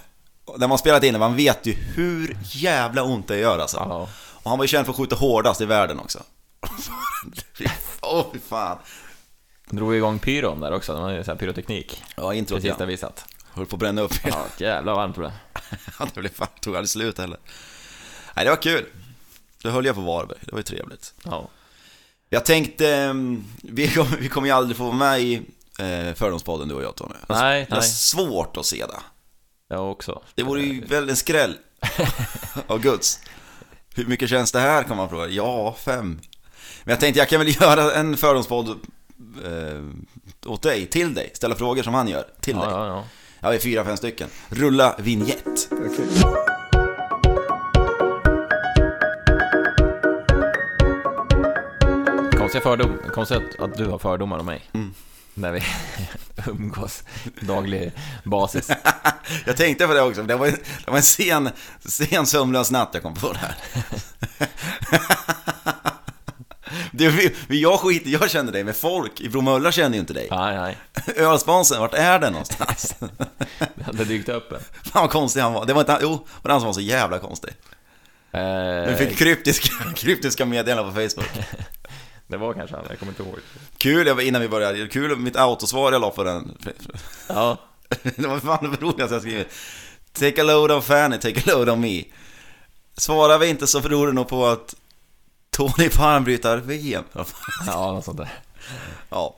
när 0.57 0.67
man 0.67 0.77
spelat 0.77 1.03
in 1.03 1.19
man 1.19 1.35
vet 1.35 1.65
ju 1.65 1.73
hur 1.73 2.37
jävla 2.43 3.03
ont 3.03 3.27
det 3.27 3.37
gör 3.37 3.59
alltså. 3.59 3.77
Ja. 3.77 4.09
Och 4.43 4.49
han 4.49 4.57
var 4.57 4.63
ju 4.63 4.67
känd 4.67 4.85
för 4.85 4.93
att 4.93 4.97
skjuta 4.97 5.15
hårdast 5.15 5.61
i 5.61 5.65
världen 5.65 5.99
också. 5.99 6.23
Åh, 8.01 8.25
fy 8.33 8.39
fan. 8.39 8.77
Drog 9.69 9.95
igång 9.95 10.19
pyron 10.19 10.59
där 10.59 10.71
också, 10.71 10.93
de 10.93 11.01
hade 11.01 11.17
ju 11.17 11.23
så 11.23 11.31
här 11.31 11.37
pyroteknik. 11.37 12.03
Ja, 12.15 12.33
introt 12.33 12.61
Precis 12.61 12.75
ja. 12.79 12.85
vi 12.85 12.97
satt. 12.97 13.25
Höll 13.53 13.65
på 13.65 13.75
att 13.75 13.79
bränna 13.79 14.01
upp 14.01 14.15
hela. 14.15 14.37
Ja, 14.37 14.65
jävla 14.65 14.95
varmt 14.95 15.15
blev 15.15 15.29
det. 15.29 15.37
Ja, 15.99 16.07
det 16.13 16.19
blev 16.19 16.33
fan, 16.33 16.47
tog 16.61 16.75
aldrig 16.75 16.89
slut 16.89 17.17
heller. 17.17 17.37
Nej, 18.35 18.45
det 18.45 18.51
var 18.51 18.61
kul. 18.61 18.85
Då 19.61 19.69
höll 19.69 19.85
jag 19.85 19.95
på 19.95 20.01
Varberg, 20.01 20.37
det 20.41 20.51
var 20.51 20.59
ju 20.59 20.63
trevligt. 20.63 21.13
Ja. 21.23 21.49
Jag 22.29 22.45
tänkte, 22.45 22.89
ehm, 22.95 23.43
vi 23.63 23.87
kommer, 23.87 24.17
vi 24.17 24.29
kommer 24.29 24.47
ju 24.47 24.53
aldrig 24.53 24.77
få 24.77 24.83
vara 24.83 24.95
med 24.95 25.21
i 25.21 25.33
eh, 25.79 26.13
Fördomspodden 26.15 26.67
du 26.67 26.73
och 26.75 26.83
jag 26.83 26.95
Tony. 26.95 27.13
Har- 27.27 27.35
Nej, 27.35 27.65
Jag 27.69 27.75
har 27.75 27.81
nej. 27.81 27.89
svårt 27.89 28.57
att 28.57 28.65
se 28.65 28.85
det. 28.85 28.99
Jag 29.69 29.91
också. 29.91 30.21
Det 30.35 30.43
vore 30.43 30.61
ju 30.61 30.85
väl 30.85 31.09
en 31.09 31.15
skräll 31.15 31.57
av 32.67 32.79
Guds. 32.81 33.19
Hur 33.95 34.05
mycket 34.05 34.29
känns 34.29 34.51
det 34.51 34.59
här 34.59 34.83
kan 34.83 34.97
man 34.97 35.09
fråga. 35.09 35.27
Ja, 35.27 35.75
fem. 35.79 36.19
Men 36.83 36.91
jag 36.91 36.99
tänkte 36.99 37.19
jag 37.19 37.29
kan 37.29 37.39
väl 37.39 37.55
göra 37.61 37.91
en 37.93 38.17
fördomspodd 38.17 38.69
eh, 39.45 39.83
åt 40.45 40.61
dig, 40.61 40.85
till 40.85 41.13
dig. 41.13 41.31
Ställa 41.33 41.55
frågor 41.55 41.83
som 41.83 41.93
han 41.93 42.07
gör, 42.07 42.25
till 42.41 42.55
Ja, 42.55 42.61
dig. 42.65 42.71
ja, 42.73 42.87
ja. 42.87 43.03
Ja, 43.39 43.49
vi 43.49 43.55
är 43.55 43.59
fyra, 43.59 43.85
fem 43.85 43.97
stycken. 43.97 44.29
Rulla 44.49 44.95
vignett. 44.99 45.69
Konstiga 52.61 52.87
fördom, 52.87 53.11
konstigt 53.13 53.59
att- 53.59 53.77
du 53.77 53.85
har 53.85 53.97
fördomar 53.99 54.39
om 54.39 54.45
mig. 54.45 54.61
Mm. 54.73 54.93
När 55.33 55.51
vi 55.51 55.63
umgås 56.47 57.03
daglig 57.41 57.91
basis. 58.23 58.69
Jag 59.45 59.57
tänkte 59.57 59.87
på 59.87 59.93
det 59.93 60.01
också, 60.01 60.23
det 60.23 60.35
var, 60.35 60.47
det 60.47 60.57
var 60.87 60.97
en 60.97 61.03
sen, 61.03 61.49
sen 61.85 62.25
sömnlös 62.25 62.71
natt 62.71 62.89
jag 62.93 63.03
kom 63.03 63.13
på 63.15 63.33
det 63.33 63.39
här. 63.39 63.55
Det, 66.91 67.09
vi, 67.47 67.61
jag 67.61 67.79
skiter 67.79 68.09
jag 68.09 68.29
känner 68.29 68.51
dig, 68.51 68.63
men 68.63 68.73
folk 68.73 69.21
i 69.21 69.29
Bromölla 69.29 69.71
känner 69.71 69.93
ju 69.93 69.99
inte 69.99 70.13
dig. 70.13 70.27
Nej, 70.31 70.55
nej. 70.57 70.77
Ölsponsen, 71.17 71.79
vart 71.79 71.93
är 71.93 72.19
den 72.19 72.31
någonstans? 72.33 72.95
Det 73.75 73.83
hade 73.83 74.05
dykt 74.05 74.29
upp 74.29 74.51
en. 74.51 74.59
Fan 74.91 75.01
vad 75.01 75.09
konstig 75.11 75.41
han 75.41 75.53
var. 75.53 75.65
Det 75.65 75.73
var 75.73 75.81
inte 75.81 75.91
han, 75.91 76.01
jo, 76.03 76.27
det 76.41 76.47
var 76.47 76.51
han 76.51 76.61
som 76.61 76.65
var 76.67 76.73
så 76.73 76.81
jävla 76.81 77.19
konstig. 77.19 77.53
Eh, 78.31 78.95
fick 78.95 79.17
kryptiska, 79.17 79.69
kryptiska 79.95 80.45
meddelanden 80.45 80.93
på 80.93 80.99
Facebook. 81.09 81.45
Det 82.27 82.37
var 82.37 82.53
kanske 82.53 82.75
han, 82.75 82.85
jag 82.89 82.99
kommer 82.99 83.11
inte 83.11 83.23
ihåg. 83.23 83.39
Kul, 83.77 84.07
jag 84.07 84.15
var 84.15 84.21
innan 84.21 84.41
vi 84.41 84.49
började, 84.49 84.87
kul 84.87 85.15
mitt 85.17 85.35
autosvar 85.35 85.91
jag 85.91 86.01
la 86.01 86.09
på 86.09 86.23
den. 86.23 86.57
Ja, 87.27 87.57
Det 88.15 88.27
var 88.27 88.39
fan 88.39 88.71
det 88.71 88.81
roligaste 88.81 89.15
jag 89.15 89.21
skrivit. 89.21 89.47
Take 90.11 90.41
a 90.41 90.43
load 90.43 90.71
on 90.71 90.81
Fanny, 90.81 91.17
take 91.17 91.39
a 91.39 91.43
load 91.45 91.69
on 91.69 91.79
me. 91.81 92.03
Svarar 92.97 93.37
vi 93.37 93.47
inte 93.47 93.67
så 93.67 93.81
beror 93.81 94.07
det 94.07 94.13
nog 94.13 94.27
på 94.27 94.45
att 94.45 94.75
Tony 95.49 95.89
på 95.89 96.03
armbrytar-VM. 96.03 97.03
Ja, 97.67 97.91
något 97.91 98.05
sånt 98.05 98.17
där. 98.17 98.29
Ja, 99.09 99.35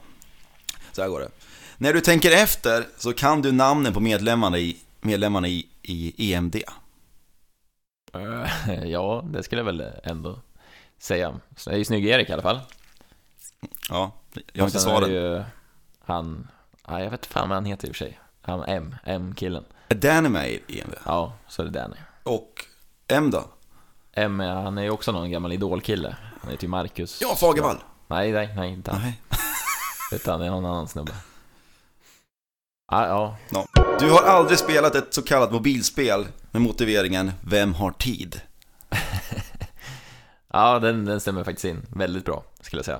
så 0.91 1.01
här 1.01 1.09
går 1.09 1.19
det. 1.19 1.29
När 1.77 1.93
du 1.93 2.01
tänker 2.01 2.31
efter 2.31 2.87
så 2.97 3.13
kan 3.13 3.41
du 3.41 3.51
namnen 3.51 3.93
på 3.93 3.99
medlemmarna 3.99 4.57
i, 4.57 4.77
medlemmarna 5.01 5.47
i, 5.47 5.67
i 5.81 6.33
EMD. 6.33 6.55
Eh, 8.13 8.83
Ja, 8.85 9.23
det 9.31 9.43
skulle 9.43 9.59
jag 9.59 9.65
väl 9.65 9.83
ändå 10.03 10.39
säga. 10.99 11.39
Det 11.65 11.71
är 11.71 11.77
ju 11.77 11.85
Snygg-Erik 11.85 12.29
i 12.29 12.33
alla 12.33 12.41
fall. 12.41 12.59
Ja, 13.89 14.11
jag 14.53 14.63
har 14.63 14.99
inte 14.99 15.11
ju 15.11 15.43
han, 16.05 16.47
nej 16.87 17.03
jag 17.03 17.11
vet 17.11 17.25
fan 17.25 17.49
vad 17.49 17.55
han 17.55 17.65
heter 17.65 17.87
i 17.87 17.91
och 17.91 17.95
för 17.95 18.05
sig. 18.05 18.19
Han 18.41 18.63
M, 18.67 18.95
M-killen. 19.03 19.63
Är 19.87 19.95
Danny 19.95 20.29
med 20.29 20.49
i 20.49 20.79
EMD? 20.79 20.95
Ja, 21.05 21.33
så 21.47 21.61
är 21.61 21.65
det 21.65 21.71
Danny. 21.71 21.95
Och 22.23 22.65
M 23.07 23.31
då? 23.31 23.43
M, 24.13 24.39
han 24.39 24.77
är 24.77 24.83
ju 24.83 24.89
också 24.89 25.11
någon 25.11 25.31
gammal 25.31 25.53
idolkille. 25.53 26.15
Han 26.41 26.51
heter 26.51 26.63
ju 26.63 26.69
Marcus. 26.69 27.21
Ja, 27.21 27.35
Fagervall. 27.35 27.77
Nej, 28.07 28.31
nej, 28.31 28.53
nej, 28.55 28.73
inte 28.73 28.91
han. 28.91 29.01
Nej. 29.01 29.21
Utan 30.11 30.39
det 30.39 30.45
är 30.45 30.49
någon 30.49 30.65
annan 30.65 30.87
snubbe. 30.87 31.11
Ja, 32.91 33.07
ja. 33.07 33.37
Ja. 33.49 33.65
Du 33.99 34.09
har 34.09 34.23
aldrig 34.23 34.59
spelat 34.59 34.95
ett 34.95 35.13
så 35.13 35.21
kallat 35.21 35.51
mobilspel 35.51 36.27
med 36.51 36.61
motiveringen 36.61 37.31
Vem 37.41 37.73
har 37.73 37.91
tid? 37.91 38.41
ja 40.53 40.79
den, 40.79 41.05
den 41.05 41.19
stämmer 41.19 41.43
faktiskt 41.43 41.65
in 41.65 41.85
väldigt 41.89 42.25
bra, 42.25 42.43
skulle 42.61 42.79
jag 42.79 42.85
säga. 42.85 42.99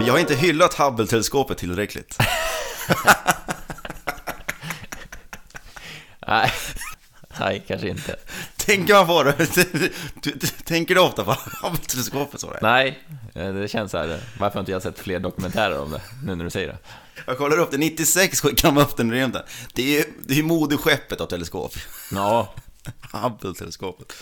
Vi 0.00 0.08
har 0.08 0.18
inte 0.18 0.34
hyllat 0.34 0.74
Hubble-teleskopet 0.74 1.58
tillräckligt. 1.58 2.18
Nej, 6.26 6.52
nej 7.40 7.64
kanske 7.68 7.88
inte. 7.88 8.16
Tänker 8.56 8.94
man 8.94 9.06
på 9.06 9.22
det? 9.22 9.32
Tänker 10.64 10.94
du 10.94 11.00
ofta 11.00 11.24
på 11.24 11.32
Hubble-teleskopet? 11.62 12.44
Nej, 12.62 13.02
det 13.34 13.70
känns 13.70 13.90
så 13.90 13.98
här. 13.98 14.20
Varför 14.38 14.54
har 14.54 14.60
inte 14.60 14.72
jag 14.72 14.82
sett 14.82 14.98
fler 14.98 15.20
dokumentärer 15.20 15.78
om 15.80 15.90
det, 15.90 16.00
nu 16.24 16.34
när 16.34 16.44
du 16.44 16.50
säger 16.50 16.68
det? 16.68 16.78
Jag 17.26 17.38
kollar 17.38 17.58
upp 17.58 17.70
det, 17.70 17.78
96 17.78 18.40
skickade 18.40 18.74
de 18.74 18.80
upp 18.80 18.96
den 18.96 19.12
i 19.12 19.16
rymden. 19.16 19.42
Det 19.74 19.98
är 19.98 20.04
ju 20.28 20.42
moderskeppet 20.42 21.20
av 21.20 21.26
teleskop. 21.26 21.72
Ja, 22.12 22.54
Hubble-teleskopet. 23.12 24.12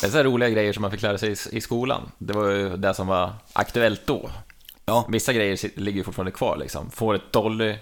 det 0.00 0.06
är 0.06 0.10
så 0.10 0.22
roliga 0.22 0.50
grejer 0.50 0.72
som 0.72 0.82
man 0.82 0.90
fick 0.90 1.02
lära 1.02 1.18
sig 1.18 1.32
i, 1.32 1.36
i 1.56 1.60
skolan. 1.60 2.10
Det 2.18 2.32
var 2.32 2.50
ju 2.50 2.76
det 2.76 2.94
som 2.94 3.06
var 3.06 3.32
aktuellt 3.52 4.06
då. 4.06 4.30
Ja, 4.88 5.04
Vissa 5.08 5.32
grejer 5.32 5.78
ligger 5.80 6.02
fortfarande 6.04 6.32
kvar 6.32 6.56
liksom. 6.56 6.90
Fåret 6.90 7.32
Dolly 7.32 7.76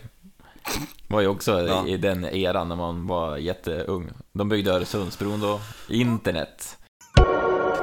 var 1.08 1.20
ju 1.20 1.26
också 1.26 1.60
Ja. 1.62 1.86
i 1.86 1.96
den 1.96 2.24
eran 2.24 2.68
när 2.68 2.76
man 2.76 3.06
var 3.06 3.36
jätteung. 3.36 4.10
De 4.32 4.48
byggde 4.48 4.70
Öresundsbron 4.72 5.40
då, 5.40 5.60
internet. 5.88 6.76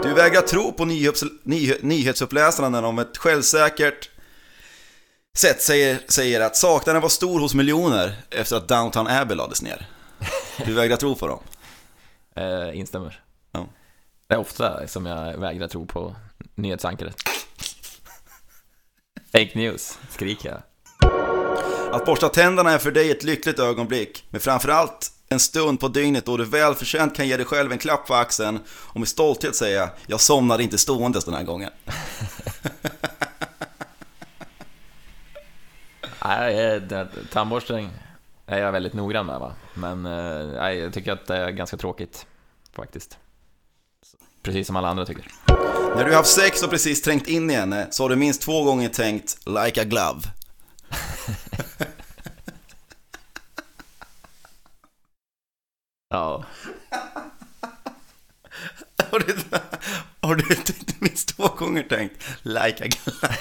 du 0.04 0.14
vägrar 0.14 0.42
tro 0.42 0.72
på 0.72 0.86
nyhets, 0.86 1.24
ny, 1.44 1.74
nyhetsuppläsarna 1.82 2.70
när 2.70 2.82
de 2.82 3.00
ett 3.00 3.18
självsäkert 3.18 4.10
sätt 5.38 5.62
säger, 5.62 6.00
säger 6.08 6.42
att 6.42 6.56
saknaden 6.56 7.02
var 7.02 7.10
stor 7.10 7.40
hos 7.40 7.54
miljoner 7.54 8.16
efter 8.30 8.56
att 8.58 8.68
Downtown 8.68 9.08
Abbey 9.08 9.36
lades 9.38 9.62
ner. 9.62 9.88
Du 10.66 10.74
vägrar 10.74 10.98
tro 10.98 11.16
på 11.16 11.28
dem. 11.28 11.40
Eh, 12.36 12.78
instämmer. 12.80 13.22
Ja. 13.52 13.66
Det 14.28 14.34
är 14.34 14.40
ofta 14.40 14.88
som 14.88 15.06
jag 15.06 15.38
vägrar 15.38 15.68
tro 15.68 15.86
på 15.86 16.16
nyhetsankaret. 16.56 17.16
Fake 19.38 19.52
news, 19.54 20.00
skriker 20.10 20.50
jag. 20.50 20.62
Att 21.96 22.06
borsta 22.06 22.30
tänderna 22.30 22.72
är 22.72 22.78
för 22.78 22.92
dig 22.92 23.12
ett 23.12 23.24
lyckligt 23.24 23.60
ögonblick, 23.60 24.26
men 24.30 24.42
framförallt 24.42 25.12
en 25.30 25.40
stund 25.40 25.80
på 25.80 25.88
dygnet 25.88 26.26
då 26.26 26.38
du 26.38 26.46
välförtjänt 26.46 27.16
kan 27.16 27.28
ge 27.28 27.38
dig 27.38 27.46
själv 27.46 27.72
en 27.72 27.78
klapp 27.78 28.08
på 28.08 28.14
axeln 28.14 28.60
och 28.68 29.00
med 29.00 29.08
stolthet 29.08 29.56
säga 29.56 29.90
jag 30.08 30.22
somnade 30.22 30.64
inte 30.64 30.78
ståendes 30.78 31.26
den 31.26 31.34
här 31.34 31.44
gången. 31.44 31.70
Nej, 36.26 36.82
tandborsten 37.32 37.90
är 38.46 38.60
jag 38.60 38.72
väldigt 38.72 38.94
noggrann 38.94 39.26
med 39.26 39.40
va. 39.40 39.54
Men 39.74 40.06
eh, 40.06 40.48
nej, 40.48 40.78
jag 40.78 40.94
tycker 40.94 41.12
att 41.12 41.26
det 41.26 41.38
är 41.38 41.50
ganska 41.50 41.78
tråkigt 41.78 42.26
faktiskt. 42.74 43.18
Precis 44.44 44.68
som 44.68 44.76
alla 44.76 44.88
andra 44.88 45.06
tycker. 45.06 45.26
När 45.96 46.06
du 46.06 46.16
haft 46.16 46.30
sex 46.30 46.64
och 46.64 46.70
precis 46.70 47.02
trängt 47.02 47.28
in 47.28 47.50
i 47.50 47.54
henne 47.54 47.88
så 47.92 48.04
har 48.04 48.10
du 48.10 48.16
minst 48.16 48.42
två 48.42 48.64
gånger 48.64 48.90
tänkt 48.90 49.38
like 49.46 49.82
a 49.82 49.84
glove. 49.84 50.22
Ja, 56.10 56.44
Har 59.12 59.20
du, 59.20 59.36
har 60.22 60.36
du 60.36 60.44
minst 61.00 61.36
två 61.36 61.48
gånger 61.48 61.84
tänkt 61.84 62.24
like 62.42 62.86
a 62.86 62.88
glove? 62.88 63.36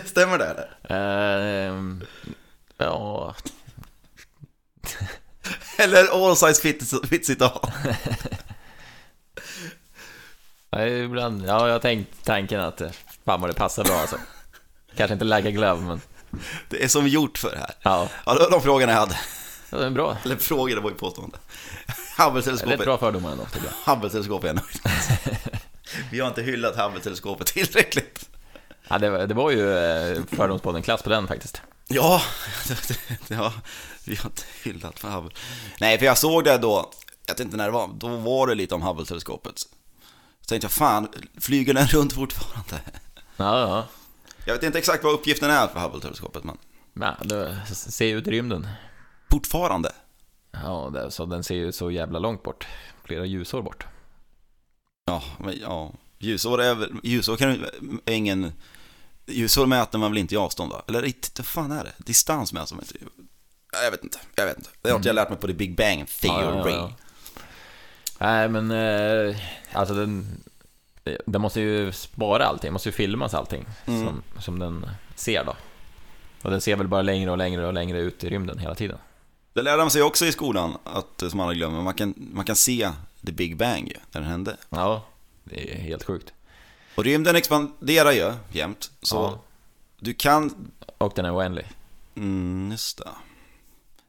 Stämmer 0.04 0.38
det 0.38 0.46
eller? 0.46 1.68
Ehm, 1.68 2.04
ja, 2.76 3.34
Eller 5.78 6.28
all 6.28 6.36
size 6.36 6.62
fits, 6.62 6.94
fits 7.08 7.30
it 7.30 7.42
all? 7.42 7.70
nej, 10.72 11.00
ibland, 11.04 11.42
ja, 11.46 11.66
jag 11.66 11.74
har 11.74 11.78
tänkt 11.80 12.24
tanken 12.24 12.60
att 12.60 12.80
eh, 12.80 12.90
fan 13.24 13.40
vad 13.40 13.50
det 13.50 13.54
passar 13.54 13.84
bra 13.84 13.94
alltså. 13.94 14.16
Kanske 14.96 15.12
inte 15.12 15.24
lägga 15.24 15.50
glove, 15.50 15.80
men 15.86 16.00
Det 16.68 16.84
är 16.84 16.88
som 16.88 17.08
gjort 17.08 17.38
för 17.38 17.50
det 17.50 17.58
här. 17.58 17.74
ja, 17.82 18.08
Ja, 18.26 18.34
det 18.34 18.40
var 18.40 18.50
de 18.50 18.60
frågorna 18.62 18.92
jag 18.92 18.98
hade. 19.00 19.18
det 19.70 19.86
är 19.86 19.90
bra. 19.90 20.16
Eller 20.24 20.36
frågor, 20.36 20.74
det 20.74 20.80
var 20.80 20.90
ju 20.90 20.96
påstående. 20.96 21.36
Är 21.86 21.92
rätt 21.92 22.26
Hubble-teleskopet. 22.26 22.84
bra 22.84 22.98
fördomar 22.98 23.32
ändå. 23.32 23.46
Hubble-teleskopet 23.86 24.50
är 24.50 24.54
nöjd. 24.54 25.00
Vi 26.10 26.20
har 26.20 26.28
inte 26.28 26.42
hyllat 26.42 26.76
Hubble-teleskopet 26.76 27.46
tillräckligt. 27.46 28.28
Ja, 28.88 28.98
det, 28.98 29.10
var- 29.10 29.26
det 29.26 29.34
var 29.34 29.50
ju 29.50 29.76
eh, 29.78 30.18
Fördomspodden 30.36 30.82
klass 30.82 31.02
på 31.02 31.10
den 31.10 31.26
faktiskt. 31.26 31.62
Ja, 31.88 32.22
ja, 33.28 33.52
vi 34.04 34.16
har 34.16 34.26
inte 34.30 34.42
hyllat 34.64 34.98
för 34.98 35.08
Hubble. 35.10 35.30
Nej, 35.80 35.98
för 35.98 36.06
jag 36.06 36.18
såg 36.18 36.44
det 36.44 36.58
då, 36.58 36.90
jag 37.26 37.34
vet 37.34 37.40
inte 37.40 37.56
när 37.56 37.64
det 37.64 37.70
var, 37.70 37.88
då 37.94 38.08
var 38.16 38.46
det 38.46 38.54
lite 38.54 38.74
om 38.74 38.82
Hubble-teleskopet. 38.82 39.58
Så 40.40 40.46
tänkte 40.48 40.64
jag, 40.64 40.72
fan, 40.72 41.08
flyger 41.40 41.74
den 41.74 41.86
runt 41.86 42.12
fortfarande? 42.12 42.80
Ja, 43.36 43.60
ja. 43.60 43.86
Jag 44.44 44.54
vet 44.54 44.62
inte 44.62 44.78
exakt 44.78 45.04
vad 45.04 45.12
uppgiften 45.14 45.50
är 45.50 45.66
för 45.66 45.80
Hubble-teleskopet, 45.80 46.44
men 46.44 46.58
ja 46.94 47.16
det 47.24 47.56
ser 47.74 48.14
ut 48.16 48.26
i 48.26 48.30
rymden. 48.30 48.68
fortfarande. 49.30 49.92
Ja, 50.50 50.90
det, 50.92 51.10
så 51.10 51.26
den 51.26 51.44
ser 51.44 51.54
ju 51.54 51.72
så 51.72 51.90
jävla 51.90 52.18
långt 52.18 52.42
bort. 52.42 52.66
Flera 53.04 53.24
ljusår 53.26 53.62
bort. 53.62 53.86
Ja, 55.06 55.22
men 55.38 55.58
ja, 55.60 55.92
ljusår 56.18 56.62
är 56.62 56.74
väl, 56.74 56.92
ljusår 57.02 57.36
kan 57.36 57.54
ju- 57.54 57.66
är 58.04 58.12
ingen, 58.14 58.52
ljusår 59.28 59.66
mäter 59.66 59.98
man 59.98 60.10
väl 60.10 60.18
inte 60.18 60.34
i 60.34 60.38
avstånd 60.38 60.72
va? 60.72 60.82
Eller 60.88 61.12
vad 61.36 61.46
fan 61.46 61.72
är 61.72 61.84
det? 61.84 61.92
Distans 61.98 62.52
mäter 62.52 62.74
man 62.76 62.84
inte 62.84 62.98
i- 62.98 63.08
Jag 63.84 63.90
vet 63.90 64.04
inte, 64.04 64.18
jag 64.34 64.46
vet 64.46 64.58
inte. 64.58 64.70
Det 64.82 64.88
har 64.90 64.96
inte 64.96 65.08
jag 65.08 65.14
lärt 65.14 65.28
mig 65.30 65.38
på 65.38 65.46
The 65.46 65.52
Big 65.52 65.76
Bang 65.76 66.06
Theory. 66.20 66.44
Ja, 66.44 66.70
ja, 66.70 66.70
ja. 66.70 66.92
Nej, 68.18 68.48
men 68.48 68.70
eh, 68.70 69.36
alltså 69.72 69.94
den, 69.94 70.26
den 71.26 71.40
måste 71.40 71.60
ju 71.60 71.92
spara 71.92 72.44
allting, 72.44 72.72
måste 72.72 72.88
ju 72.88 72.92
filmas 72.92 73.34
allting 73.34 73.64
Mm. 73.86 74.06
som, 74.06 74.22
som 74.42 74.58
den 74.58 74.90
ser 75.14 75.44
då. 75.44 75.56
Och 76.42 76.50
den 76.50 76.60
ser 76.60 76.76
väl 76.76 76.88
bara 76.88 77.02
längre 77.02 77.30
och 77.30 77.38
längre 77.38 77.66
och 77.66 77.72
längre 77.72 77.98
ut 77.98 78.24
i 78.24 78.28
rymden 78.30 78.58
hela 78.58 78.74
tiden. 78.74 78.98
Det 79.52 79.62
lärde 79.62 79.76
man 79.78 79.90
sig 79.90 80.02
också 80.02 80.26
i 80.26 80.32
skolan, 80.32 80.76
att, 80.84 81.22
som 81.30 81.40
alla 81.40 81.54
glömmer, 81.54 81.82
man 81.82 81.94
kan, 81.94 82.14
man 82.16 82.44
kan 82.44 82.56
se 82.56 82.90
The 83.26 83.32
Big 83.32 83.56
Bang 83.56 83.88
ju, 83.88 83.94
när 84.12 84.20
den 84.20 84.30
hände. 84.30 84.56
Ja, 84.70 85.04
det 85.44 85.72
är 85.74 85.78
helt 85.80 86.04
sjukt. 86.04 86.32
Och 86.98 87.04
rymden 87.04 87.36
expanderar 87.36 88.12
ju 88.12 88.32
jämt, 88.52 88.90
så 89.02 89.16
Ja. 89.16 89.42
du 90.00 90.14
kan... 90.14 90.70
Och 90.98 91.12
den 91.16 91.24
är 91.24 91.36
oändlig. 91.36 91.66
Mm, 92.16 92.70
just 92.70 92.98
det. 92.98 93.08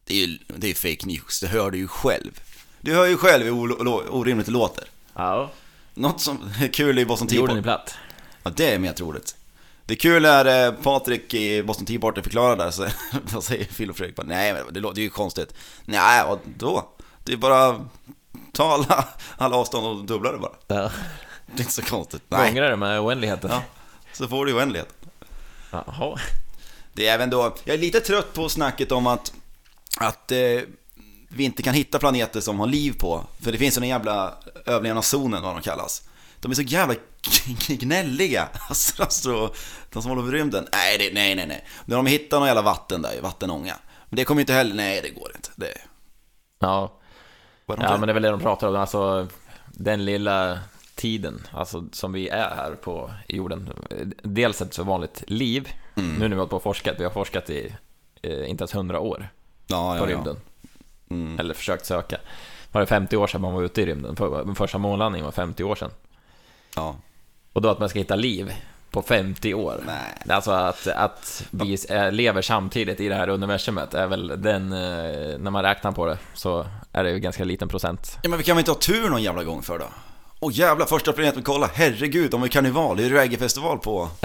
Det 0.03 0.13
är 0.13 0.27
ju 0.27 0.37
det 0.47 0.67
är 0.69 0.73
fake 0.73 1.05
news, 1.07 1.39
det 1.39 1.47
hör 1.47 1.71
du 1.71 1.77
ju 1.77 1.87
själv. 1.87 2.39
Du 2.81 2.93
hör 2.95 3.05
ju 3.05 3.17
själv 3.17 3.45
hur 3.45 3.87
orimligt 4.13 4.45
det 4.45 4.51
låter. 4.51 4.83
Ja, 5.13 5.51
Något 5.93 6.21
som 6.21 6.49
är 6.61 6.67
kul 6.67 6.99
i 6.99 7.05
Boston 7.05 7.27
Tea 7.27 7.39
jorden 7.39 7.57
är 7.57 7.61
platt. 7.61 7.95
Ja, 8.43 8.51
det 8.55 8.73
är 8.73 8.79
mer 8.79 8.93
troligt. 8.93 9.35
Det 9.85 9.95
kul 9.95 10.25
är 10.25 10.67
eh, 10.67 10.73
Patrik 10.73 11.33
i 11.33 11.63
Boston 11.63 11.85
Tea 11.85 11.99
Party 11.99 12.21
förklarar 12.21 12.55
där, 12.55 12.71
så 12.71 12.87
vad 13.33 13.43
säger 13.43 13.65
Phil 13.65 13.89
och 13.89 13.97
Fredrik 13.97 14.15
bara, 14.15 14.27
nej 14.27 14.53
men 14.53 14.73
det 14.73 14.79
låter 14.79 15.01
ju 15.01 15.09
konstigt. 15.09 15.53
Nej, 15.85 16.23
vad 16.27 16.39
då? 16.57 16.89
Det 17.23 17.33
är 17.33 17.37
bara 17.37 17.85
ta 18.53 18.73
alla, 18.73 19.05
alla 19.37 19.55
avstånd 19.55 19.87
och 19.87 20.05
dubbla 20.05 20.31
det 20.31 20.37
bara. 20.37 20.53
Ja. 20.67 20.91
Det 21.55 21.59
är 21.59 21.63
inte 21.63 21.73
så 21.73 21.81
konstigt. 21.81 22.21
Nej, 22.27 22.49
Gångrar 22.49 22.69
det 22.69 22.75
med 22.75 22.99
oändligheten. 22.99 23.49
Ja. 23.51 23.61
så 24.13 24.27
får 24.27 24.45
du 24.45 24.51
ju 24.51 24.57
oändlighet. 24.57 24.93
Jaha. 25.71 26.19
Det 26.93 27.07
är 27.07 27.13
även 27.13 27.29
då, 27.29 27.55
jag 27.63 27.73
är 27.73 27.77
lite 27.79 27.99
trött 27.99 28.33
på 28.33 28.49
snacket 28.49 28.91
om 28.91 29.07
att, 29.07 29.33
att 29.97 30.31
eh, 30.31 30.37
vi 31.29 31.43
inte 31.43 31.63
kan 31.63 31.73
hitta 31.73 31.99
planeter 31.99 32.41
som 32.41 32.59
har 32.59 32.67
liv 32.67 32.95
på. 32.99 33.23
För 33.41 33.51
det 33.51 33.57
finns 33.57 33.77
en 33.77 33.87
jävla 33.87 34.33
överlevnadszonen, 34.65 35.43
vad 35.43 35.55
de 35.55 35.61
kallas. 35.61 36.03
De 36.39 36.51
är 36.51 36.55
så 36.55 36.61
jävla 36.61 36.95
gnälliga, 37.67 38.47
astro, 38.69 39.03
astro, 39.07 39.53
de 39.89 40.01
som 40.01 40.09
håller 40.09 40.23
på 40.23 40.31
rymden. 40.31 40.67
Nej, 40.71 40.97
det, 40.97 41.13
nej, 41.13 41.35
nej, 41.35 41.47
nej. 41.47 41.65
När 41.85 41.95
de 41.95 42.05
hittar 42.05 42.39
någon 42.39 42.47
jävla 42.47 42.61
vatten 42.61 43.01
där, 43.01 43.21
vattenånga. 43.21 43.75
Men 44.09 44.17
det 44.17 44.25
kommer 44.25 44.41
inte 44.41 44.53
heller, 44.53 44.75
nej 44.75 45.01
det 45.01 45.09
går 45.09 45.31
inte. 45.35 45.49
Det, 45.55 45.73
Ja. 46.59 46.99
ja, 47.67 47.75
men 47.77 48.01
det 48.01 48.11
är 48.11 48.13
väl 48.13 48.23
det 48.23 48.29
de 48.29 48.39
pratar 48.39 48.67
om. 48.67 48.75
Alltså, 48.75 49.27
den 49.67 50.05
lilla 50.05 50.59
tiden, 50.99 51.41
alltså 51.51 51.83
som 51.91 52.13
vi 52.13 52.29
är 52.29 52.49
här 52.55 52.71
på 52.71 53.11
jorden. 53.27 53.69
Dels 54.23 54.61
ett 54.61 54.73
så 54.73 54.83
vanligt 54.83 55.23
liv, 55.27 55.69
nu 55.95 56.19
när 56.19 56.27
vi 56.29 56.35
har 56.35 56.47
på 56.47 56.55
och 56.55 56.63
forskat, 56.63 56.95
vi 56.99 57.03
har 57.03 57.11
forskat 57.11 57.49
i 57.49 57.75
eh, 58.21 58.49
inte 58.49 58.61
ens 58.61 58.75
hundra 58.75 58.99
år 58.99 59.29
Ja, 59.67 59.91
på 59.91 59.97
ja, 60.05 60.09
ja. 60.09 60.15
rymden, 60.15 60.35
Mm. 61.09 61.39
eller 61.39 61.53
försökt 61.53 61.85
söka. 61.85 62.17
Var 62.71 62.81
det 62.81 62.87
50 62.87 63.17
år 63.17 63.27
sedan 63.27 63.41
man 63.41 63.53
var 63.53 63.63
ute 63.63 63.81
i 63.81 63.85
rymden? 63.85 64.15
För- 64.15 64.45
Den 64.45 64.55
första 64.55 64.77
månlandningen 64.77 65.25
var 65.25 65.31
50 65.31 65.63
år 65.63 65.75
sedan. 65.75 65.91
ja. 66.75 66.95
Och 67.53 67.61
då 67.61 67.69
att 67.69 67.79
man 67.79 67.89
ska 67.89 67.99
hitta 67.99 68.15
liv 68.15 68.53
på 68.91 69.01
50 69.01 69.53
år. 69.53 69.83
Nej. 69.85 70.35
Alltså 70.35 70.51
att, 70.51 70.87
att 70.87 71.47
vi 71.51 71.77
eh, 71.89 72.11
lever 72.11 72.41
samtidigt 72.41 72.99
i 72.99 73.09
det 73.09 73.15
här 73.15 73.29
universumet 73.29 73.93
är 73.93 74.07
väl 74.07 74.27
den, 74.41 74.73
eh, 74.73 75.37
när 75.39 75.49
man 75.51 75.63
räknar 75.63 75.91
på 75.91 76.05
det, 76.05 76.17
så 76.33 76.65
är 76.93 77.03
det 77.03 77.11
ju 77.11 77.19
ganska 77.19 77.43
liten 77.43 77.67
procent. 77.67 78.17
Ja, 78.23 78.29
men 78.29 78.37
vi 78.37 78.43
kan 78.45 78.55
väl 78.55 78.61
inte 78.61 78.71
ha 78.71 78.79
tur 78.79 79.09
någon 79.09 79.23
jävla 79.23 79.43
gång 79.43 79.61
för 79.61 79.79
då? 79.79 79.85
Åh 80.39 80.51
jävla 80.53 80.85
första 80.85 81.13
planeten, 81.13 81.43
kolla, 81.43 81.69
herregud, 81.73 82.31
de 82.31 82.43
ju 82.43 82.49
karneval, 82.49 82.97
det 82.97 83.05
är 83.05 83.09
reggaefestival 83.09 83.79
på... 83.79 84.09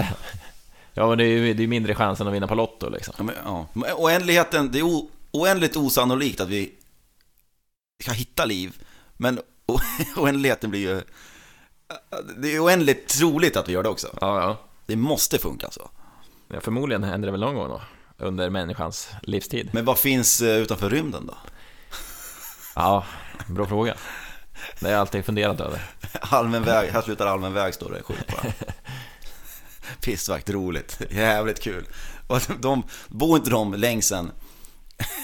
Ja, 0.97 1.09
men 1.09 1.17
det 1.17 1.23
är 1.23 1.27
ju 1.27 1.53
det 1.53 1.63
är 1.63 1.67
mindre 1.67 1.95
chans 1.95 2.21
än 2.21 2.27
att 2.27 2.33
vinna 2.33 2.47
på 2.47 2.55
Lotto 2.55 2.89
liksom. 2.89 3.13
Ja, 3.17 3.23
men, 3.23 3.35
ja. 3.45 3.93
Oändligheten, 3.95 4.71
det 4.71 4.79
är 4.79 4.83
o, 4.83 5.09
oändligt 5.31 5.75
osannolikt 5.75 6.41
att 6.41 6.49
vi 6.49 6.73
ska 8.03 8.11
hitta 8.11 8.45
liv, 8.45 8.81
men 9.17 9.39
o, 9.65 9.79
oändligheten 10.15 10.69
blir 10.69 10.79
ju... 10.79 11.01
Det 12.37 12.55
är 12.55 12.63
oändligt 12.63 13.07
troligt 13.07 13.57
att 13.57 13.69
vi 13.69 13.73
gör 13.73 13.83
det 13.83 13.89
också. 13.89 14.07
Ja, 14.21 14.41
ja. 14.41 14.57
Det 14.85 14.95
måste 14.95 15.37
funka 15.37 15.71
så. 15.71 15.89
ja 16.47 16.61
förmodligen 16.61 17.03
händer 17.03 17.25
det 17.25 17.31
väl 17.31 17.41
någon 17.41 17.55
gång 17.55 17.69
då, 17.69 17.81
under 18.17 18.49
människans 18.49 19.09
livstid. 19.21 19.69
Men 19.73 19.85
vad 19.85 19.99
finns 19.99 20.41
eh, 20.41 20.57
utanför 20.57 20.89
rymden 20.89 21.27
då? 21.27 21.33
Ja, 22.75 23.05
bra 23.47 23.65
fråga. 23.65 23.95
Det 24.79 24.85
har 24.85 24.91
jag 24.91 25.01
alltid 25.01 25.25
funderat 25.25 25.61
över. 25.61 25.81
Allmän 26.21 26.63
väg, 26.63 26.89
här 26.89 27.01
slutar 27.01 27.27
allmän 27.27 27.53
väg 27.53 27.73
står 27.73 27.91
det 27.91 28.03
sjukt 28.03 28.27
bara. 28.35 28.53
Pissvakt, 30.01 30.49
roligt, 30.49 31.01
jävligt 31.09 31.61
kul. 31.61 31.87
Och 32.27 32.41
de, 32.59 32.83
bor 33.07 33.37
inte 33.37 33.49
de 33.49 33.73
längs 33.73 34.11
en 34.11 34.31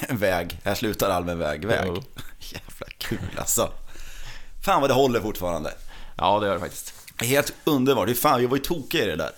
väg, 0.09 0.59
här 0.63 0.75
slutar 0.75 1.09
allmän 1.09 1.39
väg, 1.39 1.65
väg. 1.65 1.83
Jo. 1.87 2.03
Jävla 2.39 2.87
kul 2.97 3.37
alltså. 3.37 3.71
Fan 4.65 4.81
vad 4.81 4.89
det 4.89 4.93
håller 4.93 5.19
fortfarande. 5.19 5.73
Ja, 6.17 6.39
det 6.39 6.47
gör 6.47 6.53
det 6.53 6.59
faktiskt. 6.59 6.93
Helt 7.21 7.53
underbart, 7.63 8.07
det 8.07 8.15
fan, 8.15 8.41
jag 8.41 8.49
var 8.49 8.57
ju 8.57 8.63
tokig 8.63 8.99
i 8.99 9.05
det 9.05 9.15
där. 9.15 9.31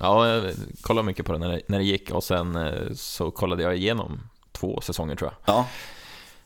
Ja, 0.00 0.28
jag 0.28 0.54
kollade 0.80 1.06
mycket 1.06 1.26
på 1.26 1.32
det 1.32 1.38
när 1.38 1.48
det, 1.48 1.60
när 1.66 1.78
det 1.78 1.84
gick 1.84 2.10
och 2.10 2.24
sen 2.24 2.56
eh, 2.56 2.92
så 2.94 3.30
kollade 3.30 3.62
jag 3.62 3.76
igenom 3.76 4.20
två 4.52 4.80
säsonger 4.80 5.16
tror 5.16 5.30
jag. 5.30 5.54
Ja, 5.54 5.66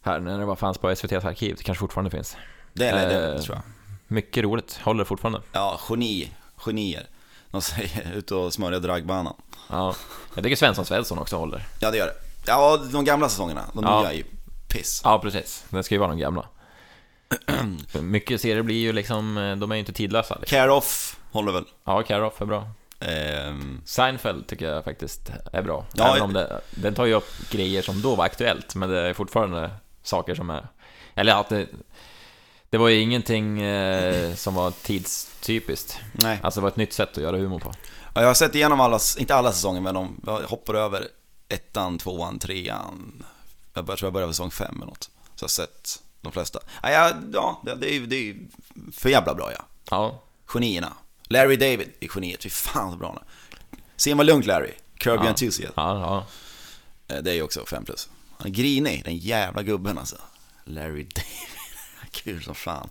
Här 0.03 0.21
när 0.21 0.39
det 0.39 0.45
var 0.45 0.57
fanns 0.57 0.79
på 0.79 0.91
SVTs 0.91 1.25
arkiv, 1.25 1.55
det 1.57 1.63
kanske 1.63 1.81
fortfarande 1.81 2.11
finns. 2.11 2.37
Det 2.75 2.87
är 2.89 3.09
det, 3.09 3.35
Eh, 3.35 3.41
tror 3.41 3.57
jag. 3.57 3.63
Mycket 4.07 4.45
roligt, 4.45 4.81
håller 4.83 5.05
fortfarande. 5.05 5.41
Ja, 5.53 5.81
geni, 5.91 6.31
genier. 6.57 7.07
De 7.51 7.63
säger 7.63 8.13
ut 8.15 8.31
och 8.31 8.53
smörja 8.53 8.79
draggbanan. 8.79 9.35
Ja, 9.71 9.95
jag 10.35 10.45
tycker 10.45 10.57
Svensson 10.57 10.85
Svensson 10.85 11.19
också 11.19 11.37
håller. 11.37 11.67
Ja, 11.81 11.91
det 11.91 11.97
gör 11.97 12.07
det. 12.07 12.15
Ja, 12.47 12.77
de 12.93 13.05
gamla 13.05 13.29
säsongerna, 13.29 13.65
de 13.75 13.85
Ja. 13.85 14.01
nya 14.01 14.11
är 14.13 14.17
ju 14.17 14.25
piss. 14.69 15.01
Ja, 15.05 15.19
precis. 15.19 15.65
Det 15.69 15.83
ska 15.83 15.95
ju 15.95 15.99
vara 15.99 16.11
de 16.11 16.19
gamla. 16.19 16.47
Mycket 18.01 18.41
serier 18.41 18.63
blir 18.63 18.77
ju 18.81 18.93
liksom, 18.93 19.39
eh, 19.39 19.57
de 19.57 19.71
är 19.71 19.75
ju 19.77 19.81
inte 19.81 19.93
tidlösa. 19.93 20.37
Liksom. 20.41 20.57
Care 20.59 20.73
Off 20.73 21.17
håller 21.33 21.53
väl. 21.53 21.65
Ja, 21.85 22.03
Care-Off 22.03 22.41
är 22.41 22.47
bra. 22.47 22.69
Ehm, 23.01 23.81
Seinfeld 23.85 24.47
tycker 24.47 24.67
jag 24.69 24.85
faktiskt 24.85 25.31
är 25.53 25.63
bra. 25.63 25.85
Ja, 25.95 26.11
Även 26.11 26.23
om 26.23 26.33
det, 26.33 26.61
den 26.71 26.95
tar 26.95 27.05
ju 27.05 27.15
upp 27.15 27.51
grejer 27.51 27.83
som 27.83 28.03
då 28.03 28.15
var 28.15 28.25
aktuellt, 28.25 28.75
men 28.75 28.89
det 28.91 29.01
är 29.01 29.13
fortfarande 29.15 29.71
saker 30.03 30.35
som 30.35 30.51
är... 30.51 30.69
Eller 31.15 31.35
att 31.41 31.49
det, 31.49 31.67
det 32.75 32.79
var 32.79 32.89
ju 32.89 33.01
ingenting 33.01 33.61
eh, 33.61 34.35
som 34.35 34.55
var 34.55 34.71
tidstypiskt. 34.71 35.99
nej. 36.13 36.39
Alltså 36.43 36.61
det 36.61 36.63
var 36.63 36.69
ett 36.71 36.77
nytt 36.77 36.93
sätt 36.93 37.11
att 37.11 37.23
göra 37.23 37.37
humor 37.37 37.59
på. 37.59 37.73
Ja, 38.15 38.21
jag 38.21 38.29
har 38.29 38.35
sett 38.35 38.55
igenom 38.55 38.81
alla, 38.81 39.01
inte 39.19 39.35
alla 39.35 39.53
säsonger, 39.53 39.81
men 39.81 39.95
de, 39.95 40.21
jag 40.27 40.41
hoppar 40.41 40.75
över 40.75 41.09
ettan, 41.49 41.99
tvåan, 41.99 42.39
trean. 42.39 43.25
Jag 43.75 43.87
tror 43.87 43.99
jag 44.03 44.13
börjar 44.13 44.27
vid 44.27 44.35
säsong 44.37 44.51
fem 44.51 44.75
eller 44.77 44.87
något. 44.87 45.05
Så 45.35 45.43
jag 45.43 45.45
har 45.45 45.49
sett 45.49 46.03
de 46.21 46.33
flesta. 46.33 46.59
Ja, 46.83 46.91
ja, 46.91 47.13
ja 47.65 47.75
det, 47.75 47.87
är, 47.89 47.93
ju- 47.95 48.07
det 48.07 48.17
är 48.17 48.23
ju 48.23 48.47
för 48.93 49.09
jävla 49.09 49.35
bra 49.35 49.53
ja. 49.53 49.65
Ja, 49.91 50.23
Genierna. 50.47 50.93
Larry 51.29 51.57
David 51.57 51.89
är 52.01 52.09
geniet, 52.15 52.43
fy 52.43 52.51
fan 52.51 52.91
så 52.91 52.97
bra 52.97 53.09
han 53.09 53.17
är. 53.17 53.25
Se 53.97 54.15
mig 54.15 54.27
lugnt 54.27 54.47
Larry, 54.47 54.73
Curb 54.99 55.15
Your 55.15 55.25
Ja. 55.25 55.29
Enthusiasm. 55.29 55.73
ja, 55.77 56.01
ja. 57.09 57.15
Eh, 57.17 57.23
Det 57.23 57.31
är 57.31 57.35
ju 57.35 57.43
också 57.43 57.67
5 57.67 57.85
plus. 57.85 58.09
Han 58.39 58.47
är 58.47 58.51
grinig, 58.51 59.05
den 59.05 59.17
jävla 59.17 59.63
gubben 59.63 59.99
alltså. 59.99 60.17
Larry 60.65 61.03
David, 61.03 61.54
kul 62.23 62.43
som 62.43 62.55
fan. 62.55 62.89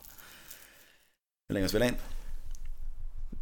Hur 1.50 1.54
länge 1.54 1.70
spelar 1.70 1.86
in? 1.86 1.96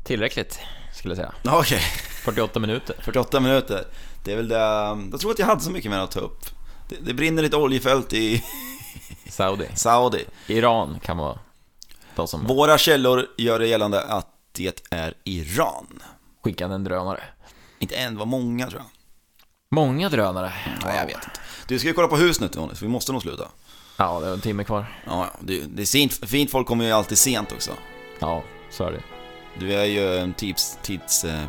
Tillräckligt, 0.03 0.59
skulle 0.93 1.11
jag 1.11 1.17
säga. 1.17 1.33
Okej, 1.59 1.81
48 2.23 2.59
minuter. 2.59 2.95
48 3.01 3.39
minuter. 3.39 3.85
Det 4.23 4.31
är 4.31 4.35
väl 4.35 4.47
det, 4.47 4.57
jag 5.11 5.19
tror 5.19 5.31
att 5.31 5.39
jag 5.39 5.45
hade 5.45 5.61
så 5.61 5.71
mycket 5.71 5.91
mer 5.91 5.97
att 5.99 6.11
ta 6.11 6.19
upp. 6.19 6.39
Det, 6.89 6.95
det 7.01 7.13
brinner 7.13 7.41
lite 7.43 7.55
oljefält 7.57 8.13
i 8.13 8.43
Saudi. 9.29 9.67
Saudi. 9.75 10.25
Iran 10.47 10.99
kan 10.99 11.17
vara 11.17 11.39
som 12.25 12.45
Våra 12.47 12.77
källor 12.77 13.27
gör 13.37 13.59
det 13.59 13.67
gällande 13.67 14.03
att 14.03 14.27
det 14.51 14.81
är 14.89 15.13
Iran. 15.23 16.03
skickade 16.43 16.75
en 16.75 16.83
drönare. 16.83 17.23
Inte 17.79 17.95
en, 17.95 18.17
var 18.17 18.25
många 18.25 18.67
tror 18.67 18.81
jag. 18.81 18.89
Många 19.75 20.09
drönare. 20.09 20.53
Ja, 20.83 20.95
jag 20.95 21.05
vet 21.05 21.15
inte. 21.15 21.39
Du 21.67 21.79
ska 21.79 21.87
ju 21.87 21.93
kolla 21.93 22.07
på 22.07 22.17
hus 22.17 22.39
nu 22.39 22.47
Tony, 22.47 22.75
så 22.75 22.85
vi 22.85 22.91
måste 22.91 23.11
nog 23.11 23.21
sluta. 23.21 23.47
Ja, 24.01 24.19
det 24.19 24.27
är 24.27 24.33
en 24.33 24.41
timme 24.41 24.63
kvar. 24.63 24.85
Ja, 25.05 25.29
ja, 25.33 25.39
det, 25.39 25.59
det 25.59 25.81
är 25.81 25.85
sent, 25.85 26.29
fint 26.29 26.51
folk 26.51 26.67
kommer 26.67 26.85
ju 26.85 26.91
alltid 26.91 27.17
sent 27.17 27.51
också. 27.51 27.71
Ja, 28.19 28.43
så 28.69 28.83
är 28.83 28.91
det. 28.91 29.01
Du 29.59 29.73
är 29.73 29.85
ju 29.85 30.17
en 30.17 30.33
tids, 30.33 30.77
tids 30.81 31.23
eh? 31.23 31.41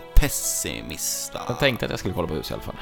Jag 1.48 1.58
tänkte 1.58 1.84
att 1.84 1.90
jag 1.90 1.98
skulle 1.98 2.14
kolla 2.14 2.28
på 2.28 2.34
hus 2.34 2.50
i 2.50 2.54
alla 2.54 2.62
fall. 2.62 2.74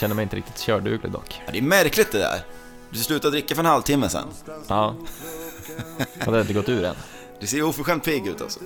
Känner 0.00 0.14
mig 0.14 0.22
inte 0.22 0.36
riktigt 0.36 0.58
körduglig 0.58 1.12
dock. 1.12 1.40
Ja, 1.46 1.52
det 1.52 1.58
är 1.58 1.62
märkligt 1.62 2.12
det 2.12 2.18
där. 2.18 2.40
Du 2.90 2.98
slutade 2.98 3.30
dricka 3.30 3.54
för 3.54 3.62
en 3.62 3.66
halvtimme 3.66 4.08
sen. 4.08 4.28
Ja. 4.68 4.94
Och 5.98 6.24
det 6.24 6.30
har 6.30 6.40
inte 6.40 6.52
gått 6.52 6.68
ur 6.68 6.84
än. 6.84 6.94
Du 7.40 7.46
ser 7.46 7.56
ju 7.56 7.62
oförskämt 7.62 8.04
pigg 8.04 8.26
ut 8.26 8.42
alltså. 8.42 8.60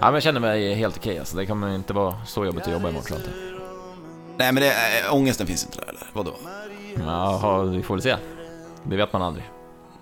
Ja, 0.00 0.04
men 0.04 0.14
jag 0.14 0.22
känner 0.22 0.40
mig 0.40 0.74
helt 0.74 0.96
okej 0.96 1.18
alltså. 1.18 1.36
Det 1.36 1.46
kommer 1.46 1.74
inte 1.74 1.92
vara 1.92 2.14
så 2.26 2.44
jobbigt 2.44 2.66
att 2.66 2.72
jobba 2.72 2.88
imorgon 2.88 3.16
inte. 3.16 3.30
Nej 4.36 4.52
men 4.52 4.62
det, 4.62 4.68
äh, 4.68 5.14
ångesten 5.14 5.46
finns 5.46 5.64
inte 5.64 5.78
där 5.78 5.88
eller? 5.88 6.06
Vadå? 6.12 6.34
Jaha, 6.98 7.62
vi 7.62 7.82
får 7.82 7.94
väl 7.94 8.02
se. 8.02 8.16
Det 8.88 8.96
vet 8.96 9.12
man 9.12 9.22
aldrig. 9.22 9.50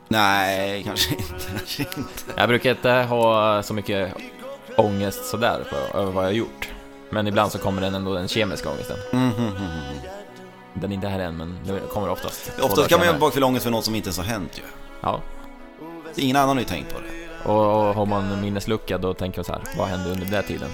Nej, 0.08 0.82
kanske 0.84 1.14
inte. 1.14 1.24
Kanske 1.58 1.82
inte. 1.82 2.22
Jag 2.36 2.48
brukar 2.48 2.70
inte 2.70 2.90
ha 2.90 3.62
så 3.62 3.74
mycket 3.74 4.14
ångest 4.76 5.24
sådär 5.24 5.64
för, 5.70 5.98
över 5.98 6.12
vad 6.12 6.24
jag 6.24 6.28
har 6.28 6.34
gjort. 6.34 6.68
Men 7.10 7.26
ibland 7.26 7.52
så 7.52 7.58
kommer 7.58 7.82
den 7.82 7.94
ändå 7.94 8.14
den 8.14 8.28
kemiska 8.28 8.70
ångesten. 8.70 8.96
Mm, 9.12 9.24
mm, 9.32 9.38
mm, 9.38 9.56
mm. 9.56 9.96
Den 10.74 10.90
är 10.90 10.94
inte 10.94 11.08
här 11.08 11.18
än, 11.18 11.36
men 11.36 11.58
det 11.66 11.80
kommer 11.88 12.08
oftast. 12.08 12.50
Oftast 12.62 12.88
kan 12.88 12.98
man 12.98 13.08
ju 13.08 13.14
bakfylla 13.18 13.46
ångest 13.46 13.64
för 13.64 13.70
något 13.70 13.84
som 13.84 13.94
inte 13.94 14.06
ens 14.06 14.16
har 14.18 14.24
hänt 14.24 14.58
ju. 14.58 14.62
Ja, 15.00 15.20
Ingen 16.16 16.36
annan 16.36 16.48
har 16.48 16.62
ju 16.62 16.64
tänkt 16.64 16.94
på 16.94 17.00
det. 17.00 17.48
och, 17.50 17.88
och 17.88 17.94
har 17.94 18.06
man 18.06 18.40
minneslucka 18.40 18.98
då 18.98 19.14
tänker 19.14 19.38
man 19.38 19.44
så 19.44 19.52
här, 19.52 19.62
vad 19.78 19.88
hände 19.88 20.10
under 20.10 20.26
den 20.26 20.44
tiden? 20.44 20.68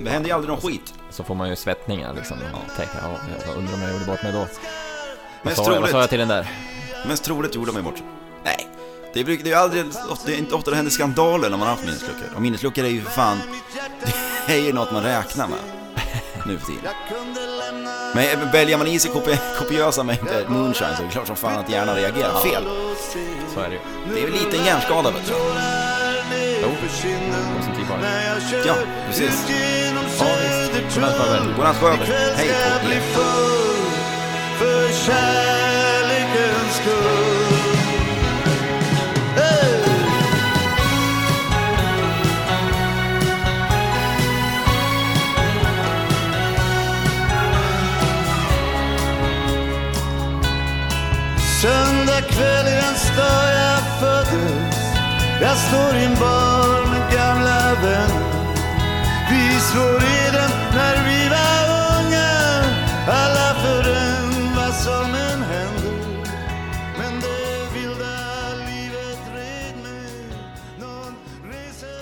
Det 0.00 0.10
händer 0.10 0.28
ju 0.28 0.34
aldrig 0.34 0.50
någon 0.50 0.60
skit. 0.60 0.94
Så 1.10 1.24
får 1.24 1.34
man 1.34 1.48
ju 1.48 1.56
svettningar 1.56 2.14
liksom. 2.14 2.36
Och 2.52 2.76
tänker, 2.76 2.98
ja, 3.02 3.34
jag 3.46 3.56
undrar 3.56 3.74
om 3.74 3.82
jag 3.82 3.92
gjorde 3.92 4.04
bort 4.04 4.22
mig 4.22 4.32
då. 4.32 4.46
Vad 5.42 5.54
sa, 5.54 5.74
jag, 5.74 5.80
vad 5.80 5.90
sa 5.90 6.00
jag 6.00 6.08
till 6.10 6.18
den 6.18 6.28
där? 6.28 6.50
Mest 7.06 7.24
troligt 7.24 7.54
gjorde 7.54 7.72
man 7.72 7.84
bort 7.84 7.98
sig. 7.98 8.06
Nej. 8.44 8.68
Det, 9.12 9.24
brukar, 9.24 9.44
det 9.44 9.50
är 9.50 9.54
ju 9.54 9.60
aldrig, 9.60 9.84
det 10.26 10.34
är 10.34 10.38
inte 10.38 10.54
ofta 10.54 10.70
det 10.70 10.76
händer 10.76 10.92
skandaler 10.92 11.50
när 11.50 11.56
man 11.56 11.68
har 11.68 11.74
haft 11.74 11.84
minnesluckor. 11.84 12.34
Och 12.34 12.42
minnesluckor 12.42 12.84
är 12.84 12.88
ju 12.88 13.02
för 13.02 13.10
fan, 13.10 13.38
det 14.46 14.52
är 14.52 14.58
ju 14.58 14.72
något 14.72 14.92
man 14.92 15.02
räknar 15.02 15.48
med. 15.48 15.58
Nu 16.46 16.58
för 16.58 16.66
tiden. 16.66 16.92
Men 18.14 18.52
väljer 18.52 18.78
man 18.78 18.86
i 18.86 18.98
sig 18.98 19.10
kopi, 19.10 19.38
kopiösa 19.58 20.02
mängder 20.02 20.48
moonshine 20.48 20.96
så 20.96 21.02
är 21.02 21.06
det 21.06 21.12
klart 21.12 21.26
som 21.26 21.36
fan 21.36 21.58
att 21.58 21.70
hjärnan 21.70 21.94
reagerar 21.96 22.40
fel. 22.40 22.64
Så 23.54 23.60
är 23.60 23.68
det 23.68 23.74
ju. 23.74 23.80
Det 24.14 24.20
är 24.20 24.24
väl 24.24 24.32
lite 24.32 24.56
en 24.58 24.64
hjärnskada 24.64 25.10
vet 25.10 25.26
du. 25.26 25.32
Jo, 26.62 26.68
positiv 27.56 27.86
bara. 27.88 28.00
Ja, 28.66 28.74
precis. 29.06 29.44
Ja, 29.48 29.54
visst. 30.78 30.94
Godnatt 30.94 31.16
farväl. 31.16 31.54
Godnatt 31.56 31.76
Sjöberg. 31.76 32.08
Hej 32.36 32.48
på 33.14 33.20
er. 35.10 35.59
Kväll 52.40 52.66
i 52.68 52.76
den 52.86 52.94
stad 52.94 53.50
jag 53.64 53.82
föddes 54.00 54.76
Jag 55.40 55.56
står 55.56 55.90
i 56.00 56.04
en 56.04 56.14
bar 56.14 56.80
med 56.90 57.04
gamla 57.16 57.60
vänner. 57.82 58.24
Vi 59.30 59.60
slår 59.60 60.00
i 60.16 60.20
den 60.32 60.50
när 60.74 60.99